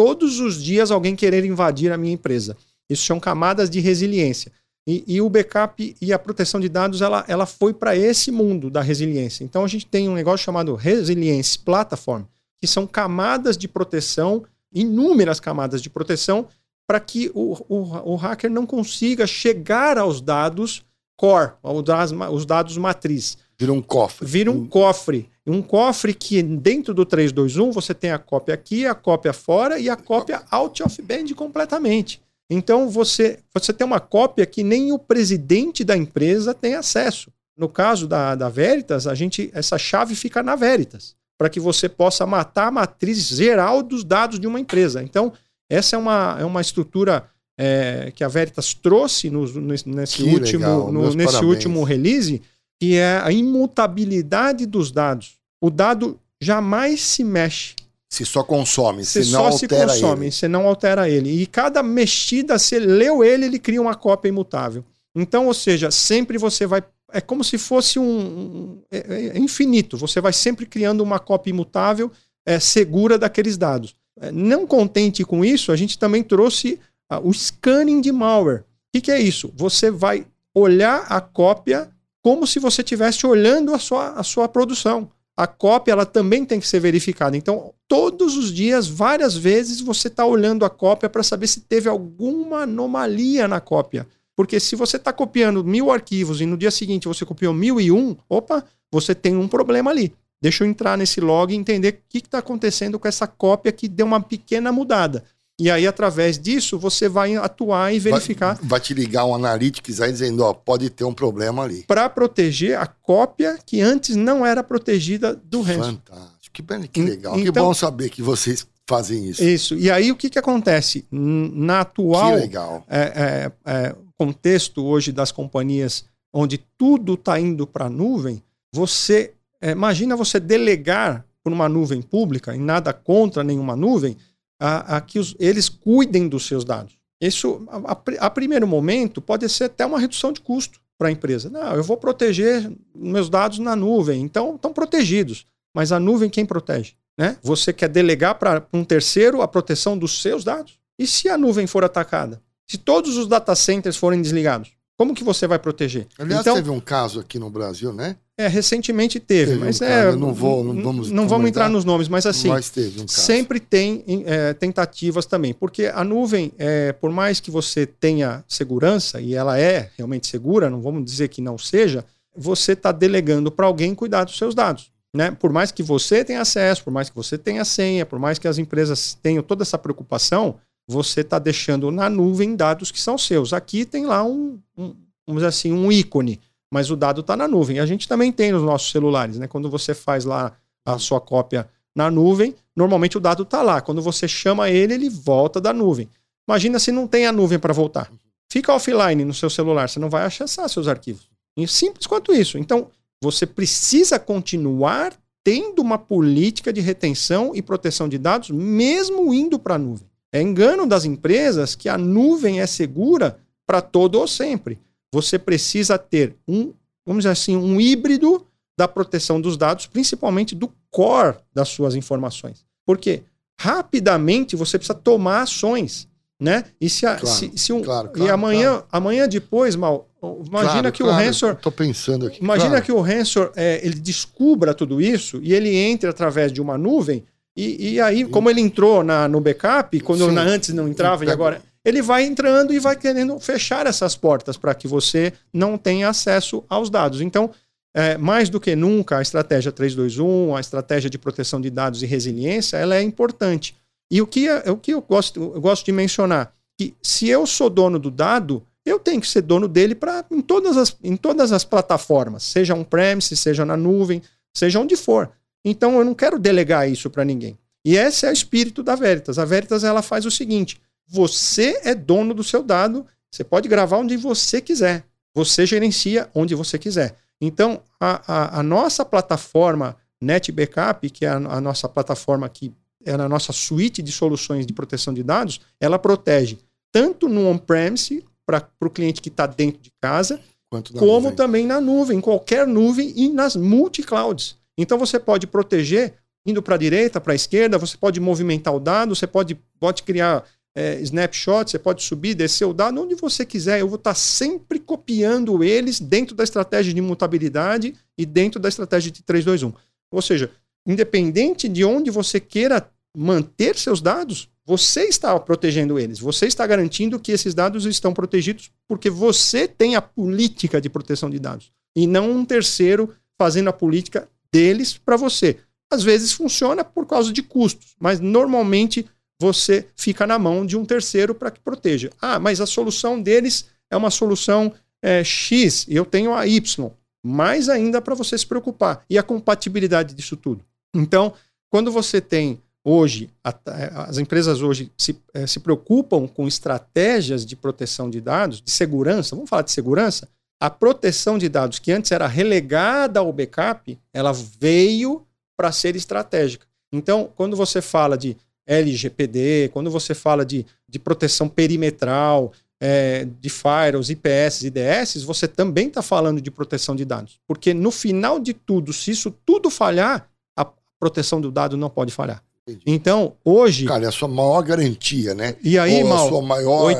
todos 0.01 0.39
os 0.39 0.63
dias 0.63 0.89
alguém 0.89 1.15
querer 1.15 1.45
invadir 1.45 1.91
a 1.91 1.97
minha 1.97 2.13
empresa. 2.13 2.57
Isso 2.89 3.05
são 3.05 3.19
camadas 3.19 3.69
de 3.69 3.79
resiliência. 3.79 4.51
E, 4.87 5.03
e 5.05 5.21
o 5.21 5.29
backup 5.29 5.95
e 6.01 6.11
a 6.11 6.17
proteção 6.17 6.59
de 6.59 6.67
dados, 6.67 7.03
ela, 7.03 7.23
ela 7.27 7.45
foi 7.45 7.71
para 7.71 7.95
esse 7.95 8.31
mundo 8.31 8.71
da 8.71 8.81
resiliência. 8.81 9.43
Então 9.43 9.63
a 9.63 9.67
gente 9.67 9.85
tem 9.85 10.09
um 10.09 10.15
negócio 10.15 10.43
chamado 10.43 10.73
Resilience 10.73 11.59
Platform, 11.59 12.23
que 12.57 12.65
são 12.65 12.87
camadas 12.87 13.55
de 13.55 13.67
proteção, 13.67 14.43
inúmeras 14.73 15.39
camadas 15.39 15.83
de 15.83 15.89
proteção, 15.89 16.47
para 16.87 16.99
que 16.99 17.29
o, 17.35 17.55
o, 17.69 18.13
o, 18.13 18.15
hacker 18.15 18.49
não 18.49 18.65
consiga 18.65 19.27
chegar 19.27 19.99
aos 19.99 20.19
dados 20.19 20.83
core, 21.15 21.51
aos 21.61 22.43
dados 22.43 22.75
matriz. 22.75 23.37
Vira 23.61 23.73
um 23.73 23.81
cofre. 23.81 24.25
Vira 24.25 24.51
um, 24.51 24.65
cofre. 24.65 25.29
Um 25.45 25.61
cofre 25.61 26.15
que 26.15 26.41
dentro 26.41 26.95
do 26.95 27.05
321 27.05 27.71
você 27.71 27.93
tem 27.93 28.09
a 28.09 28.17
cópia 28.17 28.55
aqui, 28.55 28.87
a 28.87 28.95
cópia 28.95 29.31
fora 29.33 29.77
e 29.77 29.87
a 29.87 29.95
cópia 29.95 30.41
out 30.49 30.81
of 30.81 30.99
band 31.03 31.25
completamente. 31.35 32.19
Então 32.49 32.89
você, 32.89 33.37
você 33.53 33.71
tem 33.71 33.85
uma 33.85 33.99
cópia 33.99 34.47
que 34.47 34.63
nem 34.63 34.91
o 34.91 34.97
presidente 34.97 35.83
da 35.83 35.95
empresa 35.95 36.55
tem 36.55 36.73
acesso. 36.73 37.31
No 37.55 37.69
caso 37.69 38.07
da, 38.07 38.33
da 38.33 38.49
Veritas, 38.49 39.05
a 39.05 39.13
gente, 39.13 39.51
essa 39.53 39.77
chave 39.77 40.15
fica 40.15 40.41
na 40.41 40.55
Veritas, 40.55 41.15
para 41.37 41.47
que 41.47 41.59
você 41.59 41.87
possa 41.87 42.25
matar 42.25 42.67
a 42.67 42.71
matriz 42.71 43.27
geral 43.27 43.83
dos 43.83 44.03
dados 44.03 44.39
de 44.39 44.47
uma 44.47 44.59
empresa. 44.59 45.03
Então, 45.03 45.31
essa 45.69 45.95
é 45.95 45.99
uma, 45.99 46.37
é 46.39 46.45
uma 46.45 46.61
estrutura 46.61 47.29
é, 47.55 48.11
que 48.15 48.23
a 48.23 48.27
Veritas 48.27 48.73
trouxe 48.73 49.29
no, 49.29 49.45
nesse, 49.85 50.23
último, 50.23 50.91
no, 50.91 51.13
nesse 51.13 51.45
último 51.45 51.83
release, 51.83 52.41
que 52.81 52.97
é 52.97 53.21
a 53.23 53.31
imutabilidade 53.31 54.65
dos 54.65 54.91
dados. 54.91 55.35
O 55.61 55.69
dado 55.69 56.19
jamais 56.41 56.99
se 56.99 57.23
mexe. 57.23 57.75
Se 58.09 58.25
só 58.25 58.43
consome, 58.43 59.05
se, 59.05 59.23
se 59.23 59.31
não 59.31 59.41
só 59.41 59.45
altera 59.49 59.93
se 59.93 60.01
consome, 60.01 60.25
ele. 60.25 60.31
se 60.31 60.47
não 60.47 60.67
altera 60.67 61.07
ele. 61.07 61.43
E 61.43 61.45
cada 61.45 61.83
mexida, 61.83 62.57
você 62.57 62.79
leu 62.79 63.23
ele, 63.23 63.45
ele 63.45 63.59
cria 63.59 63.79
uma 63.79 63.93
cópia 63.93 64.29
imutável. 64.29 64.83
Então, 65.15 65.45
ou 65.45 65.53
seja, 65.53 65.91
sempre 65.91 66.39
você 66.39 66.65
vai. 66.65 66.83
É 67.13 67.21
como 67.21 67.43
se 67.43 67.59
fosse 67.59 67.99
um. 67.99 68.03
um 68.03 68.81
é, 68.89 68.97
é, 68.97 69.27
é 69.27 69.37
infinito. 69.37 69.95
Você 69.97 70.19
vai 70.19 70.33
sempre 70.33 70.65
criando 70.65 71.01
uma 71.01 71.19
cópia 71.19 71.51
imutável 71.51 72.11
é, 72.47 72.59
segura 72.59 73.15
daqueles 73.15 73.59
dados. 73.59 73.95
É, 74.19 74.31
não 74.31 74.65
contente 74.65 75.23
com 75.23 75.45
isso, 75.45 75.71
a 75.71 75.75
gente 75.75 75.99
também 75.99 76.23
trouxe 76.23 76.79
uh, 77.13 77.19
o 77.23 77.31
scanning 77.31 78.01
de 78.01 78.11
malware. 78.11 78.61
O 78.61 78.63
que, 78.93 79.01
que 79.01 79.11
é 79.11 79.21
isso? 79.21 79.53
Você 79.55 79.91
vai 79.91 80.25
olhar 80.55 81.05
a 81.09 81.21
cópia 81.21 81.87
como 82.21 82.45
se 82.45 82.59
você 82.59 82.81
estivesse 82.81 83.25
olhando 83.25 83.73
a 83.73 83.79
sua, 83.79 84.11
a 84.11 84.23
sua 84.23 84.47
produção 84.47 85.09
a 85.35 85.47
cópia 85.47 85.93
ela 85.93 86.05
também 86.05 86.45
tem 86.45 86.59
que 86.59 86.67
ser 86.67 86.79
verificada. 86.79 87.35
Então, 87.35 87.73
todos 87.87 88.37
os 88.37 88.53
dias, 88.53 88.87
várias 88.87 89.35
vezes, 89.35 89.81
você 89.81 90.07
está 90.07 90.25
olhando 90.25 90.65
a 90.65 90.69
cópia 90.69 91.09
para 91.09 91.23
saber 91.23 91.47
se 91.47 91.61
teve 91.61 91.89
alguma 91.89 92.63
anomalia 92.63 93.47
na 93.47 93.59
cópia. 93.59 94.07
Porque 94.35 94.59
se 94.59 94.75
você 94.75 94.97
está 94.97 95.11
copiando 95.11 95.63
mil 95.63 95.91
arquivos 95.91 96.41
e 96.41 96.45
no 96.45 96.57
dia 96.57 96.71
seguinte 96.71 97.07
você 97.07 97.25
copiou 97.25 97.53
mil 97.53 97.79
e 97.79 97.91
um, 97.91 98.15
opa, 98.29 98.63
você 98.91 99.15
tem 99.15 99.35
um 99.35 99.47
problema 99.47 99.91
ali. 99.91 100.13
Deixa 100.41 100.63
eu 100.63 100.67
entrar 100.67 100.97
nesse 100.97 101.19
log 101.19 101.51
e 101.51 101.57
entender 101.57 101.89
o 101.89 102.09
que 102.09 102.19
está 102.19 102.39
acontecendo 102.39 102.97
com 102.99 103.07
essa 103.07 103.27
cópia 103.27 103.71
que 103.71 103.87
deu 103.87 104.05
uma 104.05 104.21
pequena 104.21 104.71
mudada. 104.71 105.23
E 105.61 105.69
aí, 105.69 105.85
através 105.85 106.39
disso, 106.39 106.79
você 106.79 107.07
vai 107.07 107.35
atuar 107.35 107.93
e 107.93 107.99
verificar. 107.99 108.55
Vai, 108.55 108.67
vai 108.67 108.79
te 108.79 108.95
ligar 108.95 109.25
um 109.25 109.35
analytics 109.35 110.01
aí 110.01 110.11
dizendo, 110.11 110.43
ó, 110.43 110.55
pode 110.55 110.89
ter 110.89 111.03
um 111.03 111.13
problema 111.13 111.61
ali. 111.61 111.83
Para 111.83 112.09
proteger 112.09 112.79
a 112.79 112.87
cópia 112.87 113.59
que 113.63 113.79
antes 113.79 114.15
não 114.15 114.43
era 114.43 114.63
protegida 114.63 115.35
do 115.35 115.61
ransom. 115.61 115.99
Fantástico. 116.03 116.51
Que, 116.51 116.63
que 116.87 117.01
legal. 117.03 117.33
Então, 117.39 117.53
que 117.53 117.59
bom 117.59 117.73
saber 117.75 118.09
que 118.09 118.23
vocês 118.23 118.67
fazem 118.89 119.29
isso. 119.29 119.43
Isso. 119.43 119.75
E 119.75 119.91
aí, 119.91 120.11
o 120.11 120.15
que, 120.15 120.31
que 120.31 120.39
acontece? 120.39 121.05
Na 121.11 121.81
atual 121.81 122.39
é, 122.39 122.49
é, 122.89 123.51
é, 123.63 123.95
contexto 124.17 124.83
hoje 124.83 125.11
das 125.11 125.31
companhias, 125.31 126.05
onde 126.33 126.57
tudo 126.75 127.13
está 127.13 127.39
indo 127.39 127.67
para 127.67 127.85
a 127.85 127.89
nuvem, 127.89 128.43
você 128.73 129.31
é, 129.61 129.71
imagina 129.71 130.15
você 130.15 130.39
delegar 130.39 131.23
por 131.43 131.53
uma 131.53 131.69
nuvem 131.69 132.01
pública, 132.01 132.55
e 132.55 132.59
nada 132.59 132.91
contra 132.91 133.43
nenhuma 133.43 133.75
nuvem, 133.75 134.17
a, 134.61 134.97
a 134.97 135.01
que 135.01 135.17
os, 135.17 135.35
eles 135.39 135.67
cuidem 135.67 136.27
dos 136.27 136.45
seus 136.45 136.63
dados. 136.63 136.93
Isso, 137.19 137.67
a, 137.67 137.97
a, 138.19 138.29
primeiro 138.29 138.67
momento, 138.67 139.19
pode 139.19 139.49
ser 139.49 139.65
até 139.65 139.83
uma 139.83 139.99
redução 139.99 140.31
de 140.31 140.39
custo 140.39 140.79
para 140.99 141.09
a 141.09 141.11
empresa. 141.11 141.49
Não, 141.49 141.73
eu 141.73 141.83
vou 141.83 141.97
proteger 141.97 142.71
meus 142.95 143.27
dados 143.27 143.57
na 143.57 143.75
nuvem, 143.75 144.21
então 144.21 144.55
estão 144.55 144.71
protegidos. 144.71 145.47
Mas 145.73 145.91
a 145.91 145.99
nuvem 145.99 146.29
quem 146.29 146.45
protege? 146.45 146.93
Né? 147.17 147.37
Você 147.41 147.73
quer 147.73 147.89
delegar 147.89 148.35
para 148.35 148.65
um 148.71 148.83
terceiro 148.83 149.41
a 149.41 149.47
proteção 149.47 149.97
dos 149.97 150.21
seus 150.21 150.43
dados? 150.43 150.79
E 150.97 151.07
se 151.07 151.27
a 151.27 151.37
nuvem 151.37 151.65
for 151.65 151.83
atacada? 151.83 152.39
Se 152.69 152.77
todos 152.77 153.17
os 153.17 153.27
data 153.27 153.55
centers 153.55 153.97
forem 153.97 154.21
desligados? 154.21 154.71
Como 154.95 155.15
que 155.15 155.23
você 155.23 155.47
vai 155.47 155.57
proteger? 155.57 156.07
Aliás, 156.19 156.41
então, 156.41 156.55
teve 156.55 156.69
um 156.69 156.79
caso 156.79 157.19
aqui 157.19 157.39
no 157.39 157.49
Brasil, 157.49 157.91
né? 157.91 158.17
É, 158.41 158.47
recentemente 158.47 159.19
teve, 159.19 159.51
teve 159.51 159.63
mas 159.63 159.79
um 159.81 159.85
é. 159.85 160.15
não 160.15 160.33
vou, 160.33 160.63
não 160.63 160.81
vamos. 160.81 161.11
Não 161.11 161.27
vamos 161.27 161.47
entrar 161.47 161.69
nos 161.69 161.85
nomes, 161.85 162.07
mas 162.07 162.25
assim. 162.25 162.47
Mas 162.47 162.71
um. 162.97 163.07
Sempre 163.07 163.59
tem 163.59 164.03
é, 164.25 164.53
tentativas 164.53 165.25
também, 165.27 165.53
porque 165.53 165.85
a 165.85 166.03
nuvem, 166.03 166.51
é, 166.57 166.91
por 166.91 167.11
mais 167.11 167.39
que 167.39 167.51
você 167.51 167.85
tenha 167.85 168.43
segurança 168.47 169.21
e 169.21 169.35
ela 169.35 169.59
é 169.59 169.91
realmente 169.95 170.27
segura, 170.27 170.69
não 170.69 170.81
vamos 170.81 171.05
dizer 171.05 171.27
que 171.27 171.41
não 171.41 171.57
seja, 171.57 172.03
você 172.35 172.71
está 172.71 172.91
delegando 172.91 173.51
para 173.51 173.67
alguém 173.67 173.93
cuidar 173.93 174.23
dos 174.23 174.37
seus 174.37 174.55
dados. 174.55 174.91
Né? 175.13 175.29
Por 175.29 175.51
mais 175.51 175.71
que 175.71 175.83
você 175.83 176.23
tenha 176.23 176.41
acesso, 176.41 176.83
por 176.83 176.91
mais 176.91 177.09
que 177.09 177.15
você 177.15 177.37
tenha 177.37 177.63
senha, 177.63 178.05
por 178.05 178.17
mais 178.17 178.39
que 178.39 178.47
as 178.47 178.57
empresas 178.57 179.17
tenham 179.21 179.43
toda 179.43 179.61
essa 179.61 179.77
preocupação, 179.77 180.55
você 180.87 181.21
está 181.21 181.37
deixando 181.37 181.91
na 181.91 182.09
nuvem 182.09 182.55
dados 182.55 182.91
que 182.91 182.99
são 182.99 183.17
seus. 183.17 183.53
Aqui 183.53 183.85
tem 183.85 184.05
lá 184.05 184.23
um, 184.23 184.59
um 184.77 184.95
vamos 185.27 185.41
dizer 185.41 185.47
assim, 185.47 185.71
um 185.71 185.91
ícone, 185.91 186.39
mas 186.71 186.89
o 186.89 186.95
dado 186.95 187.21
está 187.21 187.35
na 187.35 187.47
nuvem. 187.47 187.79
A 187.79 187.85
gente 187.85 188.07
também 188.07 188.31
tem 188.31 188.51
nos 188.51 188.63
nossos 188.63 188.91
celulares, 188.91 189.37
né? 189.37 189.47
Quando 189.47 189.69
você 189.69 189.93
faz 189.93 190.23
lá 190.23 190.53
a 190.85 190.97
sua 190.97 191.19
cópia 191.19 191.69
na 191.95 192.09
nuvem, 192.09 192.55
normalmente 192.75 193.17
o 193.17 193.19
dado 193.19 193.43
está 193.43 193.61
lá. 193.61 193.81
Quando 193.81 194.01
você 194.01 194.27
chama 194.27 194.69
ele, 194.69 194.93
ele 194.93 195.09
volta 195.09 195.59
da 195.59 195.73
nuvem. 195.73 196.09
Imagina 196.47 196.79
se 196.79 196.91
não 196.91 197.07
tem 197.07 197.27
a 197.27 197.31
nuvem 197.31 197.59
para 197.59 197.73
voltar. 197.73 198.09
Fica 198.51 198.73
offline 198.73 199.23
no 199.23 199.33
seu 199.33 199.49
celular, 199.49 199.89
você 199.89 199.99
não 199.99 200.09
vai 200.09 200.23
acessar 200.23 200.67
seus 200.69 200.87
arquivos. 200.87 201.29
E 201.55 201.67
simples 201.67 202.07
quanto 202.07 202.33
isso. 202.33 202.57
Então, 202.57 202.87
você 203.21 203.45
precisa 203.45 204.17
continuar 204.17 205.13
tendo 205.43 205.81
uma 205.81 205.97
política 205.97 206.71
de 206.71 206.81
retenção 206.81 207.51
e 207.53 207.61
proteção 207.61 208.07
de 208.07 208.17
dados, 208.17 208.49
mesmo 208.49 209.33
indo 209.33 209.59
para 209.59 209.75
a 209.75 209.77
nuvem. 209.77 210.07
É 210.31 210.41
engano 210.41 210.87
das 210.87 211.03
empresas 211.03 211.75
que 211.75 211.89
a 211.89 211.97
nuvem 211.97 212.61
é 212.61 212.67
segura 212.67 213.37
para 213.65 213.81
todo 213.81 214.15
ou 214.15 214.27
sempre. 214.27 214.79
Você 215.13 215.37
precisa 215.37 215.97
ter 215.97 216.35
um, 216.47 216.73
vamos 217.05 217.23
dizer 217.23 217.31
assim, 217.31 217.55
um 217.55 217.79
híbrido 217.79 218.45
da 218.77 218.87
proteção 218.87 219.39
dos 219.39 219.57
dados, 219.57 219.85
principalmente 219.85 220.55
do 220.55 220.71
core 220.89 221.37
das 221.53 221.69
suas 221.69 221.95
informações. 221.95 222.65
Porque 222.85 223.23
rapidamente 223.59 224.55
você 224.55 224.77
precisa 224.77 224.97
tomar 224.97 225.41
ações, 225.41 226.07
né? 226.39 226.65
E 226.79 226.89
se, 226.89 227.05
a, 227.05 227.15
claro, 227.15 227.37
se, 227.37 227.51
se 227.55 227.71
um, 227.73 227.81
claro, 227.81 228.09
claro, 228.09 228.27
e 228.27 228.31
amanhã, 228.31 228.83
amanhã 228.91 229.27
depois, 229.27 229.75
mal, 229.75 230.09
imagina 230.47 230.91
que 230.91 231.03
o 231.03 231.11
Rensor, 231.11 231.55
tô 231.55 231.71
pensando 231.71 232.27
aqui. 232.27 232.41
Imagina 232.41 232.81
que 232.81 232.91
o 232.91 233.01
Rensor 233.01 233.51
é, 233.55 233.85
ele 233.85 233.95
descubra 233.95 234.73
tudo 234.73 235.01
isso 235.01 235.39
e 235.43 235.53
ele 235.53 235.75
entre 235.75 236.09
através 236.09 236.51
de 236.51 236.61
uma 236.61 236.77
nuvem 236.77 237.23
e, 237.55 237.93
e 237.93 238.01
aí, 238.01 238.25
como 238.25 238.49
ele 238.49 238.61
entrou 238.61 239.03
na, 239.03 239.27
no 239.27 239.41
backup, 239.41 239.99
quando 240.01 240.31
na, 240.31 240.41
antes 240.41 240.73
não 240.73 240.87
entrava 240.87 241.25
e 241.25 241.29
agora. 241.29 241.61
Ele 241.83 242.01
vai 242.01 242.23
entrando 242.23 242.73
e 242.73 242.79
vai 242.79 242.95
querendo 242.95 243.39
fechar 243.39 243.87
essas 243.87 244.15
portas 244.15 244.57
para 244.57 244.75
que 244.75 244.87
você 244.87 245.33
não 245.51 245.77
tenha 245.77 246.09
acesso 246.09 246.63
aos 246.69 246.89
dados. 246.89 247.21
Então, 247.21 247.49
é, 247.93 248.17
mais 248.17 248.49
do 248.49 248.59
que 248.59 248.75
nunca, 248.75 249.17
a 249.17 249.21
estratégia 249.21 249.71
321, 249.71 250.55
a 250.55 250.59
estratégia 250.59 251.09
de 251.09 251.17
proteção 251.17 251.59
de 251.59 251.69
dados 251.69 252.03
e 252.03 252.05
resiliência, 252.05 252.77
ela 252.77 252.95
é 252.95 253.01
importante. 253.01 253.75
E 254.11 254.21
o 254.21 254.27
que, 254.27 254.49
o 254.49 254.77
que 254.77 254.91
eu, 254.91 255.01
gosto, 255.01 255.39
eu 255.55 255.61
gosto 255.61 255.85
de 255.85 255.91
mencionar, 255.91 256.53
que 256.77 256.93
se 257.01 257.27
eu 257.27 257.47
sou 257.47 257.69
dono 257.69 257.97
do 257.97 258.11
dado, 258.11 258.63
eu 258.85 258.99
tenho 258.99 259.21
que 259.21 259.27
ser 259.27 259.41
dono 259.41 259.67
dele 259.67 259.95
para 259.95 260.25
em 260.31 260.41
todas 260.41 260.77
as, 260.77 260.95
em 261.03 261.15
todas 261.15 261.51
as 261.51 261.63
plataformas, 261.63 262.43
seja 262.43 262.75
on-premise, 262.75 263.35
seja 263.37 263.65
na 263.65 263.77
nuvem, 263.77 264.21
seja 264.53 264.79
onde 264.79 264.95
for. 264.95 265.31
Então 265.63 265.97
eu 265.97 266.05
não 266.05 266.13
quero 266.13 266.39
delegar 266.39 266.89
isso 266.89 267.09
para 267.09 267.23
ninguém. 267.23 267.57
E 267.85 267.95
esse 267.95 268.25
é 268.25 268.29
o 268.29 268.33
espírito 268.33 268.83
da 268.83 268.95
Veritas. 268.95 269.39
A 269.39 269.45
Veritas 269.45 269.83
ela 269.83 270.01
faz 270.01 270.25
o 270.25 270.31
seguinte: 270.31 270.79
você 271.11 271.81
é 271.83 271.93
dono 271.93 272.33
do 272.33 272.43
seu 272.43 272.63
dado, 272.63 273.05
você 273.29 273.43
pode 273.43 273.67
gravar 273.67 273.97
onde 273.97 274.15
você 274.15 274.61
quiser. 274.61 275.05
Você 275.35 275.65
gerencia 275.65 276.29
onde 276.33 276.55
você 276.55 276.77
quiser. 276.79 277.17
Então, 277.39 277.81
a, 277.99 278.21
a, 278.27 278.59
a 278.59 278.63
nossa 278.63 279.03
plataforma 279.03 279.97
NetBackup, 280.21 281.09
que 281.09 281.25
é 281.25 281.29
a, 281.29 281.35
a 281.35 281.59
nossa 281.59 281.89
plataforma 281.89 282.47
que 282.47 282.73
é 283.03 283.17
na 283.17 283.27
nossa 283.27 283.51
suíte 283.51 284.01
de 284.01 284.11
soluções 284.11 284.65
de 284.65 284.73
proteção 284.73 285.13
de 285.13 285.23
dados, 285.23 285.59
ela 285.79 285.97
protege 285.97 286.59
tanto 286.91 287.27
no 287.27 287.47
on-premise, 287.47 288.23
para 288.45 288.67
o 288.81 288.89
cliente 288.89 289.21
que 289.21 289.29
está 289.29 289.45
dentro 289.45 289.81
de 289.81 289.91
casa, 290.01 290.39
como 290.69 291.21
nuvem. 291.21 291.35
também 291.35 291.65
na 291.65 291.79
nuvem, 291.79 292.17
em 292.17 292.21
qualquer 292.21 292.67
nuvem 292.67 293.13
e 293.15 293.29
nas 293.29 293.55
multi-clouds. 293.55 294.57
Então 294.77 294.97
você 294.97 295.19
pode 295.19 295.47
proteger 295.47 296.15
indo 296.45 296.61
para 296.61 296.75
a 296.75 296.77
direita, 296.77 297.21
para 297.21 297.33
a 297.33 297.35
esquerda, 297.35 297.77
você 297.77 297.97
pode 297.97 298.19
movimentar 298.19 298.73
o 298.73 298.79
dado, 298.79 299.15
você 299.15 299.27
pode, 299.27 299.55
pode 299.79 300.03
criar 300.03 300.43
é, 300.75 300.99
snapshot, 301.01 301.69
você 301.69 301.79
pode 301.79 302.03
subir, 302.03 302.33
descer 302.33 302.65
o 302.65 302.73
dado, 302.73 303.01
onde 303.01 303.15
você 303.15 303.45
quiser. 303.45 303.79
Eu 303.79 303.87
vou 303.87 303.97
estar 303.97 304.11
tá 304.11 304.15
sempre 304.15 304.79
copiando 304.79 305.63
eles 305.63 305.99
dentro 305.99 306.35
da 306.35 306.43
estratégia 306.43 306.93
de 306.93 306.99
imutabilidade 306.99 307.93
e 308.17 308.25
dentro 308.25 308.59
da 308.59 308.69
estratégia 308.69 309.11
de 309.11 309.21
321. 309.23 309.73
Ou 310.11 310.21
seja, 310.21 310.51
independente 310.85 311.67
de 311.67 311.83
onde 311.83 312.09
você 312.09 312.39
queira 312.39 312.89
manter 313.15 313.75
seus 313.75 314.01
dados, 314.01 314.49
você 314.65 315.03
está 315.03 315.37
protegendo 315.39 315.99
eles. 315.99 316.19
Você 316.19 316.45
está 316.45 316.65
garantindo 316.65 317.19
que 317.19 317.31
esses 317.31 317.53
dados 317.53 317.85
estão 317.85 318.13
protegidos 318.13 318.71
porque 318.87 319.09
você 319.09 319.67
tem 319.67 319.95
a 319.95 320.01
política 320.01 320.79
de 320.79 320.89
proteção 320.89 321.29
de 321.29 321.39
dados 321.39 321.71
e 321.95 322.07
não 322.07 322.31
um 322.31 322.45
terceiro 322.45 323.13
fazendo 323.37 323.69
a 323.69 323.73
política 323.73 324.29
deles 324.51 324.97
para 324.97 325.17
você. 325.17 325.57
Às 325.91 326.03
vezes 326.03 326.31
funciona 326.31 326.83
por 326.85 327.05
causa 327.05 327.33
de 327.33 327.43
custos, 327.43 327.95
mas 327.99 328.19
normalmente 328.19 329.05
você 329.41 329.87
fica 329.95 330.27
na 330.27 330.37
mão 330.37 330.63
de 330.63 330.77
um 330.77 330.85
terceiro 330.85 331.33
para 331.33 331.49
que 331.49 331.59
proteja. 331.59 332.11
Ah, 332.21 332.37
mas 332.37 332.61
a 332.61 332.67
solução 332.67 333.19
deles 333.19 333.65
é 333.89 333.97
uma 333.97 334.11
solução 334.11 334.71
é, 335.01 335.23
X 335.23 335.87
e 335.87 335.95
eu 335.95 336.05
tenho 336.05 336.35
a 336.35 336.45
Y. 336.45 336.91
Mais 337.25 337.67
ainda 337.67 337.99
para 337.99 338.13
você 338.13 338.37
se 338.37 338.45
preocupar. 338.45 339.03
E 339.09 339.17
a 339.17 339.23
compatibilidade 339.23 340.13
disso 340.13 340.37
tudo. 340.37 340.63
Então, 340.93 341.33
quando 341.71 341.91
você 341.91 342.21
tem 342.21 342.61
hoje, 342.83 343.31
as 343.43 344.19
empresas 344.19 344.61
hoje 344.61 344.91
se, 344.95 345.19
é, 345.33 345.47
se 345.47 345.59
preocupam 345.59 346.27
com 346.27 346.47
estratégias 346.47 347.43
de 347.43 347.55
proteção 347.55 348.11
de 348.11 348.21
dados, 348.21 348.61
de 348.61 348.69
segurança, 348.69 349.35
vamos 349.35 349.49
falar 349.49 349.63
de 349.63 349.71
segurança, 349.71 350.27
a 350.59 350.69
proteção 350.69 351.39
de 351.39 351.49
dados 351.49 351.79
que 351.79 351.91
antes 351.91 352.11
era 352.11 352.27
relegada 352.27 353.19
ao 353.19 353.33
backup, 353.33 353.97
ela 354.13 354.31
veio 354.31 355.25
para 355.57 355.71
ser 355.71 355.95
estratégica. 355.95 356.67
Então, 356.93 357.31
quando 357.35 357.55
você 357.55 357.81
fala 357.81 358.17
de 358.17 358.37
LGPD, 358.67 359.69
quando 359.73 359.89
você 359.89 360.13
fala 360.13 360.45
de, 360.45 360.65
de 360.87 360.99
proteção 360.99 361.47
perimetral, 361.47 362.51
é, 362.81 363.27
de 363.39 363.49
firewalls, 363.49 364.09
IPS, 364.09 364.63
IDS, 364.63 365.23
você 365.23 365.47
também 365.47 365.87
está 365.87 366.01
falando 366.01 366.41
de 366.41 366.49
proteção 366.49 366.95
de 366.95 367.05
dados. 367.05 367.39
Porque 367.47 367.73
no 367.73 367.91
final 367.91 368.39
de 368.39 368.53
tudo, 368.53 368.91
se 368.91 369.11
isso 369.11 369.29
tudo 369.45 369.69
falhar, 369.69 370.27
a 370.57 370.65
proteção 370.99 371.39
do 371.39 371.51
dado 371.51 371.77
não 371.77 371.89
pode 371.89 372.11
falhar. 372.11 372.43
Entendi. 372.67 372.83
Então, 372.87 373.33
hoje. 373.45 373.85
Cara, 373.85 374.05
é 374.05 374.07
a 374.07 374.11
sua 374.11 374.27
maior 374.27 374.61
garantia, 374.63 375.35
né? 375.35 375.55
E 375.63 375.77
aí, 375.77 376.01
Ou 376.01 376.09
Mal, 376.09 376.25
a 376.25 376.29
sua 376.29 376.41
maior. 376.41 376.91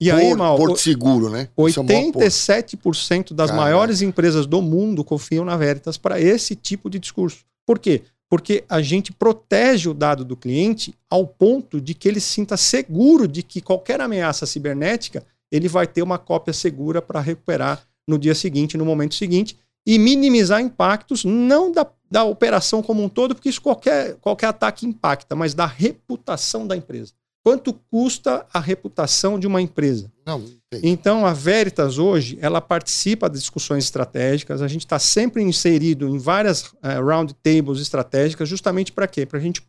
E 0.00 0.10
aí, 0.10 0.34
Mal, 0.34 0.56
Porto 0.56 0.78
Seguro, 0.78 1.28
né? 1.28 1.48
87% 1.56 3.32
é 3.32 3.34
das 3.34 3.50
Cara. 3.50 3.60
maiores 3.60 4.02
empresas 4.02 4.46
do 4.46 4.62
mundo 4.62 5.04
confiam 5.04 5.44
na 5.44 5.56
Veritas 5.56 5.96
para 5.96 6.20
esse 6.20 6.56
tipo 6.56 6.88
de 6.88 6.98
discurso. 6.98 7.44
Por 7.66 7.78
quê? 7.78 8.02
Porque 8.30 8.64
a 8.68 8.80
gente 8.80 9.12
protege 9.12 9.88
o 9.88 9.94
dado 9.94 10.24
do 10.24 10.36
cliente 10.36 10.94
ao 11.10 11.26
ponto 11.26 11.80
de 11.80 11.94
que 11.94 12.08
ele 12.08 12.20
sinta 12.20 12.56
seguro 12.56 13.26
de 13.26 13.42
que 13.42 13.60
qualquer 13.60 14.00
ameaça 14.00 14.46
cibernética 14.46 15.26
ele 15.50 15.66
vai 15.68 15.86
ter 15.86 16.00
uma 16.00 16.16
cópia 16.16 16.52
segura 16.52 17.02
para 17.02 17.20
recuperar 17.20 17.82
no 18.06 18.16
dia 18.16 18.34
seguinte, 18.34 18.76
no 18.76 18.84
momento 18.84 19.16
seguinte, 19.16 19.58
e 19.86 19.98
minimizar 19.98 20.60
impactos, 20.60 21.24
não 21.24 21.72
da, 21.72 21.86
da 22.10 22.24
operação 22.24 22.82
como 22.82 23.02
um 23.02 23.08
todo, 23.08 23.34
porque 23.34 23.48
isso 23.48 23.60
qualquer, 23.60 24.14
qualquer 24.16 24.46
ataque 24.46 24.86
impacta, 24.86 25.34
mas 25.34 25.54
da 25.54 25.66
reputação 25.66 26.66
da 26.66 26.76
empresa. 26.76 27.12
Quanto 27.42 27.72
custa 27.72 28.46
a 28.52 28.60
reputação 28.60 29.38
de 29.38 29.46
uma 29.46 29.62
empresa? 29.62 30.12
Não, 30.24 30.44
então, 30.82 31.26
a 31.26 31.32
Veritas 31.32 31.98
hoje, 31.98 32.38
ela 32.40 32.60
participa 32.60 33.28
das 33.28 33.40
discussões 33.40 33.84
estratégicas. 33.84 34.62
A 34.62 34.68
gente 34.68 34.86
está 34.86 35.00
sempre 35.00 35.42
inserido 35.42 36.08
em 36.08 36.16
várias 36.16 36.66
uh, 36.66 37.04
round 37.04 37.34
tables 37.42 37.80
estratégicas, 37.80 38.48
justamente 38.48 38.92
para 38.92 39.08
quê? 39.08 39.26
Para 39.26 39.38
a 39.38 39.42
gente 39.42 39.60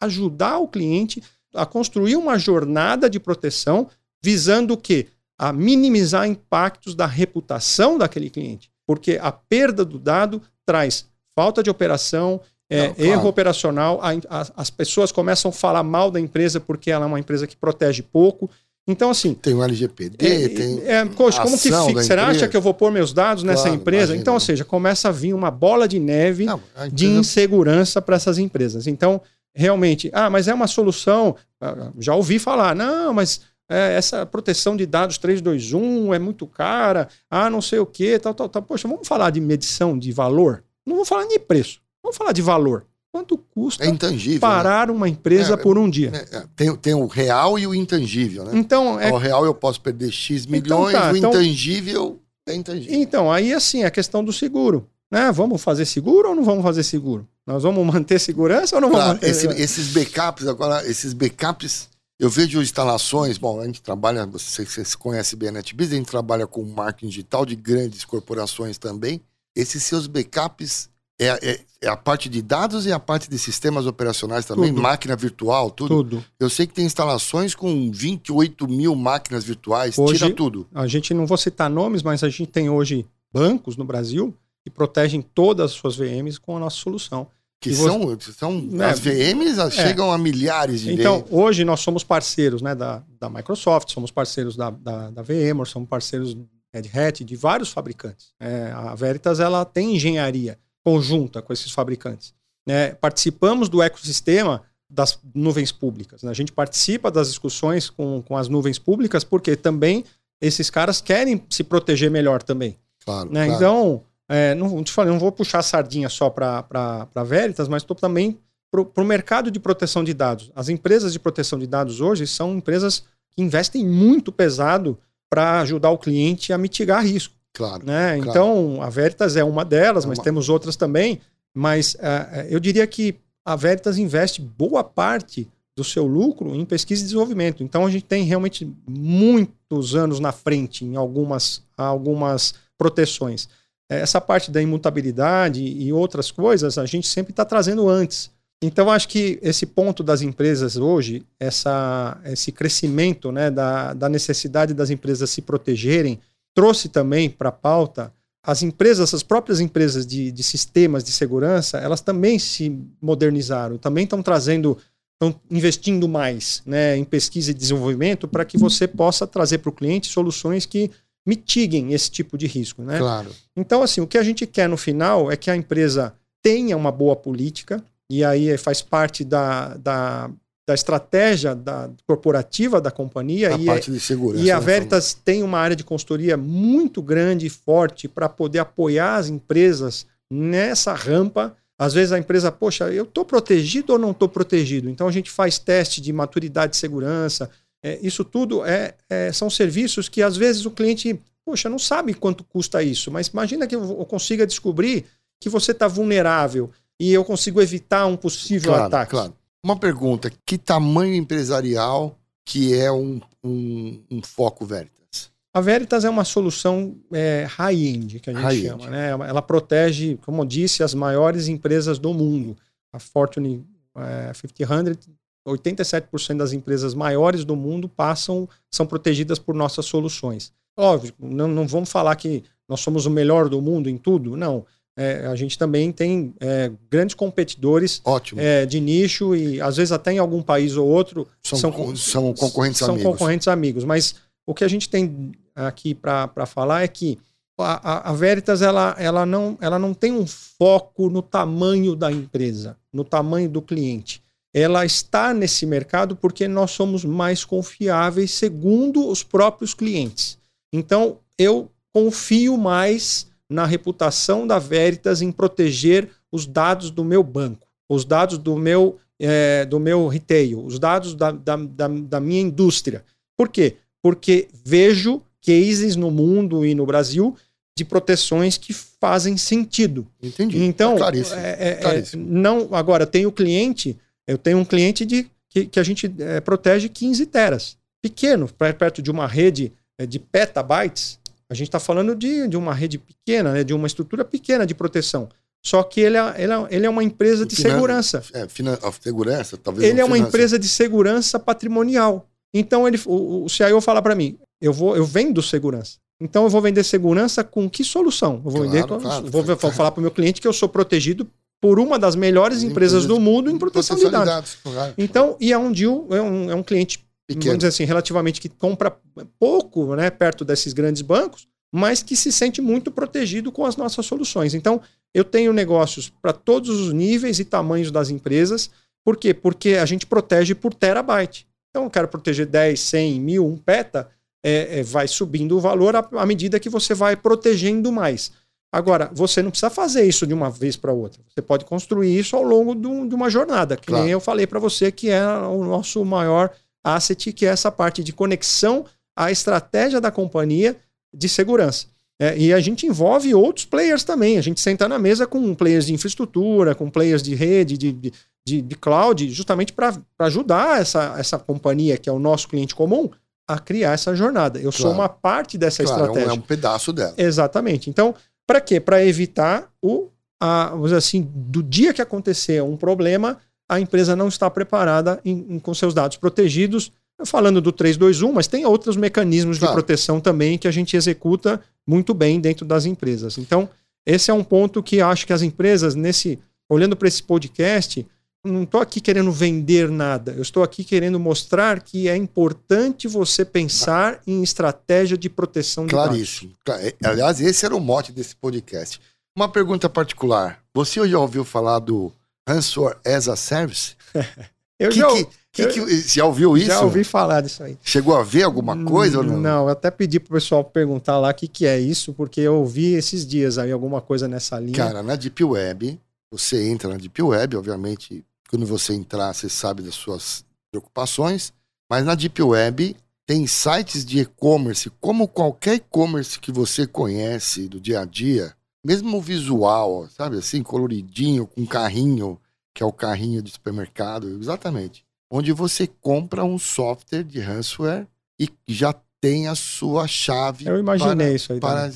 ajudar 0.00 0.58
o 0.58 0.68
cliente 0.68 1.22
a 1.54 1.64
construir 1.64 2.16
uma 2.16 2.38
jornada 2.38 3.08
de 3.08 3.18
proteção 3.18 3.88
visando 4.22 4.74
o 4.74 4.76
quê? 4.76 5.06
A 5.38 5.50
minimizar 5.50 6.26
impactos 6.26 6.94
da 6.94 7.06
reputação 7.06 7.96
daquele 7.96 8.28
cliente. 8.28 8.70
Porque 8.86 9.18
a 9.20 9.32
perda 9.32 9.82
do 9.82 9.98
dado 9.98 10.42
traz 10.66 11.06
falta 11.34 11.62
de 11.62 11.70
operação, 11.70 12.38
é, 12.68 12.88
Não, 12.88 12.94
claro. 12.94 13.10
erro 13.10 13.28
operacional, 13.28 14.00
a, 14.02 14.10
a, 14.28 14.46
as 14.56 14.68
pessoas 14.68 15.10
começam 15.10 15.48
a 15.48 15.52
falar 15.52 15.82
mal 15.82 16.10
da 16.10 16.20
empresa 16.20 16.60
porque 16.60 16.90
ela 16.90 17.06
é 17.06 17.08
uma 17.08 17.18
empresa 17.18 17.46
que 17.46 17.56
protege 17.56 18.02
pouco. 18.02 18.50
Então, 18.88 19.10
assim. 19.10 19.34
Tem 19.34 19.54
o 19.54 19.62
LGPD, 19.62 20.26
é, 20.26 20.48
tem. 20.48 20.82
É, 20.86 21.06
coach, 21.06 21.40
como 21.40 21.58
que 21.58 21.70
fica? 21.70 22.02
Será 22.02 22.26
acha 22.26 22.48
que 22.48 22.56
eu 22.56 22.60
vou 22.60 22.74
pôr 22.74 22.90
meus 22.90 23.12
dados 23.12 23.42
claro, 23.42 23.56
nessa 23.56 23.68
empresa? 23.68 24.04
Imagina. 24.06 24.20
Então, 24.20 24.34
ou 24.34 24.40
seja, 24.40 24.64
começa 24.64 25.08
a 25.08 25.12
vir 25.12 25.34
uma 25.34 25.50
bola 25.50 25.86
de 25.86 25.98
neve 25.98 26.44
Não, 26.44 26.58
empresa... 26.58 26.90
de 26.90 27.06
insegurança 27.06 28.02
para 28.02 28.16
essas 28.16 28.38
empresas. 28.38 28.86
Então, 28.86 29.20
realmente, 29.54 30.10
ah, 30.12 30.30
mas 30.30 30.48
é 30.48 30.54
uma 30.54 30.66
solução. 30.66 31.36
Ah, 31.60 31.90
já 31.98 32.14
ouvi 32.14 32.38
falar, 32.38 32.74
não, 32.74 33.12
mas 33.12 33.42
é, 33.70 33.94
essa 33.94 34.26
proteção 34.26 34.76
de 34.76 34.84
dados 34.86 35.18
321 35.18 36.12
é 36.12 36.18
muito 36.18 36.46
cara, 36.46 37.08
ah, 37.30 37.48
não 37.48 37.62
sei 37.62 37.78
o 37.78 37.86
quê, 37.86 38.18
tal, 38.18 38.34
tal, 38.34 38.48
tal. 38.48 38.62
Poxa, 38.62 38.88
vamos 38.88 39.06
falar 39.06 39.30
de 39.30 39.40
medição 39.40 39.96
de 39.96 40.10
valor? 40.10 40.64
Não 40.84 40.96
vou 40.96 41.04
falar 41.04 41.26
nem 41.26 41.38
preço. 41.38 41.80
Vamos 42.02 42.16
falar 42.16 42.32
de 42.32 42.42
valor. 42.42 42.86
Quanto 43.12 43.36
custa 43.36 43.84
é 43.84 44.38
parar 44.38 44.86
né? 44.86 44.92
uma 44.92 45.08
empresa 45.08 45.54
é, 45.54 45.56
por 45.56 45.76
um 45.76 45.90
dia? 45.90 46.12
É, 46.14 46.36
é, 46.36 46.44
tem, 46.54 46.76
tem 46.76 46.94
o 46.94 47.06
real 47.06 47.58
e 47.58 47.66
o 47.66 47.74
intangível, 47.74 48.44
né? 48.44 48.52
Então, 48.54 49.00
é... 49.00 49.12
O 49.12 49.16
real 49.16 49.44
eu 49.44 49.54
posso 49.54 49.80
perder 49.80 50.12
X 50.12 50.44
então 50.44 50.52
milhões, 50.52 50.94
então, 50.94 51.00
tá, 51.00 51.12
o 51.12 51.16
então... 51.16 51.30
intangível 51.30 52.20
é 52.46 52.54
intangível. 52.54 52.94
Então, 53.00 53.32
aí 53.32 53.52
assim, 53.52 53.82
a 53.82 53.90
questão 53.90 54.22
do 54.22 54.32
seguro. 54.32 54.86
Né? 55.10 55.32
Vamos 55.32 55.60
fazer 55.60 55.86
seguro 55.86 56.28
ou 56.28 56.36
não 56.36 56.44
vamos 56.44 56.62
fazer 56.62 56.84
seguro? 56.84 57.26
Nós 57.44 57.64
vamos 57.64 57.84
manter 57.84 58.20
segurança 58.20 58.76
ou 58.76 58.80
não 58.80 58.90
vamos 58.90 59.06
manter? 59.06 59.28
Esse, 59.28 59.48
esses 59.48 59.88
backups, 59.88 60.46
agora, 60.46 60.88
esses 60.88 61.12
backups, 61.12 61.88
eu 62.16 62.30
vejo 62.30 62.62
instalações, 62.62 63.38
bom, 63.38 63.60
a 63.60 63.66
gente 63.66 63.82
trabalha, 63.82 64.24
você, 64.24 64.64
você 64.64 64.96
conhece 64.96 65.34
bem 65.34 65.48
a 65.48 65.52
NetBiz, 65.52 65.90
a 65.90 65.96
gente 65.96 66.06
trabalha 66.06 66.46
com 66.46 66.62
marketing 66.62 67.08
digital 67.08 67.44
de 67.44 67.56
grandes 67.56 68.04
corporações 68.04 68.78
também. 68.78 69.20
Esses 69.56 69.82
seus 69.82 70.06
backups 70.06 70.88
é, 71.20 71.38
é, 71.42 71.60
é, 71.82 71.88
a 71.88 71.96
parte 71.96 72.30
de 72.30 72.40
dados 72.40 72.86
e 72.86 72.92
a 72.92 72.98
parte 72.98 73.28
de 73.28 73.38
sistemas 73.38 73.86
operacionais 73.86 74.46
também, 74.46 74.70
tudo. 74.70 74.80
máquina 74.80 75.14
virtual, 75.14 75.70
tudo. 75.70 75.96
Tudo. 75.96 76.24
Eu 76.38 76.48
sei 76.48 76.66
que 76.66 76.72
tem 76.72 76.86
instalações 76.86 77.54
com 77.54 77.90
28 77.92 78.66
mil 78.66 78.94
máquinas 78.94 79.44
virtuais, 79.44 79.98
hoje, 79.98 80.18
tira 80.18 80.34
tudo. 80.34 80.66
A 80.74 80.86
gente 80.86 81.12
não 81.12 81.26
vou 81.26 81.36
citar 81.36 81.68
nomes, 81.68 82.02
mas 82.02 82.24
a 82.24 82.28
gente 82.30 82.46
tem 82.46 82.70
hoje 82.70 83.04
bancos 83.30 83.76
no 83.76 83.84
Brasil 83.84 84.34
que 84.64 84.70
protegem 84.70 85.20
todas 85.20 85.72
as 85.72 85.76
suas 85.76 85.94
VMs 85.96 86.38
com 86.38 86.56
a 86.56 86.60
nossa 86.60 86.76
solução. 86.76 87.26
Que 87.60 87.74
são, 87.74 88.06
você... 88.06 88.32
são 88.32 88.58
né, 88.58 88.86
as 88.86 88.98
VMs 88.98 89.60
é. 89.60 89.70
chegam 89.70 90.10
a 90.10 90.16
milhares 90.16 90.80
de 90.80 90.94
Então, 90.94 91.18
VMs. 91.18 91.34
hoje 91.34 91.64
nós 91.66 91.80
somos 91.80 92.02
parceiros 92.02 92.62
né, 92.62 92.74
da, 92.74 93.02
da 93.20 93.28
Microsoft, 93.28 93.92
somos 93.92 94.10
parceiros 94.10 94.56
da, 94.56 94.70
da, 94.70 95.10
da 95.10 95.22
VMware, 95.22 95.68
somos 95.68 95.86
parceiros 95.86 96.34
Red 96.72 96.88
Hat, 96.94 97.22
de 97.22 97.36
vários 97.36 97.70
fabricantes. 97.70 98.28
É, 98.40 98.72
a 98.74 98.94
Veritas 98.94 99.38
ela 99.38 99.66
tem 99.66 99.96
engenharia 99.96 100.58
conjunta 100.84 101.42
com 101.42 101.52
esses 101.52 101.70
fabricantes. 101.70 102.34
Né? 102.66 102.94
Participamos 102.94 103.68
do 103.68 103.82
ecossistema 103.82 104.62
das 104.88 105.18
nuvens 105.34 105.70
públicas. 105.70 106.22
Né? 106.22 106.30
A 106.30 106.34
gente 106.34 106.52
participa 106.52 107.10
das 107.10 107.28
discussões 107.28 107.88
com, 107.88 108.22
com 108.22 108.36
as 108.36 108.48
nuvens 108.48 108.78
públicas 108.78 109.22
porque 109.22 109.56
também 109.56 110.04
esses 110.40 110.70
caras 110.70 111.00
querem 111.00 111.44
se 111.48 111.62
proteger 111.62 112.10
melhor 112.10 112.42
também. 112.42 112.76
Claro, 113.04 113.30
né? 113.30 113.46
claro. 113.46 113.56
Então, 113.56 114.02
é, 114.28 114.54
não, 114.54 114.82
te 114.82 114.92
falei, 114.92 115.12
não 115.12 115.18
vou 115.18 115.32
puxar 115.32 115.58
a 115.58 115.62
sardinha 115.62 116.08
só 116.08 116.30
para 116.30 117.08
Veritas, 117.24 117.68
mas 117.68 117.82
estou 117.82 117.96
também 117.96 118.38
para 118.70 119.02
o 119.02 119.04
mercado 119.04 119.50
de 119.50 119.58
proteção 119.58 120.04
de 120.04 120.14
dados. 120.14 120.50
As 120.54 120.68
empresas 120.68 121.12
de 121.12 121.18
proteção 121.18 121.58
de 121.58 121.66
dados 121.66 122.00
hoje 122.00 122.26
são 122.26 122.56
empresas 122.56 123.04
que 123.30 123.42
investem 123.42 123.84
muito 123.84 124.30
pesado 124.30 124.98
para 125.28 125.60
ajudar 125.60 125.90
o 125.90 125.98
cliente 125.98 126.52
a 126.52 126.58
mitigar 126.58 127.04
risco. 127.04 127.34
Claro, 127.52 127.84
né? 127.84 128.16
claro. 128.16 128.30
Então, 128.30 128.82
a 128.82 128.88
Veritas 128.88 129.36
é 129.36 129.44
uma 129.44 129.64
delas, 129.64 130.04
é 130.04 130.08
mas 130.08 130.18
temos 130.18 130.48
outras 130.48 130.76
também. 130.76 131.20
Mas 131.54 131.94
uh, 131.94 132.46
eu 132.48 132.60
diria 132.60 132.86
que 132.86 133.16
a 133.44 133.56
Veritas 133.56 133.98
investe 133.98 134.40
boa 134.40 134.84
parte 134.84 135.48
do 135.76 135.84
seu 135.84 136.06
lucro 136.06 136.54
em 136.54 136.64
pesquisa 136.64 137.02
e 137.02 137.04
desenvolvimento. 137.04 137.62
Então, 137.62 137.86
a 137.86 137.90
gente 137.90 138.04
tem 138.04 138.24
realmente 138.24 138.70
muitos 138.86 139.94
anos 139.94 140.20
na 140.20 140.32
frente 140.32 140.84
em 140.84 140.96
algumas, 140.96 141.62
algumas 141.76 142.54
proteções. 142.76 143.48
Essa 143.88 144.20
parte 144.20 144.50
da 144.50 144.62
imutabilidade 144.62 145.62
e 145.64 145.92
outras 145.92 146.30
coisas, 146.30 146.78
a 146.78 146.86
gente 146.86 147.08
sempre 147.08 147.32
está 147.32 147.44
trazendo 147.44 147.88
antes. 147.88 148.30
Então, 148.62 148.90
acho 148.90 149.08
que 149.08 149.38
esse 149.42 149.64
ponto 149.64 150.02
das 150.02 150.20
empresas 150.20 150.76
hoje, 150.76 151.24
essa, 151.40 152.20
esse 152.24 152.52
crescimento 152.52 153.32
né, 153.32 153.50
da, 153.50 153.94
da 153.94 154.08
necessidade 154.08 154.74
das 154.74 154.90
empresas 154.90 155.30
se 155.30 155.40
protegerem, 155.40 156.20
trouxe 156.54 156.88
também 156.88 157.28
para 157.30 157.48
a 157.48 157.52
pauta 157.52 158.12
as 158.42 158.62
empresas, 158.62 159.12
as 159.12 159.22
próprias 159.22 159.60
empresas 159.60 160.06
de, 160.06 160.32
de, 160.32 160.42
sistemas 160.42 161.04
de 161.04 161.12
segurança, 161.12 161.78
elas 161.78 162.00
também 162.00 162.38
se 162.38 162.74
modernizaram, 163.00 163.76
também 163.76 164.04
estão 164.04 164.22
trazendo, 164.22 164.78
estão 165.12 165.38
investindo 165.50 166.08
mais 166.08 166.62
né, 166.64 166.96
em 166.96 167.04
pesquisa 167.04 167.50
e 167.50 167.54
desenvolvimento 167.54 168.26
para 168.26 168.44
que 168.44 168.56
você 168.56 168.88
possa 168.88 169.26
trazer 169.26 169.58
para 169.58 169.68
o 169.68 169.74
cliente 169.74 170.08
soluções 170.08 170.64
que 170.64 170.90
mitiguem 171.26 171.92
esse 171.92 172.10
tipo 172.10 172.38
de 172.38 172.46
risco. 172.46 172.82
Né? 172.82 172.98
Claro. 172.98 173.30
Então, 173.54 173.82
assim, 173.82 174.00
o 174.00 174.06
que 174.06 174.16
a 174.16 174.22
gente 174.22 174.46
quer 174.46 174.68
no 174.68 174.76
final 174.76 175.30
é 175.30 175.36
que 175.36 175.50
a 175.50 175.56
empresa 175.56 176.14
tenha 176.42 176.76
uma 176.76 176.90
boa 176.90 177.14
política, 177.14 177.84
e 178.10 178.24
aí 178.24 178.56
faz 178.56 178.80
parte 178.80 179.22
da, 179.22 179.76
da, 179.76 180.30
da 180.70 180.74
estratégia 180.74 181.52
da, 181.52 181.90
corporativa 182.06 182.80
da 182.80 182.92
companhia. 182.92 183.56
A 183.56 183.58
e 183.58 183.66
parte 183.66 183.90
é, 183.90 183.94
de 183.94 183.98
segurança. 183.98 184.44
E 184.44 184.52
a 184.52 184.60
né? 184.60 184.64
Veritas 184.64 185.12
tem 185.12 185.42
uma 185.42 185.58
área 185.58 185.74
de 185.74 185.82
consultoria 185.82 186.36
muito 186.36 187.02
grande 187.02 187.46
e 187.46 187.50
forte 187.50 188.06
para 188.06 188.28
poder 188.28 188.60
apoiar 188.60 189.16
as 189.16 189.28
empresas 189.28 190.06
nessa 190.30 190.94
rampa. 190.94 191.56
Às 191.76 191.92
vezes 191.92 192.12
a 192.12 192.18
empresa, 192.20 192.52
poxa, 192.52 192.84
eu 192.92 193.02
estou 193.02 193.24
protegido 193.24 193.94
ou 193.94 193.98
não 193.98 194.12
estou 194.12 194.28
protegido? 194.28 194.88
Então 194.88 195.08
a 195.08 195.12
gente 195.12 195.28
faz 195.28 195.58
teste 195.58 196.00
de 196.00 196.12
maturidade 196.12 196.72
de 196.72 196.78
segurança. 196.78 197.50
É, 197.82 197.98
isso 198.00 198.24
tudo 198.24 198.64
é, 198.64 198.94
é, 199.08 199.32
são 199.32 199.50
serviços 199.50 200.08
que 200.08 200.22
às 200.22 200.36
vezes 200.36 200.66
o 200.66 200.70
cliente, 200.70 201.18
poxa, 201.44 201.68
não 201.68 201.80
sabe 201.80 202.14
quanto 202.14 202.44
custa 202.44 202.80
isso, 202.80 203.10
mas 203.10 203.26
imagina 203.26 203.66
que 203.66 203.74
eu 203.74 204.04
consiga 204.04 204.46
descobrir 204.46 205.04
que 205.40 205.48
você 205.48 205.72
está 205.72 205.88
vulnerável 205.88 206.70
e 207.00 207.12
eu 207.12 207.24
consigo 207.24 207.60
evitar 207.60 208.06
um 208.06 208.16
possível 208.16 208.72
claro, 208.72 208.86
ataque. 208.86 209.10
Claro. 209.10 209.39
Uma 209.64 209.78
pergunta: 209.78 210.30
que 210.44 210.58
tamanho 210.58 211.14
empresarial 211.14 212.16
que 212.44 212.74
é 212.74 212.90
um, 212.90 213.20
um, 213.44 214.02
um 214.10 214.22
foco 214.22 214.64
Veritas? 214.64 215.30
A 215.54 215.60
Veritas 215.60 216.04
é 216.04 216.10
uma 216.10 216.24
solução 216.24 216.96
é, 217.12 217.46
high-end, 217.48 218.20
que 218.20 218.30
a 218.30 218.32
gente 218.32 218.66
chama. 218.66 218.88
Né? 218.88 219.10
Ela 219.10 219.42
protege, 219.42 220.16
como 220.24 220.42
eu 220.42 220.46
disse, 220.46 220.82
as 220.82 220.94
maiores 220.94 221.48
empresas 221.48 221.98
do 221.98 222.14
mundo. 222.14 222.56
A 222.92 222.98
Fortune 222.98 223.64
é, 223.96 224.32
500, 224.32 225.08
87% 225.46 226.36
das 226.36 226.52
empresas 226.52 226.94
maiores 226.94 227.44
do 227.44 227.56
mundo 227.56 227.88
passam, 227.88 228.48
são 228.70 228.86
protegidas 228.86 229.38
por 229.38 229.54
nossas 229.54 229.86
soluções. 229.86 230.52
Óbvio, 230.76 231.12
não, 231.18 231.48
não 231.48 231.66
vamos 231.66 231.90
falar 231.90 232.14
que 232.16 232.44
nós 232.68 232.80
somos 232.80 233.06
o 233.06 233.10
melhor 233.10 233.48
do 233.48 233.60
mundo 233.60 233.88
em 233.88 233.98
tudo, 233.98 234.36
não. 234.36 234.64
É, 235.02 235.26
a 235.28 235.34
gente 235.34 235.56
também 235.56 235.90
tem 235.90 236.34
é, 236.38 236.70
grandes 236.90 237.14
competidores 237.14 238.02
é, 238.36 238.66
de 238.66 238.78
nicho 238.78 239.34
e 239.34 239.58
às 239.58 239.78
vezes 239.78 239.92
até 239.92 240.12
em 240.12 240.18
algum 240.18 240.42
país 240.42 240.76
ou 240.76 240.86
outro 240.86 241.26
são, 241.42 241.58
são, 241.58 241.96
são 241.96 242.34
concorrentes 242.34 242.80
são 242.80 242.90
amigos. 242.90 243.10
concorrentes 243.10 243.48
amigos. 243.48 243.82
Mas 243.82 244.16
o 244.46 244.52
que 244.52 244.62
a 244.62 244.68
gente 244.68 244.90
tem 244.90 245.32
aqui 245.54 245.94
para 245.94 246.44
falar 246.44 246.82
é 246.82 246.88
que 246.88 247.18
a, 247.58 248.10
a, 248.10 248.12
Veritas 248.12 248.60
ela, 248.60 248.94
ela, 248.98 249.24
não, 249.24 249.56
ela 249.62 249.78
não 249.78 249.94
tem 249.94 250.12
um 250.12 250.26
foco 250.26 251.08
no 251.08 251.22
tamanho 251.22 251.96
da 251.96 252.12
empresa, 252.12 252.76
no 252.92 253.02
tamanho 253.02 253.48
do 253.48 253.62
cliente. 253.62 254.22
Ela 254.52 254.84
está 254.84 255.32
nesse 255.32 255.64
mercado 255.64 256.14
porque 256.14 256.46
nós 256.46 256.72
somos 256.72 257.06
mais 257.06 257.42
confiáveis 257.42 258.32
segundo 258.32 259.08
os 259.08 259.22
próprios 259.22 259.72
clientes. 259.72 260.36
Então, 260.70 261.16
eu 261.38 261.70
confio 261.90 262.58
mais 262.58 263.29
na 263.50 263.66
reputação 263.66 264.46
da 264.46 264.58
Veritas 264.58 265.20
em 265.20 265.32
proteger 265.32 266.08
os 266.30 266.46
dados 266.46 266.90
do 266.90 267.04
meu 267.04 267.22
banco, 267.22 267.66
os 267.88 268.04
dados 268.04 268.38
do 268.38 268.56
meu, 268.56 268.98
é, 269.18 269.64
do 269.64 269.80
meu 269.80 270.06
retail, 270.06 270.64
os 270.64 270.78
dados 270.78 271.14
da, 271.14 271.32
da, 271.32 271.56
da, 271.56 271.88
da 271.88 272.20
minha 272.20 272.40
indústria. 272.40 273.04
Por 273.36 273.48
quê? 273.48 273.76
Porque 274.00 274.48
vejo 274.64 275.20
cases 275.44 275.96
no 275.96 276.10
mundo 276.10 276.64
e 276.64 276.74
no 276.74 276.86
Brasil 276.86 277.36
de 277.76 277.84
proteções 277.84 278.56
que 278.56 278.72
fazem 278.72 279.36
sentido. 279.36 280.06
Entendi. 280.22 280.62
Então, 280.62 280.94
é 280.94 280.98
claríssimo. 280.98 281.40
É, 281.40 281.56
é, 281.58 281.74
claríssimo. 281.76 282.26
não 282.26 282.68
agora 282.72 283.06
tem 283.06 283.26
o 283.26 283.32
cliente, 283.32 283.98
eu 284.26 284.38
tenho 284.38 284.58
um 284.58 284.64
cliente 284.64 285.04
de 285.04 285.26
que, 285.48 285.66
que 285.66 285.80
a 285.80 285.82
gente 285.82 286.12
é, 286.18 286.40
protege 286.40 286.88
15 286.88 287.26
teras, 287.26 287.76
pequeno, 288.00 288.48
perto 288.78 289.02
de 289.02 289.10
uma 289.10 289.26
rede 289.26 289.72
é, 289.98 290.06
de 290.06 290.18
petabytes. 290.18 291.18
A 291.50 291.54
gente 291.54 291.68
está 291.68 291.80
falando 291.80 292.14
de, 292.14 292.46
de 292.46 292.56
uma 292.56 292.72
rede 292.72 292.96
pequena, 292.96 293.52
né, 293.52 293.64
de 293.64 293.74
uma 293.74 293.86
estrutura 293.86 294.24
pequena 294.24 294.64
de 294.64 294.74
proteção. 294.74 295.28
Só 295.62 295.82
que 295.82 296.00
ele 296.00 296.16
é, 296.16 296.34
ele 296.38 296.52
é, 296.52 296.66
ele 296.70 296.86
é 296.86 296.90
uma 296.90 297.04
empresa 297.04 297.44
de 297.44 297.54
finan 297.54 297.70
segurança. 297.70 298.22
É, 298.32 298.48
finan 298.48 298.78
segurança, 299.00 299.58
talvez. 299.58 299.90
Ele 299.90 300.00
é 300.00 300.04
uma 300.04 300.16
empresa 300.16 300.58
de 300.58 300.68
segurança 300.68 301.38
patrimonial. 301.38 302.26
Então 302.54 302.88
ele, 302.88 302.98
o, 303.04 303.44
o 303.44 303.48
CIO 303.48 303.80
fala 303.80 304.00
para 304.00 304.14
mim: 304.14 304.38
eu 304.60 304.72
vou, 304.72 304.96
eu 304.96 305.04
vendo 305.04 305.42
segurança. 305.42 305.98
Então 306.20 306.44
eu 306.44 306.50
vou 306.50 306.60
vender 306.60 306.84
segurança 306.84 307.42
com 307.42 307.68
que 307.68 307.82
solução? 307.84 308.42
Eu 308.44 308.50
vou, 308.50 308.52
claro, 308.52 308.70
vender, 308.70 308.86
claro, 308.86 309.30
vou, 309.30 309.44
claro. 309.44 309.74
falar 309.74 309.90
para 309.90 310.00
o 310.00 310.02
meu 310.02 310.10
cliente 310.10 310.40
que 310.40 310.48
eu 310.48 310.52
sou 310.52 310.68
protegido 310.68 311.26
por 311.60 311.78
uma 311.78 311.98
das 311.98 312.16
melhores 312.16 312.62
empresas 312.62 313.04
do 313.04 313.20
mundo 313.20 313.50
em 313.50 313.58
proteção, 313.58 313.96
de 313.96 314.08
dados. 314.08 314.58
Então, 314.96 315.36
e 315.38 315.52
é 315.52 315.58
um 315.58 315.70
deal, 315.70 316.06
é 316.10 316.20
um, 316.20 316.50
é 316.50 316.54
um 316.54 316.62
cliente, 316.62 317.04
Pequeno. 317.34 317.52
vamos 317.52 317.58
dizer 317.58 317.68
assim, 317.68 317.84
relativamente 317.84 318.40
que 318.40 318.48
compra 318.48 318.96
pouco, 319.38 319.94
né, 319.94 320.10
perto 320.10 320.44
desses 320.44 320.72
grandes 320.72 321.02
bancos, 321.02 321.48
mas 321.72 322.02
que 322.02 322.16
se 322.16 322.32
sente 322.32 322.60
muito 322.60 322.90
protegido 322.90 323.52
com 323.52 323.64
as 323.64 323.76
nossas 323.76 324.04
soluções. 324.06 324.54
Então, 324.54 324.80
eu 325.14 325.24
tenho 325.24 325.52
negócios 325.52 326.08
para 326.08 326.32
todos 326.32 326.68
os 326.68 326.92
níveis 326.92 327.38
e 327.38 327.44
tamanhos 327.44 327.90
das 327.90 328.10
empresas. 328.10 328.70
Por 329.04 329.16
quê? 329.16 329.32
Porque 329.32 329.70
a 329.70 329.86
gente 329.86 330.06
protege 330.06 330.54
por 330.54 330.74
terabyte. 330.74 331.46
Então, 331.70 331.84
eu 331.84 331.90
quero 331.90 332.08
proteger 332.08 332.46
10, 332.46 332.78
100, 332.80 333.20
mil, 333.20 333.46
um 333.46 333.56
peta, 333.56 334.08
é, 334.44 334.80
é, 334.80 334.82
vai 334.82 335.06
subindo 335.06 335.56
o 335.56 335.60
valor 335.60 335.94
à, 335.94 336.08
à 336.16 336.26
medida 336.26 336.58
que 336.58 336.68
você 336.68 336.94
vai 336.94 337.16
protegendo 337.16 337.92
mais. 337.92 338.32
Agora, 338.72 339.10
você 339.12 339.42
não 339.42 339.50
precisa 339.50 339.70
fazer 339.70 340.04
isso 340.04 340.26
de 340.26 340.32
uma 340.32 340.48
vez 340.48 340.76
para 340.76 340.92
outra. 340.92 341.20
Você 341.28 341.42
pode 341.42 341.64
construir 341.64 342.16
isso 342.16 342.36
ao 342.36 342.42
longo 342.42 342.74
do, 342.74 343.08
de 343.08 343.14
uma 343.14 343.28
jornada, 343.28 343.76
que 343.76 343.88
claro. 343.88 344.04
nem 344.04 344.12
eu 344.12 344.20
falei 344.20 344.46
para 344.46 344.60
você 344.60 344.92
que 344.92 345.10
é 345.10 345.26
o 345.26 345.64
nosso 345.64 346.04
maior 346.04 346.52
asset, 346.84 347.32
que 347.32 347.46
é 347.46 347.48
essa 347.48 347.70
parte 347.70 348.02
de 348.02 348.12
conexão 348.12 348.84
à 349.16 349.30
estratégia 349.30 350.00
da 350.00 350.10
companhia 350.10 350.76
de 351.14 351.28
segurança. 351.28 351.86
É, 352.20 352.36
e 352.36 352.52
a 352.52 352.60
gente 352.60 352.86
envolve 352.86 353.34
outros 353.34 353.64
players 353.64 354.04
também. 354.04 354.36
A 354.36 354.42
gente 354.42 354.60
senta 354.60 354.86
na 354.86 354.98
mesa 354.98 355.26
com 355.26 355.54
players 355.54 355.86
de 355.86 355.94
infraestrutura, 355.94 356.74
com 356.74 356.90
players 356.90 357.22
de 357.22 357.34
rede, 357.34 357.78
de, 357.78 357.92
de, 357.92 358.12
de, 358.46 358.60
de 358.60 358.74
cloud, 358.74 359.30
justamente 359.30 359.72
para 359.72 359.96
ajudar 360.18 360.82
essa, 360.82 361.14
essa 361.18 361.38
companhia, 361.38 361.96
que 361.96 362.10
é 362.10 362.12
o 362.12 362.18
nosso 362.18 362.46
cliente 362.46 362.74
comum, 362.74 363.08
a 363.48 363.58
criar 363.58 363.92
essa 363.92 364.14
jornada. 364.14 364.58
Eu 364.58 364.70
claro. 364.70 364.76
sou 364.76 364.92
uma 364.92 365.08
parte 365.08 365.56
dessa 365.56 365.82
claro, 365.82 366.02
estratégia. 366.02 366.28
É 366.28 366.32
um, 366.32 366.36
é 366.36 366.38
um 366.38 366.42
pedaço 366.42 366.92
dela. 366.92 367.14
Exatamente. 367.16 367.88
Então, 367.88 368.14
para 368.46 368.60
quê? 368.60 368.78
Para 368.78 369.02
evitar 369.02 369.70
o, 369.80 370.08
a, 370.38 370.74
assim, 370.94 371.26
do 371.34 371.62
dia 371.62 371.94
que 371.94 372.02
acontecer 372.02 372.62
um 372.62 372.76
problema, 372.76 373.38
a 373.70 373.78
empresa 373.78 374.16
não 374.16 374.26
está 374.26 374.50
preparada 374.50 375.20
em, 375.24 375.46
em, 375.48 375.58
com 375.60 375.72
seus 375.72 375.94
dados 375.94 376.16
protegidos 376.16 376.90
falando 377.24 377.60
do 377.60 377.70
321, 377.70 378.32
mas 378.32 378.46
tem 378.46 378.64
outros 378.64 378.96
mecanismos 378.96 379.58
claro. 379.58 379.72
de 379.72 379.76
proteção 379.76 380.20
também 380.20 380.58
que 380.58 380.66
a 380.66 380.70
gente 380.70 380.96
executa 380.96 381.60
muito 381.86 382.14
bem 382.14 382.40
dentro 382.40 382.64
das 382.64 382.86
empresas. 382.86 383.38
Então, 383.38 383.68
esse 384.06 384.30
é 384.30 384.34
um 384.34 384.42
ponto 384.42 384.82
que 384.82 385.00
acho 385.00 385.26
que 385.26 385.32
as 385.32 385.42
empresas, 385.42 385.94
nesse 385.94 386.38
olhando 386.68 386.96
para 386.96 387.08
esse 387.08 387.22
podcast, 387.22 388.06
não 388.44 388.62
estou 388.62 388.80
aqui 388.80 389.00
querendo 389.00 389.30
vender 389.30 389.90
nada. 389.90 390.32
Eu 390.32 390.42
estou 390.42 390.62
aqui 390.62 390.82
querendo 390.82 391.20
mostrar 391.20 391.80
que 391.82 392.08
é 392.08 392.16
importante 392.16 393.06
você 393.06 393.44
pensar 393.44 394.20
em 394.26 394.42
estratégia 394.42 395.16
de 395.16 395.28
proteção 395.28 395.84
de 395.84 395.90
Claríssimo. 395.90 396.52
dados. 396.64 396.80
Claríssimo. 396.82 396.98
Aliás, 397.04 397.40
esse 397.40 397.66
era 397.66 397.76
o 397.76 397.80
mote 397.80 398.12
desse 398.12 398.34
podcast. 398.34 398.98
Uma 399.36 399.48
pergunta 399.48 399.88
particular. 399.88 400.58
Você 400.74 401.06
já 401.06 401.18
ouviu 401.18 401.44
falar 401.44 401.80
do 401.80 402.10
Ransomware 402.50 402.98
as 403.04 403.28
a 403.28 403.36
Service? 403.36 403.96
Eu 404.78 404.88
que, 404.88 404.96
já, 404.96 405.08
que, 405.14 405.26
que, 405.52 405.66
que, 405.66 406.08
já 406.08 406.24
ouviu 406.24 406.56
isso? 406.56 406.68
Já 406.68 406.80
ouvi 406.80 407.04
falar 407.04 407.42
disso 407.42 407.62
aí. 407.62 407.76
Chegou 407.82 408.16
a 408.16 408.22
ver 408.22 408.44
alguma 408.44 408.82
coisa 408.82 409.18
ou 409.18 409.24
não? 409.24 409.38
Não, 409.38 409.64
eu 409.64 409.68
até 409.68 409.90
pedi 409.90 410.18
pro 410.18 410.32
pessoal 410.32 410.64
perguntar 410.64 411.18
lá 411.18 411.28
o 411.28 411.34
que, 411.34 411.46
que 411.46 411.66
é 411.66 411.78
isso, 411.78 412.14
porque 412.14 412.40
eu 412.40 412.54
ouvi 412.54 412.94
esses 412.94 413.26
dias 413.26 413.58
aí 413.58 413.70
alguma 413.70 414.00
coisa 414.00 414.26
nessa 414.26 414.58
linha. 414.58 414.78
Cara, 414.78 415.02
na 415.02 415.16
Deep 415.16 415.44
Web, 415.44 416.00
você 416.30 416.66
entra 416.66 416.88
na 416.88 416.96
Deep 416.96 417.22
Web, 417.22 417.58
obviamente, 417.58 418.24
quando 418.48 418.64
você 418.64 418.94
entrar, 418.94 419.34
você 419.34 419.50
sabe 419.50 419.82
das 419.82 419.94
suas 419.94 420.46
preocupações, 420.70 421.52
mas 421.90 422.02
na 422.02 422.14
Deep 422.14 422.42
Web 422.42 422.96
tem 423.26 423.46
sites 423.46 424.02
de 424.02 424.20
e-commerce, 424.20 424.90
como 424.98 425.28
qualquer 425.28 425.74
e-commerce 425.74 426.40
que 426.40 426.50
você 426.50 426.86
conhece 426.86 427.68
do 427.68 427.78
dia 427.78 428.00
a 428.00 428.04
dia, 428.06 428.54
mesmo 428.84 429.18
o 429.18 429.20
visual, 429.20 430.08
sabe 430.08 430.38
assim, 430.38 430.62
coloridinho, 430.62 431.46
com 431.46 431.66
carrinho, 431.66 432.40
que 432.74 432.82
é 432.82 432.86
o 432.86 432.92
carrinho 432.92 433.42
de 433.42 433.50
supermercado, 433.50 434.28
exatamente. 434.40 435.04
Onde 435.30 435.52
você 435.52 435.86
compra 435.86 436.44
um 436.44 436.58
software 436.58 437.22
de 437.22 437.40
ransomware 437.40 438.06
e 438.38 438.48
já 438.66 438.94
tem 439.20 439.48
a 439.48 439.54
sua 439.54 440.08
chave. 440.08 440.66
Eu 440.66 440.78
imaginei 440.78 441.14
para, 441.14 441.34
isso 441.34 441.52
aí. 441.52 441.60
Para, 441.60 441.90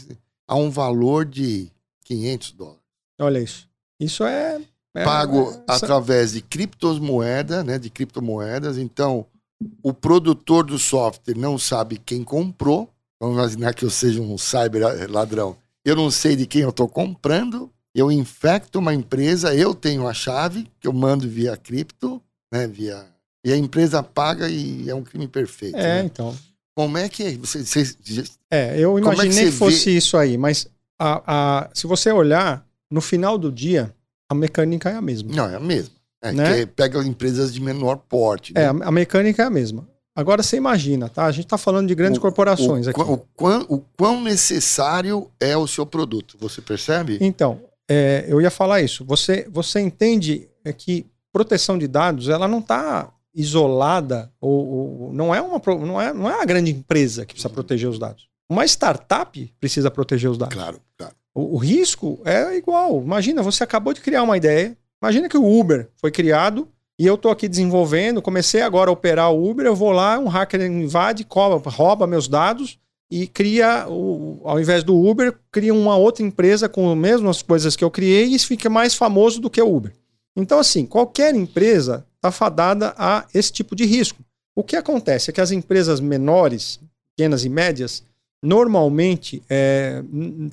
a 0.46 0.56
um 0.56 0.70
valor 0.70 1.24
de 1.24 1.70
500 2.04 2.52
dólares. 2.52 2.80
Olha 3.18 3.38
isso. 3.38 3.68
Isso 3.98 4.24
é. 4.24 4.60
é 4.94 5.04
Pago 5.04 5.50
é, 5.50 5.64
através 5.66 6.32
de 6.32 6.42
criptomoedas, 6.42 7.64
né? 7.64 7.78
De 7.78 7.88
criptomoedas. 7.88 8.76
Então, 8.76 9.26
o 9.82 9.92
produtor 9.94 10.64
do 10.64 10.78
software 10.78 11.36
não 11.36 11.58
sabe 11.58 11.98
quem 11.98 12.22
comprou. 12.22 12.90
Vamos 13.18 13.36
imaginar 13.36 13.74
que 13.74 13.84
eu 13.84 13.90
seja 13.90 14.20
um 14.20 14.36
cyber 14.36 15.10
ladrão. 15.10 15.56
Eu 15.84 15.96
não 15.96 16.10
sei 16.10 16.34
de 16.34 16.46
quem 16.46 16.62
eu 16.62 16.70
estou 16.70 16.88
comprando 16.88 17.70
eu 17.94 18.10
infecto 18.10 18.80
uma 18.80 18.92
empresa, 18.92 19.54
eu 19.54 19.72
tenho 19.72 20.08
a 20.08 20.12
chave 20.12 20.66
que 20.80 20.88
eu 20.88 20.92
mando 20.92 21.28
via 21.28 21.56
cripto, 21.56 22.20
né, 22.52 22.66
via 22.66 23.06
e 23.44 23.52
a 23.52 23.56
empresa 23.56 24.02
paga 24.02 24.48
e 24.48 24.88
é 24.88 24.94
um 24.94 25.04
crime 25.04 25.28
perfeito. 25.28 25.76
É, 25.76 26.00
né? 26.00 26.04
então. 26.04 26.36
Como 26.74 26.98
é 26.98 27.08
que 27.08 27.22
é? 27.22 27.36
Você, 27.36 27.62
você, 27.62 28.24
é, 28.50 28.80
eu 28.80 28.98
imaginei 28.98 29.28
é 29.28 29.44
que, 29.44 29.50
que, 29.52 29.56
fosse 29.56 29.90
vê... 29.90 29.98
isso 29.98 30.16
aí, 30.16 30.36
mas 30.36 30.66
a, 30.98 31.22
a, 31.26 31.70
se 31.72 31.86
você 31.86 32.10
olhar 32.10 32.66
no 32.90 33.00
final 33.00 33.38
do 33.38 33.52
dia, 33.52 33.94
a 34.28 34.34
mecânica 34.34 34.90
é 34.90 34.94
a 34.94 35.00
mesma. 35.00 35.30
Não, 35.32 35.48
é 35.48 35.56
a 35.56 35.60
mesma. 35.60 35.94
É, 36.22 36.32
né? 36.32 36.58
que 36.60 36.66
pega 36.66 37.04
empresas 37.04 37.52
de 37.52 37.60
menor 37.60 37.96
porte. 37.96 38.54
É, 38.56 38.72
Né? 38.72 38.84
a, 38.84 38.88
a 38.88 38.90
mecânica 38.90 39.42
é 39.42 39.46
a 39.46 39.50
mesma. 39.50 39.86
Agora 40.16 40.42
você 40.42 40.56
imagina, 40.56 41.08
tá? 41.08 41.24
A 41.24 41.32
gente 41.32 41.46
está 41.46 41.58
falando 41.58 41.88
de 41.88 41.94
grandes 41.94 42.18
O- 42.18 42.20
corporações 42.20 42.86
o, 42.86 42.90
aqui. 42.90 43.00
O, 43.00 43.18
quão, 43.34 43.66
o 43.68 43.78
quão 43.96 44.20
necessário 44.22 45.28
é 45.40 45.56
o 45.56 45.66
seu 45.66 45.84
produto, 45.84 46.36
você 46.38 46.60
percebe? 46.62 47.18
Então, 47.20 47.60
é, 47.90 48.24
eu 48.28 48.40
ia 48.40 48.50
falar 48.50 48.80
isso. 48.80 49.04
Você, 49.04 49.46
você 49.50 49.80
entende 49.80 50.48
é 50.64 50.72
que 50.72 51.06
proteção 51.32 51.76
de 51.76 51.88
dados 51.88 52.28
ela 52.28 52.46
não 52.46 52.60
está 52.60 53.12
isolada 53.34 54.30
ou, 54.40 54.66
ou- 54.68 55.12
não 55.12 55.34
é 55.34 55.40
uma 55.42 55.60
não 55.84 56.00
é, 56.00 56.12
não 56.12 56.30
é 56.30 56.40
a 56.40 56.44
grande 56.44 56.70
empresa 56.70 57.26
que 57.26 57.34
precisa 57.34 57.52
proteger 57.52 57.88
os 57.88 57.98
dados. 57.98 58.28
Uma 58.48 58.64
startup 58.64 59.52
precisa 59.58 59.90
proteger 59.90 60.30
os 60.30 60.38
dados. 60.38 60.54
Claro, 60.54 60.80
claro. 60.96 61.14
O, 61.34 61.54
o 61.54 61.58
risco 61.58 62.20
é 62.24 62.56
igual. 62.56 63.02
Imagina, 63.02 63.42
você 63.42 63.64
acabou 63.64 63.92
de 63.92 64.00
criar 64.00 64.22
uma 64.22 64.36
ideia. 64.36 64.76
Imagina 65.02 65.28
que 65.28 65.36
o 65.36 65.44
Uber 65.60 65.88
foi 65.96 66.10
criado 66.10 66.68
e 66.98 67.06
eu 67.06 67.16
estou 67.16 67.30
aqui 67.30 67.48
desenvolvendo, 67.48 68.22
comecei 68.22 68.62
agora 68.62 68.90
a 68.90 68.92
operar 68.92 69.32
o 69.32 69.50
Uber, 69.50 69.66
eu 69.66 69.74
vou 69.74 69.90
lá, 69.90 70.18
um 70.18 70.28
hacker 70.28 70.62
invade, 70.62 71.24
cobra, 71.24 71.58
rouba 71.70 72.06
meus 72.06 72.28
dados 72.28 72.78
e 73.10 73.26
cria, 73.26 73.86
o, 73.88 74.40
ao 74.44 74.60
invés 74.60 74.84
do 74.84 74.96
Uber, 74.96 75.38
cria 75.50 75.74
uma 75.74 75.96
outra 75.96 76.24
empresa 76.24 76.68
com 76.68 76.90
as 76.90 76.96
mesmas 76.96 77.42
coisas 77.42 77.76
que 77.76 77.84
eu 77.84 77.90
criei 77.90 78.26
e 78.26 78.38
fica 78.38 78.70
mais 78.70 78.94
famoso 78.94 79.40
do 79.40 79.50
que 79.50 79.60
o 79.60 79.74
Uber. 79.74 79.92
Então, 80.36 80.58
assim, 80.58 80.86
qualquer 80.86 81.34
empresa 81.34 82.06
está 82.16 82.30
fadada 82.30 82.94
a 82.96 83.26
esse 83.34 83.52
tipo 83.52 83.76
de 83.76 83.84
risco. 83.84 84.22
O 84.54 84.62
que 84.64 84.76
acontece 84.76 85.30
é 85.30 85.32
que 85.32 85.40
as 85.40 85.50
empresas 85.50 86.00
menores, 86.00 86.80
pequenas 87.16 87.44
e 87.44 87.48
médias, 87.48 88.04
normalmente 88.42 89.42
é, 89.48 90.02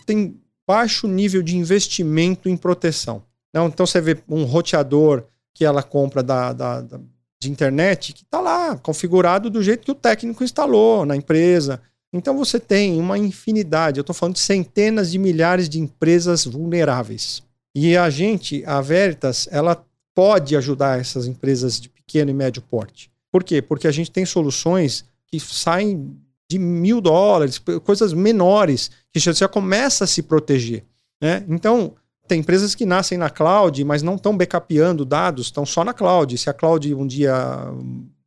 tem 0.05 0.39
baixo 0.67 1.07
nível 1.07 1.41
de 1.41 1.55
investimento 1.55 2.47
em 2.49 2.57
proteção. 2.57 3.23
Então 3.53 3.85
você 3.85 3.99
vê 3.99 4.17
um 4.29 4.43
roteador 4.43 5.25
que 5.53 5.65
ela 5.65 5.83
compra 5.83 6.21
da, 6.23 6.53
da- 6.53 6.81
da- 6.81 6.99
de 7.41 7.49
internet 7.49 8.13
que 8.13 8.23
está 8.23 8.39
lá, 8.39 8.77
configurado 8.77 9.49
do 9.49 9.63
jeito 9.63 9.83
que 9.83 9.91
o 9.91 9.95
técnico 9.95 10.43
instalou 10.43 11.05
na 11.05 11.15
empresa. 11.15 11.81
Então 12.13 12.37
você 12.37 12.59
tem 12.59 12.99
uma 12.99 13.17
infinidade, 13.17 13.97
eu 13.97 14.01
estou 14.01 14.13
falando 14.13 14.35
de 14.35 14.41
centenas 14.41 15.11
de 15.11 15.17
milhares 15.17 15.67
de 15.67 15.79
empresas 15.79 16.45
vulneráveis. 16.45 17.41
E 17.73 17.95
a 17.97 18.09
gente, 18.09 18.63
a 18.65 18.81
Veritas, 18.81 19.47
ela 19.51 19.83
pode 20.13 20.55
ajudar 20.57 20.99
essas 20.99 21.25
empresas 21.25 21.79
de 21.79 21.89
pequeno 21.89 22.29
e 22.29 22.33
médio 22.33 22.61
porte. 22.61 23.09
Por 23.31 23.43
quê? 23.43 23.61
Porque 23.61 23.87
a 23.87 23.91
gente 23.91 24.11
tem 24.11 24.25
soluções 24.25 25.05
que 25.25 25.39
saem 25.39 26.15
de 26.49 26.59
mil 26.59 26.99
dólares, 26.99 27.57
coisas 27.85 28.11
menores, 28.11 28.91
que 29.13 29.19
já, 29.21 29.31
já 29.31 29.47
começa 29.47 30.03
a 30.03 30.07
se 30.07 30.21
proteger. 30.21 30.83
Né? 31.21 31.45
Então, 31.47 31.93
tem 32.31 32.39
empresas 32.39 32.73
que 32.73 32.85
nascem 32.85 33.17
na 33.17 33.29
cloud, 33.29 33.83
mas 33.83 34.01
não 34.01 34.15
estão 34.15 34.37
backupeando 34.37 35.03
dados, 35.03 35.47
estão 35.47 35.65
só 35.65 35.83
na 35.83 35.93
cloud. 35.93 36.37
Se 36.37 36.49
a 36.49 36.53
cloud 36.53 36.95
um 36.95 37.05
dia 37.05 37.33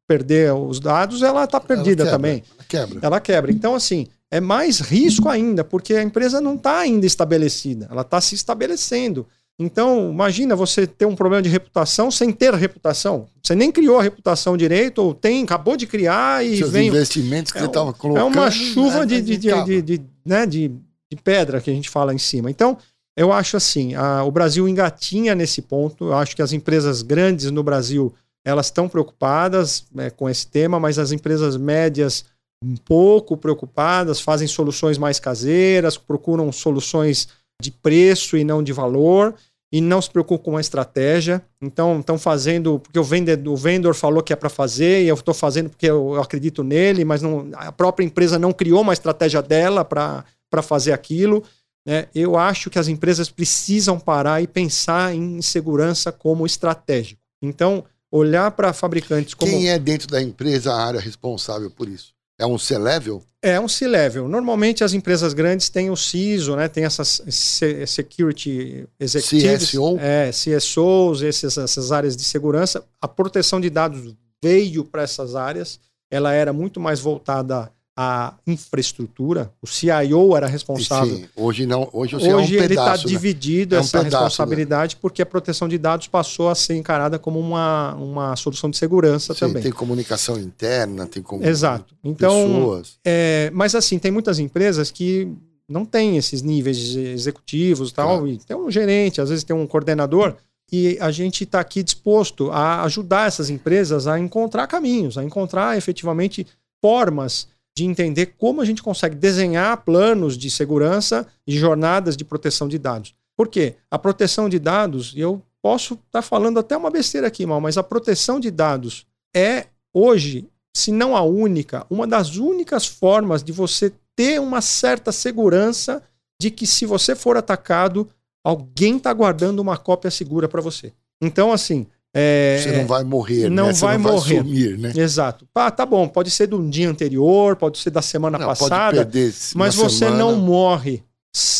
perder 0.06 0.52
os 0.52 0.78
dados, 0.78 1.22
ela 1.22 1.44
está 1.44 1.58
perdida 1.58 2.02
Ela 2.02 2.10
quebra, 2.10 2.18
também. 2.18 2.42
ela 2.58 2.64
Quebra. 2.68 2.98
Ela 3.02 3.20
quebra. 3.20 3.50
Então, 3.50 3.74
assim, 3.74 4.06
é 4.30 4.40
mais 4.40 4.80
risco 4.80 5.28
ainda, 5.28 5.64
porque 5.64 5.94
a 5.94 6.02
empresa 6.02 6.38
não 6.40 6.54
está 6.56 6.80
ainda 6.80 7.06
estabelecida, 7.06 7.88
ela 7.90 8.02
está 8.02 8.20
se 8.20 8.34
estabelecendo. 8.34 9.26
Então, 9.58 10.10
imagina 10.10 10.54
você 10.54 10.86
ter 10.86 11.06
um 11.06 11.14
problema 11.16 11.40
de 11.40 11.48
reputação 11.48 12.10
sem 12.10 12.30
ter 12.32 12.52
reputação. 12.52 13.26
Você 13.42 13.54
nem 13.54 13.72
criou 13.72 13.98
a 13.98 14.02
reputação 14.02 14.56
direito, 14.56 14.98
ou 14.98 15.14
tem, 15.14 15.44
acabou 15.44 15.76
de 15.78 15.86
criar 15.86 16.44
e 16.44 16.58
Seus 16.58 16.70
vem. 16.70 16.88
investimentos 16.88 17.52
que 17.52 17.58
É 17.58 17.62
um- 17.62 17.66
estava 17.66 17.92
colocando. 17.94 18.20
É 18.22 18.24
uma 18.40 18.50
chuva 18.50 19.00
né, 19.00 19.06
de, 19.06 19.22
de, 19.22 19.36
de, 19.38 19.80
de, 19.82 20.02
né, 20.26 20.44
de, 20.44 20.68
de 21.10 21.16
pedra 21.22 21.60
que 21.60 21.70
a 21.70 21.72
gente 21.74 21.88
fala 21.88 22.12
em 22.12 22.18
cima. 22.18 22.50
Então, 22.50 22.76
eu 23.16 23.32
acho 23.32 23.56
assim, 23.56 23.94
a- 23.94 24.24
o 24.24 24.30
Brasil 24.30 24.68
engatinha 24.68 25.34
nesse 25.34 25.62
ponto. 25.62 26.06
Eu 26.06 26.14
acho 26.14 26.34
que 26.34 26.42
as 26.42 26.52
empresas 26.52 27.02
grandes 27.02 27.50
no 27.50 27.62
Brasil 27.62 28.12
elas 28.46 28.66
estão 28.66 28.88
preocupadas 28.88 29.86
né, 29.92 30.10
com 30.10 30.28
esse 30.28 30.46
tema, 30.46 30.78
mas 30.78 30.98
as 30.98 31.12
empresas 31.12 31.56
médias 31.56 32.26
um 32.62 32.76
pouco 32.76 33.36
preocupadas, 33.36 34.20
fazem 34.20 34.48
soluções 34.48 34.96
mais 34.98 35.18
caseiras, 35.20 35.96
procuram 35.98 36.50
soluções 36.50 37.28
de 37.60 37.70
preço 37.70 38.36
e 38.36 38.44
não 38.44 38.62
de 38.62 38.72
valor 38.72 39.34
e 39.72 39.80
não 39.80 40.00
se 40.00 40.08
preocupam 40.10 40.52
com 40.52 40.56
a 40.56 40.60
estratégia. 40.60 41.42
Então, 41.60 42.00
estão 42.00 42.18
fazendo 42.18 42.78
porque 42.78 42.98
o 42.98 43.04
vendedor, 43.04 43.52
o 43.52 43.56
vendedor 43.56 43.94
falou 43.94 44.22
que 44.22 44.32
é 44.32 44.36
para 44.36 44.48
fazer 44.48 45.04
e 45.04 45.08
eu 45.08 45.14
estou 45.14 45.34
fazendo 45.34 45.68
porque 45.68 45.86
eu, 45.86 46.14
eu 46.14 46.22
acredito 46.22 46.62
nele, 46.62 47.04
mas 47.04 47.20
não, 47.20 47.48
a 47.54 47.72
própria 47.72 48.04
empresa 48.04 48.38
não 48.38 48.52
criou 48.52 48.80
uma 48.82 48.92
estratégia 48.92 49.42
dela 49.42 49.84
para 49.84 50.24
fazer 50.62 50.92
aquilo. 50.92 51.42
Né? 51.86 52.06
Eu 52.14 52.36
acho 52.36 52.70
que 52.70 52.78
as 52.78 52.88
empresas 52.88 53.28
precisam 53.28 53.98
parar 54.00 54.42
e 54.42 54.46
pensar 54.46 55.14
em 55.14 55.40
segurança 55.42 56.10
como 56.10 56.46
estratégico. 56.46 57.20
Então, 57.42 57.84
olhar 58.10 58.50
para 58.52 58.72
fabricantes 58.72 59.34
como. 59.34 59.50
Quem 59.50 59.68
é 59.68 59.78
dentro 59.78 60.08
da 60.08 60.22
empresa 60.22 60.72
a 60.72 60.82
área 60.84 61.00
responsável 61.00 61.70
por 61.70 61.88
isso? 61.88 62.14
É 62.38 62.46
um 62.46 62.58
C-level? 62.58 63.22
É 63.42 63.60
um 63.60 63.68
C-level. 63.68 64.26
Normalmente 64.26 64.82
as 64.82 64.92
empresas 64.92 65.32
grandes 65.34 65.68
têm 65.68 65.90
o 65.90 65.96
CISO, 65.96 66.56
né? 66.56 66.66
Tem 66.66 66.84
essas 66.84 67.20
se- 67.28 67.86
security 67.86 68.88
executives, 68.98 69.70
CSO? 69.70 69.98
é, 70.00 70.30
CSOs, 70.30 71.22
essas 71.22 71.92
áreas 71.92 72.16
de 72.16 72.24
segurança. 72.24 72.84
A 73.00 73.06
proteção 73.06 73.60
de 73.60 73.68
dados 73.70 74.14
veio 74.42 74.84
para 74.84 75.02
essas 75.02 75.34
áreas. 75.36 75.78
Ela 76.10 76.32
era 76.32 76.52
muito 76.52 76.80
mais 76.80 76.98
voltada 77.00 77.70
à 77.96 78.34
infraestrutura. 78.46 79.52
O 79.62 79.66
CIO 79.66 80.36
era 80.36 80.46
responsável. 80.46 81.16
Sim, 81.16 81.26
hoje 81.36 81.64
não. 81.66 81.88
Hoje, 81.92 82.14
você 82.14 82.32
Hoje 82.34 82.56
é 82.56 82.60
um 82.60 82.64
ele 82.64 82.74
está 82.74 82.92
né? 82.96 83.02
dividido 83.04 83.74
É 83.74 83.78
um 83.78 83.80
essa 83.80 83.98
pedaço, 83.98 84.16
né? 84.16 84.24
responsabilidade 84.26 84.96
porque 84.96 85.22
a 85.22 85.26
proteção 85.26 85.68
de 85.68 85.78
dados 85.78 86.08
passou 86.08 86.48
a 86.48 86.54
ser 86.54 86.74
encarada 86.74 87.18
como 87.18 87.38
uma, 87.38 87.94
uma 87.94 88.36
solução 88.36 88.68
de 88.68 88.76
segurança 88.76 89.32
Sim, 89.34 89.40
também. 89.40 89.62
Tem 89.62 89.72
comunicação 89.72 90.38
interna, 90.38 91.06
tem 91.06 91.22
como 91.22 91.44
Exato. 91.44 91.94
Então, 92.02 92.32
pessoas. 92.34 92.98
é, 93.04 93.50
mas 93.54 93.74
assim, 93.74 93.98
tem 93.98 94.10
muitas 94.10 94.38
empresas 94.38 94.90
que 94.90 95.28
não 95.68 95.84
têm 95.84 96.16
esses 96.16 96.42
níveis 96.42 96.94
executivos 96.96 97.90
e 97.90 97.94
tal, 97.94 98.08
Claro. 98.18 98.28
e 98.28 98.38
tem 98.38 98.56
um 98.56 98.70
gerente, 98.70 99.20
às 99.20 99.28
vezes 99.30 99.44
tem 99.44 99.54
um 99.56 99.66
coordenador, 99.66 100.34
e 100.70 100.98
a 101.00 101.10
gente 101.10 101.44
está 101.44 101.60
aqui 101.60 101.82
disposto 101.82 102.50
a 102.50 102.82
ajudar 102.82 103.28
essas 103.28 103.48
empresas 103.50 104.06
a 104.06 104.18
encontrar 104.18 104.66
caminhos, 104.66 105.16
a 105.16 105.22
encontrar 105.24 105.78
efetivamente 105.78 106.46
formas 106.82 107.46
de 107.76 107.84
entender 107.84 108.34
como 108.38 108.60
a 108.60 108.64
gente 108.64 108.82
consegue 108.82 109.16
desenhar 109.16 109.84
planos 109.84 110.38
de 110.38 110.50
segurança 110.50 111.26
e 111.46 111.56
jornadas 111.58 112.16
de 112.16 112.24
proteção 112.24 112.68
de 112.68 112.78
dados. 112.78 113.14
Por 113.36 113.48
quê? 113.48 113.74
A 113.90 113.98
proteção 113.98 114.48
de 114.48 114.58
dados, 114.58 115.12
e 115.14 115.20
eu 115.20 115.42
posso 115.60 115.94
estar 115.94 116.22
falando 116.22 116.60
até 116.60 116.76
uma 116.76 116.90
besteira 116.90 117.26
aqui, 117.26 117.44
mal, 117.44 117.60
mas 117.60 117.76
a 117.76 117.82
proteção 117.82 118.38
de 118.38 118.50
dados 118.50 119.06
é 119.34 119.66
hoje, 119.92 120.48
se 120.76 120.92
não 120.92 121.16
a 121.16 121.22
única, 121.22 121.84
uma 121.90 122.06
das 122.06 122.36
únicas 122.36 122.86
formas 122.86 123.42
de 123.42 123.50
você 123.50 123.92
ter 124.14 124.40
uma 124.40 124.60
certa 124.60 125.10
segurança 125.10 126.02
de 126.40 126.50
que 126.50 126.66
se 126.66 126.86
você 126.86 127.16
for 127.16 127.36
atacado, 127.36 128.08
alguém 128.44 128.98
está 128.98 129.12
guardando 129.12 129.60
uma 129.60 129.76
cópia 129.76 130.10
segura 130.10 130.48
para 130.48 130.60
você. 130.60 130.92
Então, 131.20 131.52
assim. 131.52 131.86
É, 132.16 132.60
Você 132.62 132.76
não 132.76 132.86
vai 132.86 133.02
morrer, 133.02 133.50
não 133.50 133.66
né? 133.66 133.72
Você 133.74 133.84
vai 133.84 133.98
não 133.98 134.12
morrer. 134.12 134.34
vai 134.36 134.44
sumir, 134.44 134.78
né? 134.78 134.92
Exato. 134.94 135.46
Ah, 135.52 135.70
tá 135.70 135.84
bom, 135.84 136.06
pode 136.06 136.30
ser 136.30 136.46
do 136.46 136.62
dia 136.70 136.88
anterior, 136.88 137.56
pode 137.56 137.78
ser 137.78 137.90
da 137.90 138.00
semana 138.00 138.38
Não, 138.38 138.46
pode 138.46 138.60
passada, 138.60 139.10
mas 139.56 139.74
você 139.74 140.06
semana. 140.06 140.18
não 140.18 140.36
morre. 140.36 141.02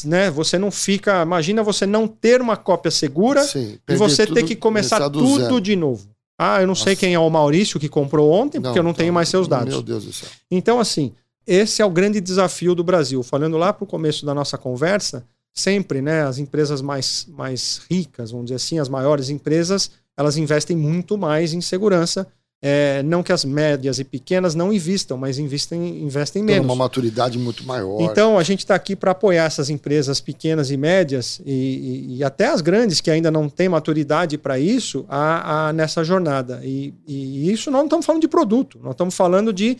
Né? 0.04 0.30
Você 0.30 0.56
não 0.56 0.70
fica. 0.70 1.22
Imagina 1.22 1.60
você 1.60 1.84
não 1.84 2.06
ter 2.06 2.40
uma 2.40 2.56
cópia 2.56 2.92
segura 2.92 3.42
Sim, 3.42 3.76
e 3.88 3.96
você 3.96 4.24
ter 4.24 4.34
tudo, 4.34 4.44
que 4.46 4.54
começar 4.54 5.08
do 5.08 5.18
tudo 5.18 5.40
zero. 5.40 5.60
de 5.60 5.74
novo. 5.74 6.08
Ah, 6.38 6.60
eu 6.60 6.66
não 6.68 6.76
sei 6.76 6.92
Nossa. 6.92 7.00
quem 7.00 7.14
é 7.14 7.18
o 7.18 7.28
Maurício 7.28 7.80
que 7.80 7.88
comprou 7.88 8.30
ontem, 8.30 8.60
porque 8.60 8.78
eu 8.78 8.82
não 8.84 8.94
tenho 8.94 9.12
mais 9.12 9.28
seus 9.28 9.48
dados. 9.48 9.74
Meu 9.74 9.82
Deus 9.82 10.04
do 10.04 10.12
céu. 10.12 10.28
Então, 10.48 10.78
assim, 10.78 11.12
esse 11.44 11.82
é 11.82 11.84
o 11.84 11.90
grande 11.90 12.20
desafio 12.20 12.72
do 12.74 12.84
Brasil. 12.84 13.20
Falando 13.24 13.56
lá 13.56 13.72
para 13.72 13.82
o 13.84 13.86
começo 13.86 14.24
da 14.24 14.32
nossa 14.32 14.56
conversa, 14.56 15.24
sempre, 15.52 16.00
né, 16.00 16.22
as 16.22 16.38
empresas 16.38 16.80
mais, 16.80 17.26
mais 17.28 17.82
ricas, 17.90 18.30
vamos 18.30 18.46
dizer 18.46 18.56
assim, 18.56 18.78
as 18.78 18.88
maiores 18.88 19.28
empresas, 19.28 19.90
elas 20.16 20.36
investem 20.36 20.76
muito 20.76 21.16
mais 21.18 21.52
em 21.52 21.60
segurança. 21.60 22.26
É, 22.66 23.02
não 23.02 23.22
que 23.22 23.30
as 23.30 23.44
médias 23.44 23.98
e 23.98 24.04
pequenas 24.04 24.54
não 24.54 24.72
investam, 24.72 25.18
mas 25.18 25.38
investem, 25.38 26.02
investem 26.02 26.40
Tem 26.46 26.54
menos. 26.54 26.64
uma 26.66 26.74
maturidade 26.74 27.38
muito 27.38 27.62
maior. 27.66 28.00
Então, 28.00 28.38
a 28.38 28.42
gente 28.42 28.60
está 28.60 28.74
aqui 28.74 28.96
para 28.96 29.10
apoiar 29.10 29.44
essas 29.44 29.68
empresas 29.68 30.18
pequenas 30.18 30.70
e 30.70 30.76
médias 30.78 31.42
e, 31.44 31.52
e- 31.52 32.16
e 32.16 32.24
até 32.24 32.46
as 32.46 32.62
grandes 32.62 33.02
que 33.02 33.10
ainda 33.10 33.30
não 33.30 33.50
têm 33.50 33.68
maturidade 33.68 34.38
para 34.38 34.58
isso 34.58 35.04
a, 35.10 35.68
a- 35.68 35.72
nessa 35.74 36.02
jornada. 36.02 36.62
E, 36.64 36.94
e 37.06 37.52
isso 37.52 37.70
nós 37.70 37.80
não 37.80 37.86
estamos 37.86 38.06
falando 38.06 38.22
de 38.22 38.28
produto, 38.28 38.78
nós 38.82 38.92
estamos 38.92 39.14
falando 39.14 39.52
de 39.52 39.76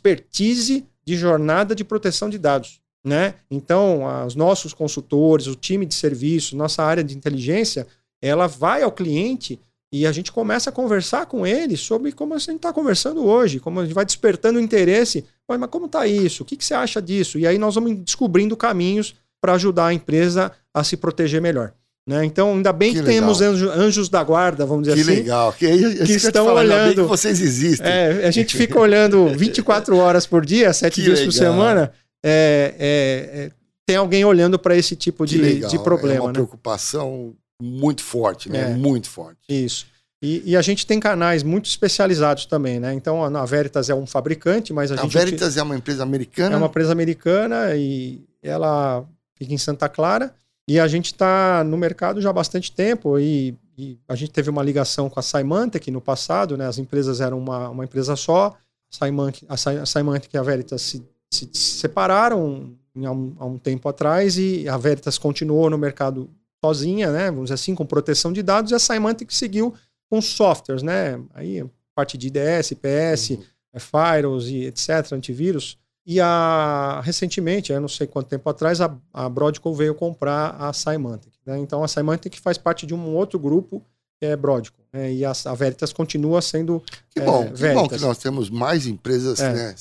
expertise 0.00 0.84
de 1.04 1.16
jornada 1.16 1.74
de 1.74 1.82
proteção 1.84 2.30
de 2.30 2.38
dados. 2.38 2.80
Né? 3.04 3.34
Então, 3.50 4.02
os 4.26 4.34
nossos 4.36 4.72
consultores, 4.74 5.46
o 5.46 5.54
time 5.56 5.84
de 5.86 5.94
serviço, 5.94 6.54
nossa 6.56 6.82
área 6.84 7.02
de 7.02 7.16
inteligência, 7.16 7.86
ela 8.22 8.46
vai 8.46 8.82
ao 8.82 8.92
cliente 8.92 9.58
e 9.92 10.06
a 10.06 10.12
gente 10.12 10.30
começa 10.30 10.70
a 10.70 10.72
conversar 10.72 11.26
com 11.26 11.44
ele 11.44 11.76
sobre 11.76 12.12
como 12.12 12.34
a 12.34 12.38
gente 12.38 12.56
está 12.56 12.72
conversando 12.72 13.24
hoje, 13.24 13.58
como 13.58 13.80
a 13.80 13.84
gente 13.84 13.94
vai 13.94 14.04
despertando 14.04 14.60
interesse. 14.60 15.24
Mas, 15.48 15.68
como 15.68 15.86
está 15.86 16.06
isso? 16.06 16.44
O 16.44 16.46
que, 16.46 16.56
que 16.56 16.64
você 16.64 16.74
acha 16.74 17.02
disso? 17.02 17.38
E 17.38 17.46
aí 17.46 17.58
nós 17.58 17.74
vamos 17.74 17.96
descobrindo 17.98 18.56
caminhos 18.56 19.16
para 19.40 19.54
ajudar 19.54 19.86
a 19.86 19.94
empresa 19.94 20.52
a 20.72 20.84
se 20.84 20.96
proteger 20.96 21.40
melhor. 21.40 21.72
Né? 22.08 22.24
Então, 22.24 22.52
ainda 22.52 22.72
bem 22.72 22.92
que, 22.92 23.00
que 23.00 23.06
temos 23.06 23.40
anjos, 23.40 23.70
anjos, 23.70 24.08
da 24.08 24.22
guarda, 24.22 24.64
vamos 24.64 24.84
dizer 24.84 24.94
que 24.94 25.00
assim. 25.10 25.20
Legal. 25.20 25.52
Que 25.52 25.66
legal. 25.66 25.90
Que, 25.90 26.06
que 26.06 26.12
estão 26.12 26.46
falar, 26.46 26.60
olhando. 26.60 27.02
que 27.02 27.08
vocês 27.08 27.40
existem. 27.40 27.86
É, 27.86 28.26
a 28.26 28.30
gente 28.30 28.56
fica 28.56 28.78
olhando 28.78 29.26
24 29.36 29.96
horas 29.96 30.24
por 30.24 30.46
dia, 30.46 30.72
7 30.72 31.02
dias 31.02 31.18
legal. 31.18 31.24
por 31.26 31.32
semana. 31.32 31.92
É, 32.24 32.74
é, 32.78 33.40
é, 33.40 33.50
tem 33.86 33.96
alguém 33.96 34.24
olhando 34.24 34.58
para 34.58 34.76
esse 34.76 34.94
tipo 34.94 35.26
de, 35.26 35.66
de 35.66 35.78
problema. 35.80 36.16
É 36.16 36.20
uma 36.20 36.28
né? 36.28 36.34
preocupação 36.34 37.34
muito 37.60 38.02
forte, 38.02 38.48
né? 38.48 38.72
É. 38.72 38.74
Muito 38.74 39.08
forte. 39.08 39.38
Isso. 39.48 39.86
E, 40.22 40.50
e, 40.50 40.56
a 40.56 40.60
gente 40.60 40.86
tem 40.86 41.00
canais 41.00 41.42
muito 41.42 41.64
especializados 41.64 42.44
também, 42.44 42.78
né? 42.78 42.92
Então 42.92 43.24
a 43.24 43.46
Veritas 43.46 43.88
é 43.88 43.94
um 43.94 44.06
fabricante, 44.06 44.70
mas 44.70 44.92
a, 44.92 44.94
a 44.94 44.98
gente. 44.98 45.16
A 45.16 45.20
Veritas 45.20 45.56
é 45.56 45.62
uma 45.62 45.76
empresa 45.76 46.02
americana? 46.02 46.54
É 46.54 46.58
uma 46.58 46.66
empresa 46.66 46.92
americana 46.92 47.74
e 47.74 48.22
ela 48.42 49.02
fica 49.34 49.54
em 49.54 49.58
Santa 49.58 49.88
Clara. 49.88 50.34
E 50.68 50.78
a 50.78 50.86
gente 50.86 51.06
está 51.06 51.64
no 51.64 51.76
mercado 51.78 52.20
já 52.20 52.28
há 52.28 52.32
bastante 52.32 52.70
tempo 52.70 53.18
e, 53.18 53.56
e, 53.78 53.98
a 54.06 54.14
gente 54.14 54.30
teve 54.30 54.50
uma 54.50 54.62
ligação 54.62 55.08
com 55.08 55.18
a 55.18 55.22
Symantec 55.22 55.90
no 55.90 56.02
passado, 56.02 56.56
né? 56.56 56.66
As 56.66 56.78
empresas 56.78 57.22
eram 57.22 57.38
uma, 57.38 57.70
uma 57.70 57.84
empresa 57.84 58.14
só. 58.14 58.54
A 59.00 59.86
Symantec, 59.86 60.28
e 60.34 60.38
a 60.38 60.42
Veritas 60.42 60.82
se, 60.82 61.02
se, 61.32 61.48
se 61.50 61.78
separaram 61.78 62.76
há 62.94 63.10
um, 63.10 63.36
há 63.38 63.46
um 63.46 63.56
tempo 63.56 63.88
atrás 63.88 64.36
e 64.36 64.68
a 64.68 64.76
Veritas 64.76 65.16
continuou 65.16 65.70
no 65.70 65.78
mercado 65.78 66.28
sozinha, 66.64 67.10
né? 67.10 67.26
Vamos 67.30 67.44
dizer 67.44 67.54
assim, 67.54 67.74
com 67.74 67.86
proteção 67.86 68.32
de 68.32 68.42
dados, 68.42 68.70
e 68.70 68.74
a 68.74 68.78
Symantec 68.78 69.34
seguiu 69.34 69.74
com 70.08 70.20
softwares, 70.20 70.82
né? 70.82 71.20
Aí, 71.34 71.64
parte 71.94 72.18
de 72.18 72.28
IDS, 72.28 72.72
PS, 72.74 73.30
uhum. 73.30 73.44
É, 73.72 73.78
firewalls 73.78 74.48
e 74.48 74.64
etc., 74.64 75.12
antivírus. 75.12 75.78
E 76.04 76.20
a, 76.20 77.00
recentemente, 77.04 77.72
eu 77.72 77.80
não 77.80 77.88
sei 77.88 78.06
quanto 78.06 78.28
tempo 78.28 78.48
atrás, 78.48 78.80
a, 78.80 78.92
a 79.12 79.28
Broadcom 79.28 79.72
veio 79.72 79.94
comprar 79.94 80.56
a 80.58 80.72
Symantec. 80.72 81.38
Né? 81.46 81.58
Então, 81.58 81.84
a 81.84 81.88
Symantec 81.88 82.40
faz 82.40 82.58
parte 82.58 82.84
de 82.84 82.94
um 82.94 83.14
outro 83.14 83.38
grupo 83.38 83.82
que 84.18 84.26
é 84.26 84.36
Broadcom. 84.36 84.82
Né? 84.92 85.12
E 85.12 85.24
a, 85.24 85.32
a 85.44 85.54
Veritas 85.54 85.92
continua 85.92 86.42
sendo 86.42 86.82
Que 87.10 87.20
bom, 87.20 87.44
é, 87.44 87.52
que 87.52 87.74
bom 87.74 87.88
que 87.88 87.98
nós 88.00 88.18
temos 88.18 88.50
mais 88.50 88.86
empresas 88.86 89.38
é. 89.40 89.52
né? 89.52 89.74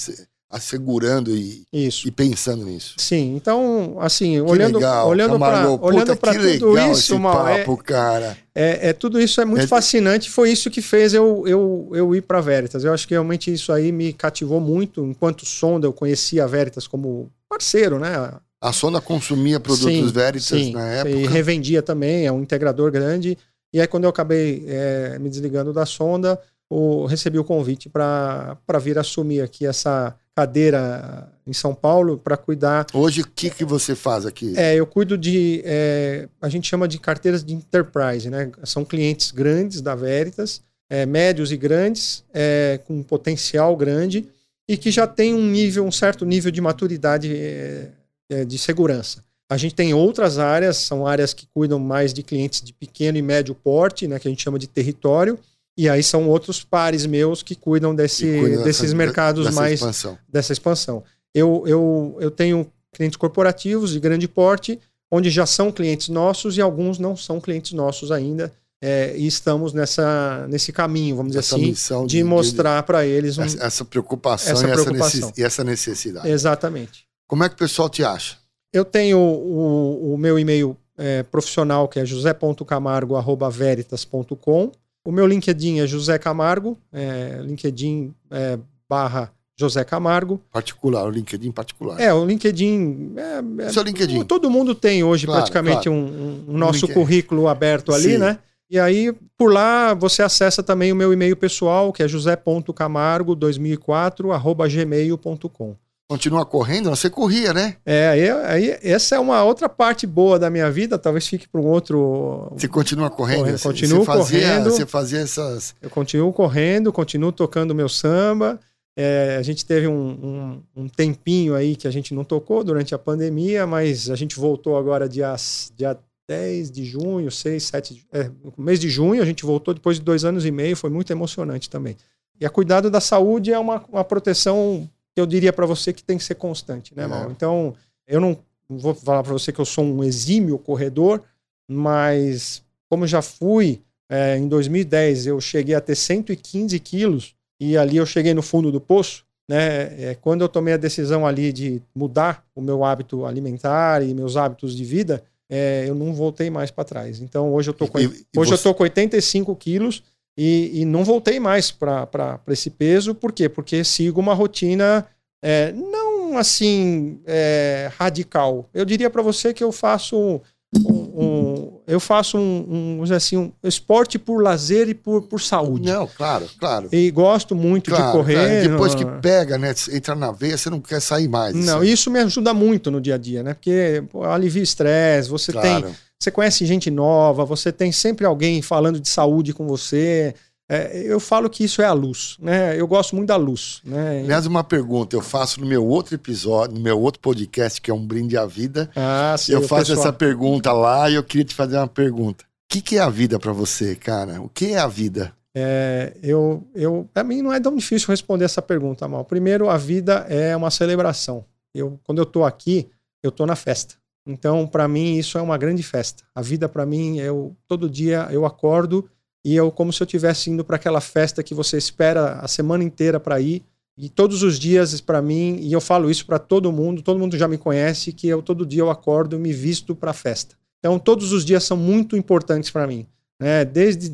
Assegurando 0.49 1.35
e, 1.35 1.63
isso. 1.71 2.07
e 2.07 2.11
pensando 2.11 2.65
nisso. 2.65 2.95
Sim, 2.97 3.35
então, 3.35 3.97
assim, 3.99 4.33
que 4.33 4.41
olhando 4.41 4.79
legal, 4.79 5.07
olhando 5.07 5.37
para 5.37 5.69
olhando 5.69 6.17
para 6.17 6.33
tudo 6.33 6.79
isso, 6.79 7.19
mal, 7.19 7.45
papo, 7.45 7.73
é, 7.73 7.83
cara. 7.83 8.37
É, 8.55 8.89
é, 8.89 8.93
tudo 8.93 9.21
isso 9.21 9.39
é 9.39 9.45
muito 9.45 9.65
é, 9.65 9.67
fascinante. 9.67 10.29
Foi 10.29 10.51
isso 10.51 10.71
que 10.71 10.81
fez 10.81 11.13
eu, 11.13 11.43
eu, 11.47 11.89
eu 11.93 12.15
ir 12.15 12.21
para 12.21 12.41
Veritas. 12.41 12.83
Eu 12.83 12.93
acho 12.93 13.07
que 13.07 13.13
realmente 13.13 13.53
isso 13.53 13.71
aí 13.71 13.91
me 13.91 14.11
cativou 14.11 14.59
muito. 14.59 15.05
Enquanto 15.05 15.45
sonda, 15.45 15.85
eu 15.85 15.93
conhecia 15.93 16.43
a 16.43 16.47
Veritas 16.47 16.87
como 16.87 17.31
parceiro, 17.47 17.99
né? 17.99 18.33
A 18.59 18.73
sonda 18.73 18.99
consumia 18.99 19.59
produtos 19.59 19.93
sim, 19.93 20.07
Veritas 20.07 20.45
sim, 20.45 20.73
na 20.73 20.85
época. 20.89 21.15
E 21.15 21.27
revendia 21.27 21.81
também, 21.81 22.25
é 22.25 22.31
um 22.31 22.41
integrador 22.41 22.91
grande. 22.91 23.37
E 23.71 23.79
aí, 23.79 23.87
quando 23.87 24.05
eu 24.05 24.09
acabei 24.09 24.65
é, 24.67 25.19
me 25.19 25.29
desligando 25.29 25.71
da 25.71 25.85
sonda, 25.85 26.41
o, 26.69 27.05
recebi 27.05 27.39
o 27.39 27.43
convite 27.43 27.87
para 27.87 28.57
vir 28.81 28.97
assumir 28.97 29.41
aqui 29.41 29.65
essa 29.65 30.15
cadeira 30.39 31.27
em 31.45 31.51
São 31.51 31.75
Paulo 31.75 32.17
para 32.17 32.37
cuidar. 32.37 32.85
Hoje, 32.93 33.21
o 33.21 33.27
que, 33.27 33.49
que 33.49 33.65
você 33.65 33.93
faz 33.93 34.25
aqui? 34.25 34.53
É, 34.55 34.75
eu 34.75 34.85
cuido 34.85 35.17
de. 35.17 35.61
É, 35.65 36.29
a 36.41 36.47
gente 36.47 36.67
chama 36.67 36.87
de 36.87 36.97
carteiras 36.97 37.43
de 37.43 37.53
enterprise, 37.53 38.29
né? 38.29 38.51
São 38.63 38.85
clientes 38.85 39.31
grandes 39.31 39.81
da 39.81 39.95
Veritas, 39.95 40.61
é, 40.89 41.05
médios 41.05 41.51
e 41.51 41.57
grandes, 41.57 42.23
é, 42.33 42.79
com 42.85 43.03
potencial 43.03 43.75
grande 43.75 44.27
e 44.67 44.77
que 44.77 44.91
já 44.91 45.07
tem 45.07 45.33
um 45.33 45.45
nível, 45.45 45.83
um 45.83 45.91
certo 45.91 46.25
nível 46.25 46.51
de 46.51 46.61
maturidade 46.61 47.35
é, 47.35 47.89
é, 48.29 48.45
de 48.45 48.57
segurança. 48.57 49.23
A 49.51 49.57
gente 49.57 49.73
tem 49.73 49.95
outras 49.95 50.37
áreas, 50.37 50.77
são 50.77 51.07
áreas 51.07 51.33
que 51.33 51.47
cuidam 51.47 51.79
mais 51.79 52.13
de 52.13 52.21
clientes 52.21 52.61
de 52.61 52.71
pequeno 52.71 53.17
e 53.17 53.21
médio 53.21 53.55
porte, 53.55 54.07
né, 54.07 54.19
que 54.19 54.27
a 54.27 54.31
gente 54.31 54.43
chama 54.43 54.59
de 54.59 54.67
território, 54.67 55.39
e 55.79 55.87
aí 55.87 56.03
são 56.03 56.27
outros 56.27 56.61
pares 56.61 57.05
meus 57.05 57.41
que 57.41 57.55
cuidam 57.55 57.95
desse, 57.95 58.25
desses 58.65 58.81
dessa, 58.81 58.95
mercados 58.95 59.45
dessa 59.45 59.55
mais 59.55 59.75
expansão. 59.75 60.17
dessa 60.27 60.51
expansão. 60.51 61.01
Eu, 61.33 61.63
eu, 61.65 62.17
eu 62.19 62.29
tenho 62.29 62.69
clientes 62.91 63.15
corporativos 63.15 63.91
de 63.91 63.99
grande 64.01 64.27
porte, 64.27 64.77
onde 65.09 65.29
já 65.29 65.45
são 65.45 65.71
clientes 65.71 66.09
nossos 66.09 66.57
e 66.57 66.61
alguns 66.61 66.99
não 66.99 67.15
são 67.15 67.39
clientes 67.39 67.71
nossos 67.71 68.11
ainda. 68.11 68.51
É, 68.81 69.15
e 69.15 69.25
estamos 69.25 69.71
nessa, 69.71 70.45
nesse 70.49 70.73
caminho, 70.73 71.15
vamos 71.15 71.33
essa 71.33 71.57
dizer 71.57 71.71
assim, 71.71 72.05
de, 72.05 72.17
de 72.17 72.25
mostrar 72.25 72.83
para 72.83 73.05
eles 73.05 73.37
um, 73.37 73.43
essa, 73.43 73.63
essa, 73.63 73.85
preocupação, 73.85 74.51
essa 74.51 74.67
preocupação. 74.67 75.31
E, 75.37 75.43
essa 75.43 75.63
necessidade. 75.63 76.29
Exatamente. 76.29 77.07
Como 77.25 77.41
é 77.41 77.47
que 77.47 77.55
o 77.55 77.57
pessoal 77.57 77.89
te 77.89 78.03
acha? 78.03 78.35
Eu 78.73 78.83
tenho 78.83 79.17
o, 79.17 80.13
o 80.13 80.17
meu 80.17 80.37
e-mail 80.37 80.75
é, 80.97 81.23
profissional, 81.23 81.87
que 81.87 82.01
é 82.01 82.05
josé.camargo.veritas.com. 82.05 84.73
O 85.05 85.11
meu 85.11 85.25
LinkedIn 85.25 85.79
é 85.79 85.87
José 85.87 86.17
Camargo, 86.17 86.77
é, 86.91 87.39
LinkedIn 87.41 88.13
é, 88.29 88.59
barra 88.87 89.31
José 89.59 89.83
Camargo. 89.83 90.41
Particular, 90.51 91.05
o 91.05 91.09
LinkedIn 91.09 91.51
particular. 91.51 91.99
É, 91.99 92.13
o 92.13 92.25
LinkedIn. 92.25 93.15
É, 93.17 93.41
é, 93.65 93.69
Seu 93.69 93.83
LinkedIn. 93.83 94.23
Todo 94.23 94.49
mundo 94.49 94.73
tem 94.73 95.03
hoje 95.03 95.25
claro, 95.25 95.41
praticamente 95.41 95.89
claro. 95.89 95.99
Um, 95.99 96.45
um, 96.47 96.57
nosso 96.57 96.87
currículo 96.87 97.49
aberto 97.49 97.93
ali, 97.93 98.13
Sim. 98.13 98.19
né? 98.19 98.39
E 98.69 98.79
aí, 98.79 99.13
por 99.37 99.51
lá, 99.51 99.93
você 99.93 100.21
acessa 100.21 100.63
também 100.63 100.93
o 100.93 100.95
meu 100.95 101.11
e-mail 101.11 101.35
pessoal, 101.35 101.91
que 101.91 102.01
é 102.03 102.07
josé.camargo2004, 102.07 104.69
gmail.com. 104.69 105.75
Continua 106.09 106.43
correndo? 106.43 106.89
Você 106.89 107.07
corria, 107.07 107.53
né? 107.53 107.75
É, 107.85 108.07
aí, 108.07 108.29
aí, 108.31 108.79
essa 108.81 109.15
é 109.15 109.19
uma 109.19 109.43
outra 109.43 109.69
parte 109.69 110.07
boa 110.07 110.39
da 110.39 110.49
minha 110.49 110.71
vida, 110.71 110.97
talvez 110.97 111.27
fique 111.27 111.47
para 111.47 111.61
um 111.61 111.67
outro. 111.67 112.51
Você 112.57 112.67
continua 112.67 113.11
correndo? 113.11 113.41
correndo 113.41 113.61
continuo 113.61 113.99
você 113.99 114.05
fazia, 114.05 114.39
correndo. 114.41 114.71
Você 114.71 114.85
fazia 114.87 115.19
essas. 115.19 115.75
Eu 115.79 115.89
continuo 115.91 116.33
correndo, 116.33 116.91
continuo 116.91 117.31
tocando 117.31 117.75
meu 117.75 117.87
samba. 117.87 118.59
É, 118.97 119.37
a 119.39 119.43
gente 119.43 119.63
teve 119.63 119.87
um, 119.87 120.63
um, 120.75 120.83
um, 120.83 120.89
tempinho 120.89 121.53
aí 121.53 121.75
que 121.75 121.87
a 121.87 121.91
gente 121.91 122.11
não 122.11 122.23
tocou 122.23 122.63
durante 122.63 122.95
a 122.95 122.97
pandemia, 122.97 123.67
mas 123.67 124.09
a 124.09 124.15
gente 124.15 124.35
voltou 124.35 124.77
agora 124.77 125.07
dia, 125.07 125.35
dia 125.77 125.95
10 126.27 126.71
de 126.71 126.85
junho, 126.85 127.29
6, 127.29 127.63
7. 127.63 128.07
É, 128.11 128.31
mês 128.57 128.79
de 128.79 128.89
junho 128.89 129.21
a 129.21 129.25
gente 129.25 129.45
voltou 129.45 129.75
depois 129.75 129.97
de 129.97 130.03
dois 130.03 130.25
anos 130.25 130.43
e 130.43 130.49
meio, 130.49 130.75
foi 130.75 130.89
muito 130.89 131.13
emocionante 131.13 131.69
também. 131.69 131.95
E 132.41 132.47
a 132.47 132.49
cuidado 132.49 132.89
da 132.89 132.99
saúde 132.99 133.53
é 133.53 133.59
uma, 133.59 133.85
uma 133.91 134.03
proteção 134.03 134.89
eu 135.19 135.25
diria 135.25 135.53
para 135.53 135.65
você 135.65 135.93
que 135.93 136.03
tem 136.03 136.17
que 136.17 136.23
ser 136.23 136.35
constante, 136.35 136.95
né, 136.95 137.07
Mal? 137.07 137.29
É. 137.29 137.31
Então, 137.31 137.75
eu 138.07 138.19
não 138.19 138.37
vou 138.69 138.93
falar 138.93 139.23
para 139.23 139.33
você 139.33 139.51
que 139.51 139.59
eu 139.59 139.65
sou 139.65 139.83
um 139.83 140.03
exímio 140.03 140.57
corredor, 140.57 141.23
mas 141.67 142.63
como 142.89 143.05
já 143.07 143.21
fui, 143.21 143.81
é, 144.09 144.37
em 144.37 144.47
2010 144.47 145.27
eu 145.27 145.39
cheguei 145.39 145.75
a 145.75 145.81
ter 145.81 145.95
115 145.95 146.79
quilos 146.79 147.35
e 147.59 147.77
ali 147.77 147.97
eu 147.97 148.05
cheguei 148.05 148.33
no 148.33 148.41
fundo 148.41 148.71
do 148.71 148.81
poço. 148.81 149.23
Né? 149.47 150.09
É, 150.09 150.17
quando 150.19 150.41
eu 150.41 150.49
tomei 150.49 150.75
a 150.75 150.77
decisão 150.77 151.25
ali 151.25 151.51
de 151.51 151.81
mudar 151.93 152.45
o 152.55 152.61
meu 152.61 152.83
hábito 152.83 153.25
alimentar 153.25 154.03
e 154.03 154.13
meus 154.13 154.37
hábitos 154.37 154.75
de 154.75 154.83
vida, 154.83 155.23
é, 155.49 155.85
eu 155.87 155.95
não 155.95 156.13
voltei 156.13 156.49
mais 156.49 156.69
para 156.69 156.83
trás. 156.83 157.19
Então 157.19 157.51
hoje 157.53 157.69
eu 157.69 157.73
tô 157.73 157.87
com, 157.87 157.99
e, 157.99 158.05
e 158.05 158.39
hoje 158.39 158.51
você... 158.51 158.53
eu 158.53 158.71
tô 158.71 158.75
com 158.75 158.83
85 158.83 159.55
quilos 159.55 160.03
e, 160.41 160.79
e 160.79 160.85
não 160.85 161.03
voltei 161.03 161.37
mais 161.37 161.69
para 161.69 162.39
esse 162.47 162.69
peso. 162.69 163.13
Por 163.13 163.33
quê? 163.33 163.49
Porque 163.49 163.83
sigo 163.83 164.21
uma 164.21 164.33
rotina 164.33 165.05
é, 165.43 165.73
não 165.73 166.37
assim 166.37 167.19
é, 167.27 167.91
radical. 167.97 168.69
Eu 168.73 168.85
diria 168.85 169.09
para 169.09 169.21
você 169.21 169.53
que 169.53 169.61
eu 169.61 169.73
faço 169.73 170.39
um, 170.73 170.89
um, 170.89 171.81
eu 171.85 171.99
faço 171.99 172.37
um, 172.37 173.01
um, 173.01 173.13
assim, 173.13 173.35
um 173.35 173.51
esporte 173.61 174.17
por 174.17 174.41
lazer 174.41 174.87
e 174.87 174.93
por, 174.93 175.23
por 175.23 175.41
saúde. 175.41 175.91
Não, 175.91 176.07
claro, 176.07 176.47
claro. 176.57 176.87
E 176.89 177.11
gosto 177.11 177.53
muito 177.53 177.91
claro, 177.91 178.05
de 178.05 178.11
correr. 178.13 178.35
Claro. 178.35 178.69
Depois 178.69 178.95
que 178.95 179.03
pega, 179.21 179.57
né, 179.57 179.75
entra 179.91 180.15
na 180.15 180.31
veia, 180.31 180.57
você 180.57 180.69
não 180.69 180.79
quer 180.79 181.01
sair 181.01 181.27
mais. 181.27 181.53
Não, 181.53 181.83
isso, 181.83 181.93
isso 181.93 182.11
me 182.11 182.19
ajuda 182.19 182.53
muito 182.53 182.89
no 182.89 183.01
dia 183.01 183.15
a 183.15 183.17
dia, 183.17 183.43
né? 183.43 183.53
Porque 183.53 184.05
pô, 184.09 184.23
alivia 184.23 184.63
estresse, 184.63 185.29
você 185.29 185.51
claro. 185.51 185.81
tem 185.83 185.95
você 186.21 186.29
conhece 186.29 186.65
gente 186.65 186.91
nova, 186.91 187.45
você 187.45 187.71
tem 187.71 187.91
sempre 187.91 188.25
alguém 188.25 188.61
falando 188.61 188.99
de 188.99 189.07
saúde 189.07 189.53
com 189.53 189.65
você. 189.65 190.35
É, 190.71 191.01
eu 191.03 191.19
falo 191.19 191.49
que 191.49 191.63
isso 191.63 191.81
é 191.81 191.85
a 191.85 191.93
luz, 191.93 192.37
né? 192.39 192.79
Eu 192.79 192.87
gosto 192.87 193.15
muito 193.15 193.29
da 193.29 193.37
luz, 193.37 193.81
né? 193.83 194.19
Aliás, 194.19 194.45
uma 194.45 194.63
pergunta 194.63 195.15
eu 195.15 195.21
faço 195.21 195.59
no 195.61 195.65
meu 195.65 195.83
outro 195.83 196.13
episódio, 196.13 196.75
no 196.75 196.81
meu 196.81 196.99
outro 196.99 197.19
podcast, 197.21 197.81
que 197.81 197.89
é 197.89 197.93
um 197.93 198.05
brinde 198.05 198.37
à 198.37 198.45
vida. 198.45 198.91
Ah, 198.95 199.35
sim. 199.37 199.53
Eu 199.53 199.63
faço 199.63 199.91
pessoal... 199.91 199.99
essa 199.99 200.13
pergunta 200.13 200.71
lá 200.71 201.09
e 201.09 201.15
eu 201.15 201.23
queria 201.23 201.45
te 201.45 201.55
fazer 201.55 201.77
uma 201.77 201.87
pergunta. 201.87 202.43
O 202.43 202.47
que, 202.69 202.81
que 202.81 202.97
é 202.97 202.99
a 202.99 203.09
vida 203.09 203.39
para 203.39 203.51
você, 203.51 203.95
cara? 203.95 204.39
O 204.41 204.49
que 204.49 204.73
é 204.73 204.77
a 204.77 204.87
vida? 204.87 205.33
É, 205.55 206.13
eu, 206.21 206.67
eu, 206.75 207.09
para 207.11 207.23
mim 207.23 207.41
não 207.41 207.51
é 207.51 207.59
tão 207.59 207.75
difícil 207.75 208.07
responder 208.09 208.45
essa 208.45 208.61
pergunta, 208.61 209.07
Mal. 209.07 209.25
Primeiro, 209.25 209.69
a 209.69 209.77
vida 209.77 210.25
é 210.29 210.55
uma 210.55 210.69
celebração. 210.69 211.43
Eu, 211.73 211.99
quando 212.03 212.19
eu 212.19 212.25
tô 212.25 212.45
aqui, 212.45 212.87
eu 213.23 213.31
tô 213.31 213.45
na 213.45 213.55
festa. 213.55 213.95
Então, 214.29 214.67
para 214.67 214.87
mim, 214.87 215.17
isso 215.17 215.39
é 215.39 215.41
uma 215.41 215.57
grande 215.57 215.81
festa. 215.81 216.23
A 216.35 216.41
vida, 216.43 216.69
para 216.69 216.85
mim, 216.85 217.17
eu 217.17 217.57
todo 217.67 217.89
dia 217.89 218.27
eu 218.29 218.45
acordo 218.45 219.09
e 219.43 219.55
eu 219.55 219.71
como 219.71 219.91
se 219.91 220.03
eu 220.03 220.05
estivesse 220.05 220.51
indo 220.51 220.63
para 220.63 220.75
aquela 220.75 221.01
festa 221.01 221.41
que 221.41 221.55
você 221.55 221.77
espera 221.77 222.33
a 222.33 222.47
semana 222.47 222.83
inteira 222.83 223.19
para 223.19 223.41
ir. 223.41 223.63
E 223.97 224.07
todos 224.07 224.43
os 224.43 224.59
dias 224.59 225.01
para 225.01 225.19
mim, 225.19 225.57
e 225.59 225.73
eu 225.73 225.81
falo 225.81 226.11
isso 226.11 226.27
para 226.27 226.37
todo 226.37 226.71
mundo, 226.71 227.01
todo 227.01 227.19
mundo 227.19 227.35
já 227.35 227.47
me 227.47 227.57
conhece, 227.57 228.13
que 228.13 228.27
eu 228.27 228.43
todo 228.43 228.67
dia 228.67 228.81
eu 228.83 228.91
acordo 228.91 229.35
e 229.35 229.39
me 229.39 229.51
visto 229.51 229.95
para 229.95 230.11
a 230.11 230.13
festa. 230.13 230.55
Então, 230.77 230.99
todos 230.99 231.33
os 231.33 231.43
dias 231.43 231.63
são 231.63 231.75
muito 231.75 232.15
importantes 232.15 232.69
para 232.69 232.85
mim. 232.85 233.07
Né? 233.39 233.65
Desde 233.65 234.11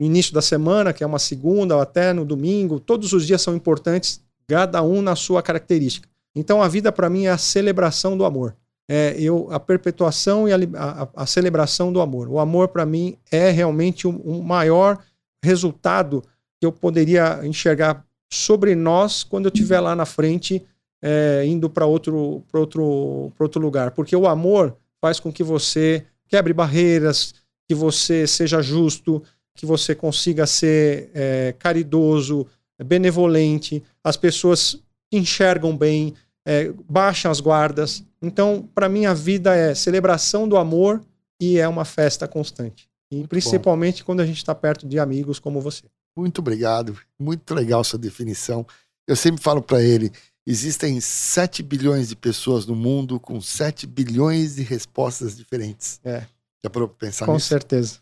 o 0.00 0.04
início 0.04 0.32
da 0.32 0.40
semana, 0.40 0.92
que 0.92 1.02
é 1.02 1.06
uma 1.06 1.18
segunda, 1.18 1.82
até 1.82 2.12
no 2.12 2.24
domingo, 2.24 2.78
todos 2.78 3.12
os 3.12 3.26
dias 3.26 3.42
são 3.42 3.56
importantes, 3.56 4.22
cada 4.46 4.80
um 4.80 5.02
na 5.02 5.16
sua 5.16 5.42
característica. 5.42 6.08
Então, 6.36 6.62
a 6.62 6.68
vida 6.68 6.92
para 6.92 7.10
mim 7.10 7.24
é 7.24 7.30
a 7.30 7.38
celebração 7.38 8.16
do 8.16 8.24
amor. 8.24 8.56
É 8.88 9.16
eu, 9.18 9.48
a 9.50 9.58
perpetuação 9.58 10.48
e 10.48 10.52
a, 10.52 10.56
a, 10.76 11.08
a 11.22 11.26
celebração 11.26 11.92
do 11.92 12.00
amor. 12.00 12.28
O 12.28 12.38
amor, 12.38 12.68
para 12.68 12.86
mim, 12.86 13.16
é 13.32 13.50
realmente 13.50 14.06
o, 14.06 14.10
o 14.10 14.42
maior 14.44 14.98
resultado 15.42 16.22
que 16.60 16.66
eu 16.66 16.72
poderia 16.72 17.40
enxergar 17.44 18.04
sobre 18.32 18.74
nós 18.74 19.24
quando 19.24 19.46
eu 19.46 19.52
estiver 19.52 19.80
lá 19.80 19.94
na 19.94 20.04
frente, 20.06 20.62
é, 21.02 21.44
indo 21.46 21.68
para 21.68 21.86
outro, 21.86 22.44
outro, 22.52 23.32
outro 23.38 23.60
lugar. 23.60 23.90
Porque 23.90 24.14
o 24.14 24.26
amor 24.26 24.76
faz 25.00 25.20
com 25.20 25.32
que 25.32 25.42
você 25.42 26.04
quebre 26.28 26.52
barreiras, 26.52 27.34
que 27.68 27.74
você 27.74 28.26
seja 28.26 28.62
justo, 28.62 29.22
que 29.54 29.66
você 29.66 29.94
consiga 29.94 30.46
ser 30.46 31.10
é, 31.14 31.54
caridoso, 31.58 32.46
benevolente, 32.84 33.82
as 34.04 34.16
pessoas 34.16 34.78
enxergam 35.10 35.76
bem, 35.76 36.14
é, 36.44 36.72
baixam 36.88 37.30
as 37.30 37.40
guardas. 37.40 38.04
Então, 38.20 38.68
para 38.74 38.88
mim, 38.88 39.06
a 39.06 39.14
vida 39.14 39.54
é 39.54 39.74
celebração 39.74 40.48
do 40.48 40.56
amor 40.56 41.02
e 41.40 41.58
é 41.58 41.68
uma 41.68 41.84
festa 41.84 42.26
constante. 42.26 42.88
E 43.10 43.16
Muito 43.16 43.28
principalmente 43.28 44.02
bom. 44.02 44.06
quando 44.06 44.20
a 44.20 44.26
gente 44.26 44.38
está 44.38 44.54
perto 44.54 44.86
de 44.86 44.98
amigos 44.98 45.38
como 45.38 45.60
você. 45.60 45.84
Muito 46.16 46.38
obrigado. 46.38 46.98
Muito 47.18 47.54
legal 47.54 47.84
sua 47.84 47.98
definição. 47.98 48.66
Eu 49.06 49.14
sempre 49.14 49.42
falo 49.42 49.62
para 49.62 49.82
ele: 49.82 50.10
existem 50.46 51.00
7 51.00 51.62
bilhões 51.62 52.08
de 52.08 52.16
pessoas 52.16 52.66
no 52.66 52.74
mundo 52.74 53.20
com 53.20 53.40
7 53.40 53.86
bilhões 53.86 54.56
de 54.56 54.62
respostas 54.62 55.36
diferentes. 55.36 56.00
É. 56.04 56.24
Já 56.64 56.70
parou 56.70 56.88
para 56.88 57.06
pensar 57.06 57.26
com 57.26 57.34
nisso? 57.34 57.46
Com 57.46 57.48
certeza. 57.48 57.98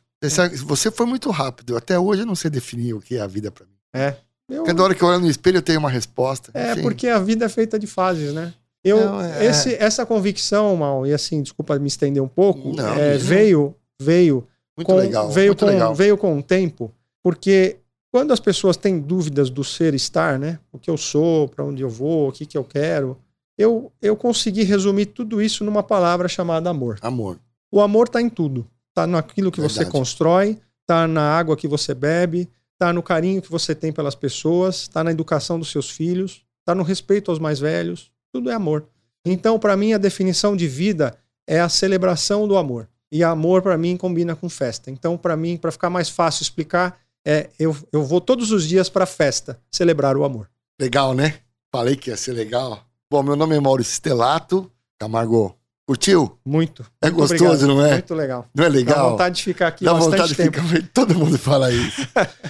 Você 0.65 0.91
foi 0.91 1.05
muito 1.05 1.31
rápido. 1.31 1.77
Até 1.77 1.99
hoje 1.99 2.23
eu 2.23 2.27
não 2.27 2.35
sei 2.35 2.51
definir 2.51 2.95
o 2.95 3.01
que 3.01 3.17
é 3.17 3.21
a 3.21 3.27
vida 3.27 3.51
para 3.51 3.67
mim. 3.67 3.77
É. 3.93 4.17
Eu... 4.49 4.65
Cada 4.65 4.83
hora 4.83 4.95
que 4.95 5.03
eu 5.03 5.09
olho 5.09 5.21
no 5.21 5.29
espelho 5.29 5.59
eu 5.59 5.62
tenho 5.62 5.79
uma 5.79 5.91
resposta. 5.91 6.51
É, 6.55 6.73
Enfim. 6.73 6.83
porque 6.83 7.09
a 7.09 7.19
vida 7.19 7.45
é 7.45 7.49
feita 7.49 7.79
de 7.79 7.87
fases, 7.87 8.33
né? 8.33 8.55
Eu, 8.85 8.99
não, 8.99 9.20
é... 9.20 9.47
esse, 9.47 9.74
essa 9.76 10.05
convicção, 10.05 10.76
Mal, 10.76 11.07
e 11.07 11.12
assim, 11.12 11.43
desculpa 11.43 11.78
me 11.78 11.89
estender 11.89 12.22
um 12.22 12.28
pouco, 12.28 12.76
não, 12.76 12.95
é, 12.95 13.16
veio, 13.16 13.74
veio, 14.01 14.47
muito 14.76 14.87
com, 14.87 14.97
legal, 14.97 15.30
veio, 15.30 15.47
muito 15.49 15.64
com, 15.64 15.70
legal. 15.70 15.95
veio 15.95 16.18
com 16.18 16.39
o 16.39 16.43
tempo, 16.43 16.93
porque 17.22 17.78
quando 18.12 18.32
as 18.32 18.39
pessoas 18.39 18.76
têm 18.76 19.01
dúvidas 19.01 19.51
do 19.51 19.64
ser 19.64 19.95
estar, 19.95 20.39
né? 20.39 20.61
O 20.70 20.78
que 20.78 20.89
eu 20.89 20.97
sou, 20.97 21.49
para 21.49 21.64
onde 21.64 21.82
eu 21.82 21.89
vou, 21.89 22.28
o 22.28 22.32
que, 22.32 22.47
que 22.47 22.57
eu 22.57 22.62
quero, 22.62 23.18
eu, 23.59 23.91
eu 24.01 24.16
consegui 24.16 24.62
resumir 24.62 25.07
tudo 25.07 25.41
isso 25.41 25.64
numa 25.64 25.82
palavra 25.82 26.28
chamada 26.28 26.70
amor. 26.70 26.99
Amor. 27.03 27.39
O 27.72 27.80
amor 27.80 28.07
está 28.07 28.20
em 28.20 28.28
tudo. 28.28 28.66
Está 28.91 29.07
naquilo 29.07 29.51
que 29.51 29.61
Verdade. 29.61 29.85
você 29.85 29.91
constrói, 29.91 30.59
está 30.82 31.09
na 31.09 31.22
água 31.22 31.57
que 31.57 31.66
você 31.66 31.93
bebe, 31.93 32.49
está 32.72 32.93
no 32.93 33.03
carinho 33.03 33.43
que 33.43 33.51
você 33.51 33.74
tem 33.74 33.93
pelas 33.93 34.14
pessoas, 34.14 34.82
está 34.82 35.03
na 35.03 35.11
educação 35.11 35.59
dos 35.59 35.72
seus 35.72 35.91
filhos, 35.91 36.45
está 36.61 36.74
no 36.74 36.85
respeito 36.85 37.32
aos 37.32 37.41
mais 37.41 37.59
velhos. 37.59 38.12
Tudo 38.35 38.51
é 38.51 38.55
amor. 38.55 38.89
Então, 39.24 39.61
para 39.61 39.76
mim, 39.76 39.93
a 39.93 39.99
definição 39.99 40.57
de 40.57 40.66
vida 40.66 41.16
é 41.47 41.61
a 41.61 41.68
celebração 41.68 42.49
do 42.49 42.57
amor. 42.57 42.89
E 43.12 43.22
amor, 43.22 43.62
para 43.62 43.78
mim, 43.78 43.97
combina 43.97 44.35
com 44.35 44.49
festa. 44.49 44.91
Então, 44.91 45.16
para 45.16 45.37
mim, 45.37 45.57
para 45.57 45.70
ficar 45.70 45.89
mais 45.89 46.09
fácil 46.09 46.43
explicar, 46.43 46.99
é 47.24 47.49
eu, 47.61 47.76
eu 47.93 48.03
vou 48.03 48.20
todos 48.20 48.51
os 48.51 48.66
dias 48.66 48.89
para 48.89 49.05
a 49.05 49.07
festa 49.07 49.61
celebrar 49.70 50.16
o 50.16 50.24
amor. 50.24 50.51
Legal, 50.80 51.14
né? 51.14 51.39
Falei 51.72 51.95
que 51.95 52.11
ia 52.11 52.16
ser 52.16 52.32
legal. 52.32 52.85
Bom, 53.09 53.22
meu 53.22 53.37
nome 53.37 53.55
é 53.55 53.61
Maurício 53.61 53.95
Stelato. 53.95 54.68
Camargo, 54.99 55.57
curtiu? 55.87 56.37
Muito. 56.45 56.82
É 57.01 57.07
muito 57.07 57.20
gostoso, 57.20 57.45
obrigado. 57.45 57.68
não 57.68 57.87
é? 57.87 57.93
Muito 57.93 58.14
legal. 58.16 58.49
Não 58.53 58.64
é 58.64 58.68
legal? 58.68 58.97
Dá 58.97 59.11
vontade 59.11 59.37
de 59.37 59.43
ficar 59.45 59.68
aqui 59.68 59.85
Dá 59.85 59.93
vontade 59.93 60.35
tempo. 60.35 60.61
de 60.61 60.68
ficar... 60.68 60.89
Todo 60.93 61.14
mundo 61.14 61.39
fala 61.39 61.72
isso. 61.72 62.01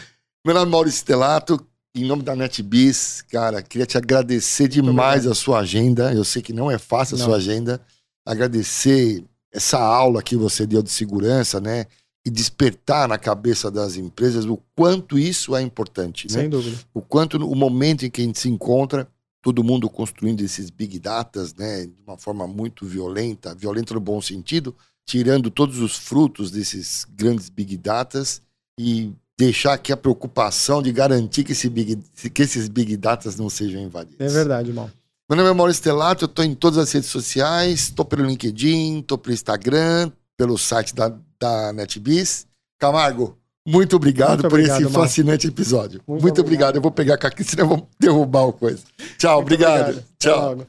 meu 0.46 0.54
nome 0.54 0.66
é 0.66 0.70
Maurício 0.70 1.00
Stelato. 1.00 1.60
Em 1.96 2.04
nome 2.04 2.24
da 2.24 2.34
NetBiz, 2.34 3.22
cara, 3.30 3.62
queria 3.62 3.86
te 3.86 3.96
agradecer 3.96 4.66
demais 4.66 5.28
a 5.28 5.34
sua 5.34 5.60
agenda. 5.60 6.12
Eu 6.12 6.24
sei 6.24 6.42
que 6.42 6.52
não 6.52 6.68
é 6.68 6.76
fácil 6.76 7.14
a 7.14 7.18
não. 7.18 7.26
sua 7.26 7.36
agenda. 7.36 7.80
Agradecer 8.26 9.24
essa 9.52 9.78
aula 9.78 10.20
que 10.20 10.34
você 10.34 10.66
deu 10.66 10.82
de 10.82 10.90
segurança, 10.90 11.60
né? 11.60 11.86
E 12.26 12.30
despertar 12.30 13.06
na 13.06 13.16
cabeça 13.16 13.70
das 13.70 13.94
empresas 13.94 14.44
o 14.44 14.58
quanto 14.74 15.16
isso 15.16 15.54
é 15.54 15.62
importante, 15.62 16.26
né? 16.32 16.40
Sem 16.40 16.50
dúvida. 16.50 16.76
O 16.92 17.00
quanto 17.00 17.36
o 17.36 17.54
momento 17.54 18.04
em 18.04 18.10
que 18.10 18.22
a 18.22 18.24
gente 18.24 18.40
se 18.40 18.48
encontra, 18.48 19.06
todo 19.40 19.62
mundo 19.62 19.88
construindo 19.88 20.40
esses 20.40 20.70
big 20.70 20.98
datas, 20.98 21.54
né? 21.54 21.86
De 21.86 22.02
uma 22.04 22.18
forma 22.18 22.44
muito 22.44 22.84
violenta, 22.84 23.54
violenta 23.54 23.94
no 23.94 24.00
bom 24.00 24.20
sentido, 24.20 24.74
tirando 25.06 25.48
todos 25.48 25.78
os 25.78 25.96
frutos 25.96 26.50
desses 26.50 27.06
grandes 27.08 27.48
big 27.48 27.76
datas 27.76 28.42
e 28.80 29.12
deixar 29.38 29.74
aqui 29.74 29.92
a 29.92 29.96
preocupação 29.96 30.82
de 30.82 30.92
garantir 30.92 31.44
que, 31.44 31.52
esse 31.52 31.68
big, 31.68 31.98
que 32.32 32.42
esses 32.42 32.68
big 32.68 32.96
datas 32.96 33.36
não 33.36 33.50
sejam 33.50 33.80
invadidos. 33.80 34.20
É 34.20 34.28
verdade, 34.28 34.70
irmão. 34.70 34.90
Meu 35.28 35.36
nome 35.38 35.50
é 35.50 35.52
Maurício 35.52 35.82
Telato, 35.82 36.24
eu 36.24 36.26
estou 36.26 36.44
em 36.44 36.54
todas 36.54 36.78
as 36.78 36.92
redes 36.92 37.08
sociais, 37.08 37.84
estou 37.84 38.04
pelo 38.04 38.24
LinkedIn, 38.24 39.00
estou 39.00 39.16
pelo 39.16 39.32
Instagram, 39.32 40.12
pelo 40.36 40.58
site 40.58 40.94
da, 40.94 41.12
da 41.40 41.72
NetBiz. 41.72 42.46
Camargo, 42.78 43.36
muito 43.66 43.96
obrigado, 43.96 44.42
muito 44.42 44.46
obrigado 44.48 44.76
por 44.76 44.84
esse 44.84 44.92
fascinante 44.92 45.46
episódio. 45.46 46.02
Muito, 46.06 46.22
muito 46.22 46.40
obrigado. 46.42 46.42
obrigado. 46.42 46.76
Eu 46.76 46.82
vou 46.82 46.90
pegar 46.90 47.14
aqui, 47.14 47.42
senão 47.44 47.64
eu 47.64 47.68
vou 47.68 47.88
derrubar 47.98 48.42
o 48.42 48.52
coisa. 48.52 48.82
Tchau, 49.16 49.36
muito 49.36 49.54
obrigado. 49.54 49.80
obrigado. 49.80 50.04
Tchau. 50.18 50.66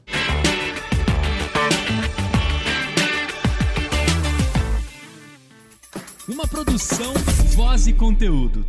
Uma 6.28 6.46
produção, 6.48 7.12
voz 7.56 7.86
e 7.86 7.92
conteúdo. 7.94 8.66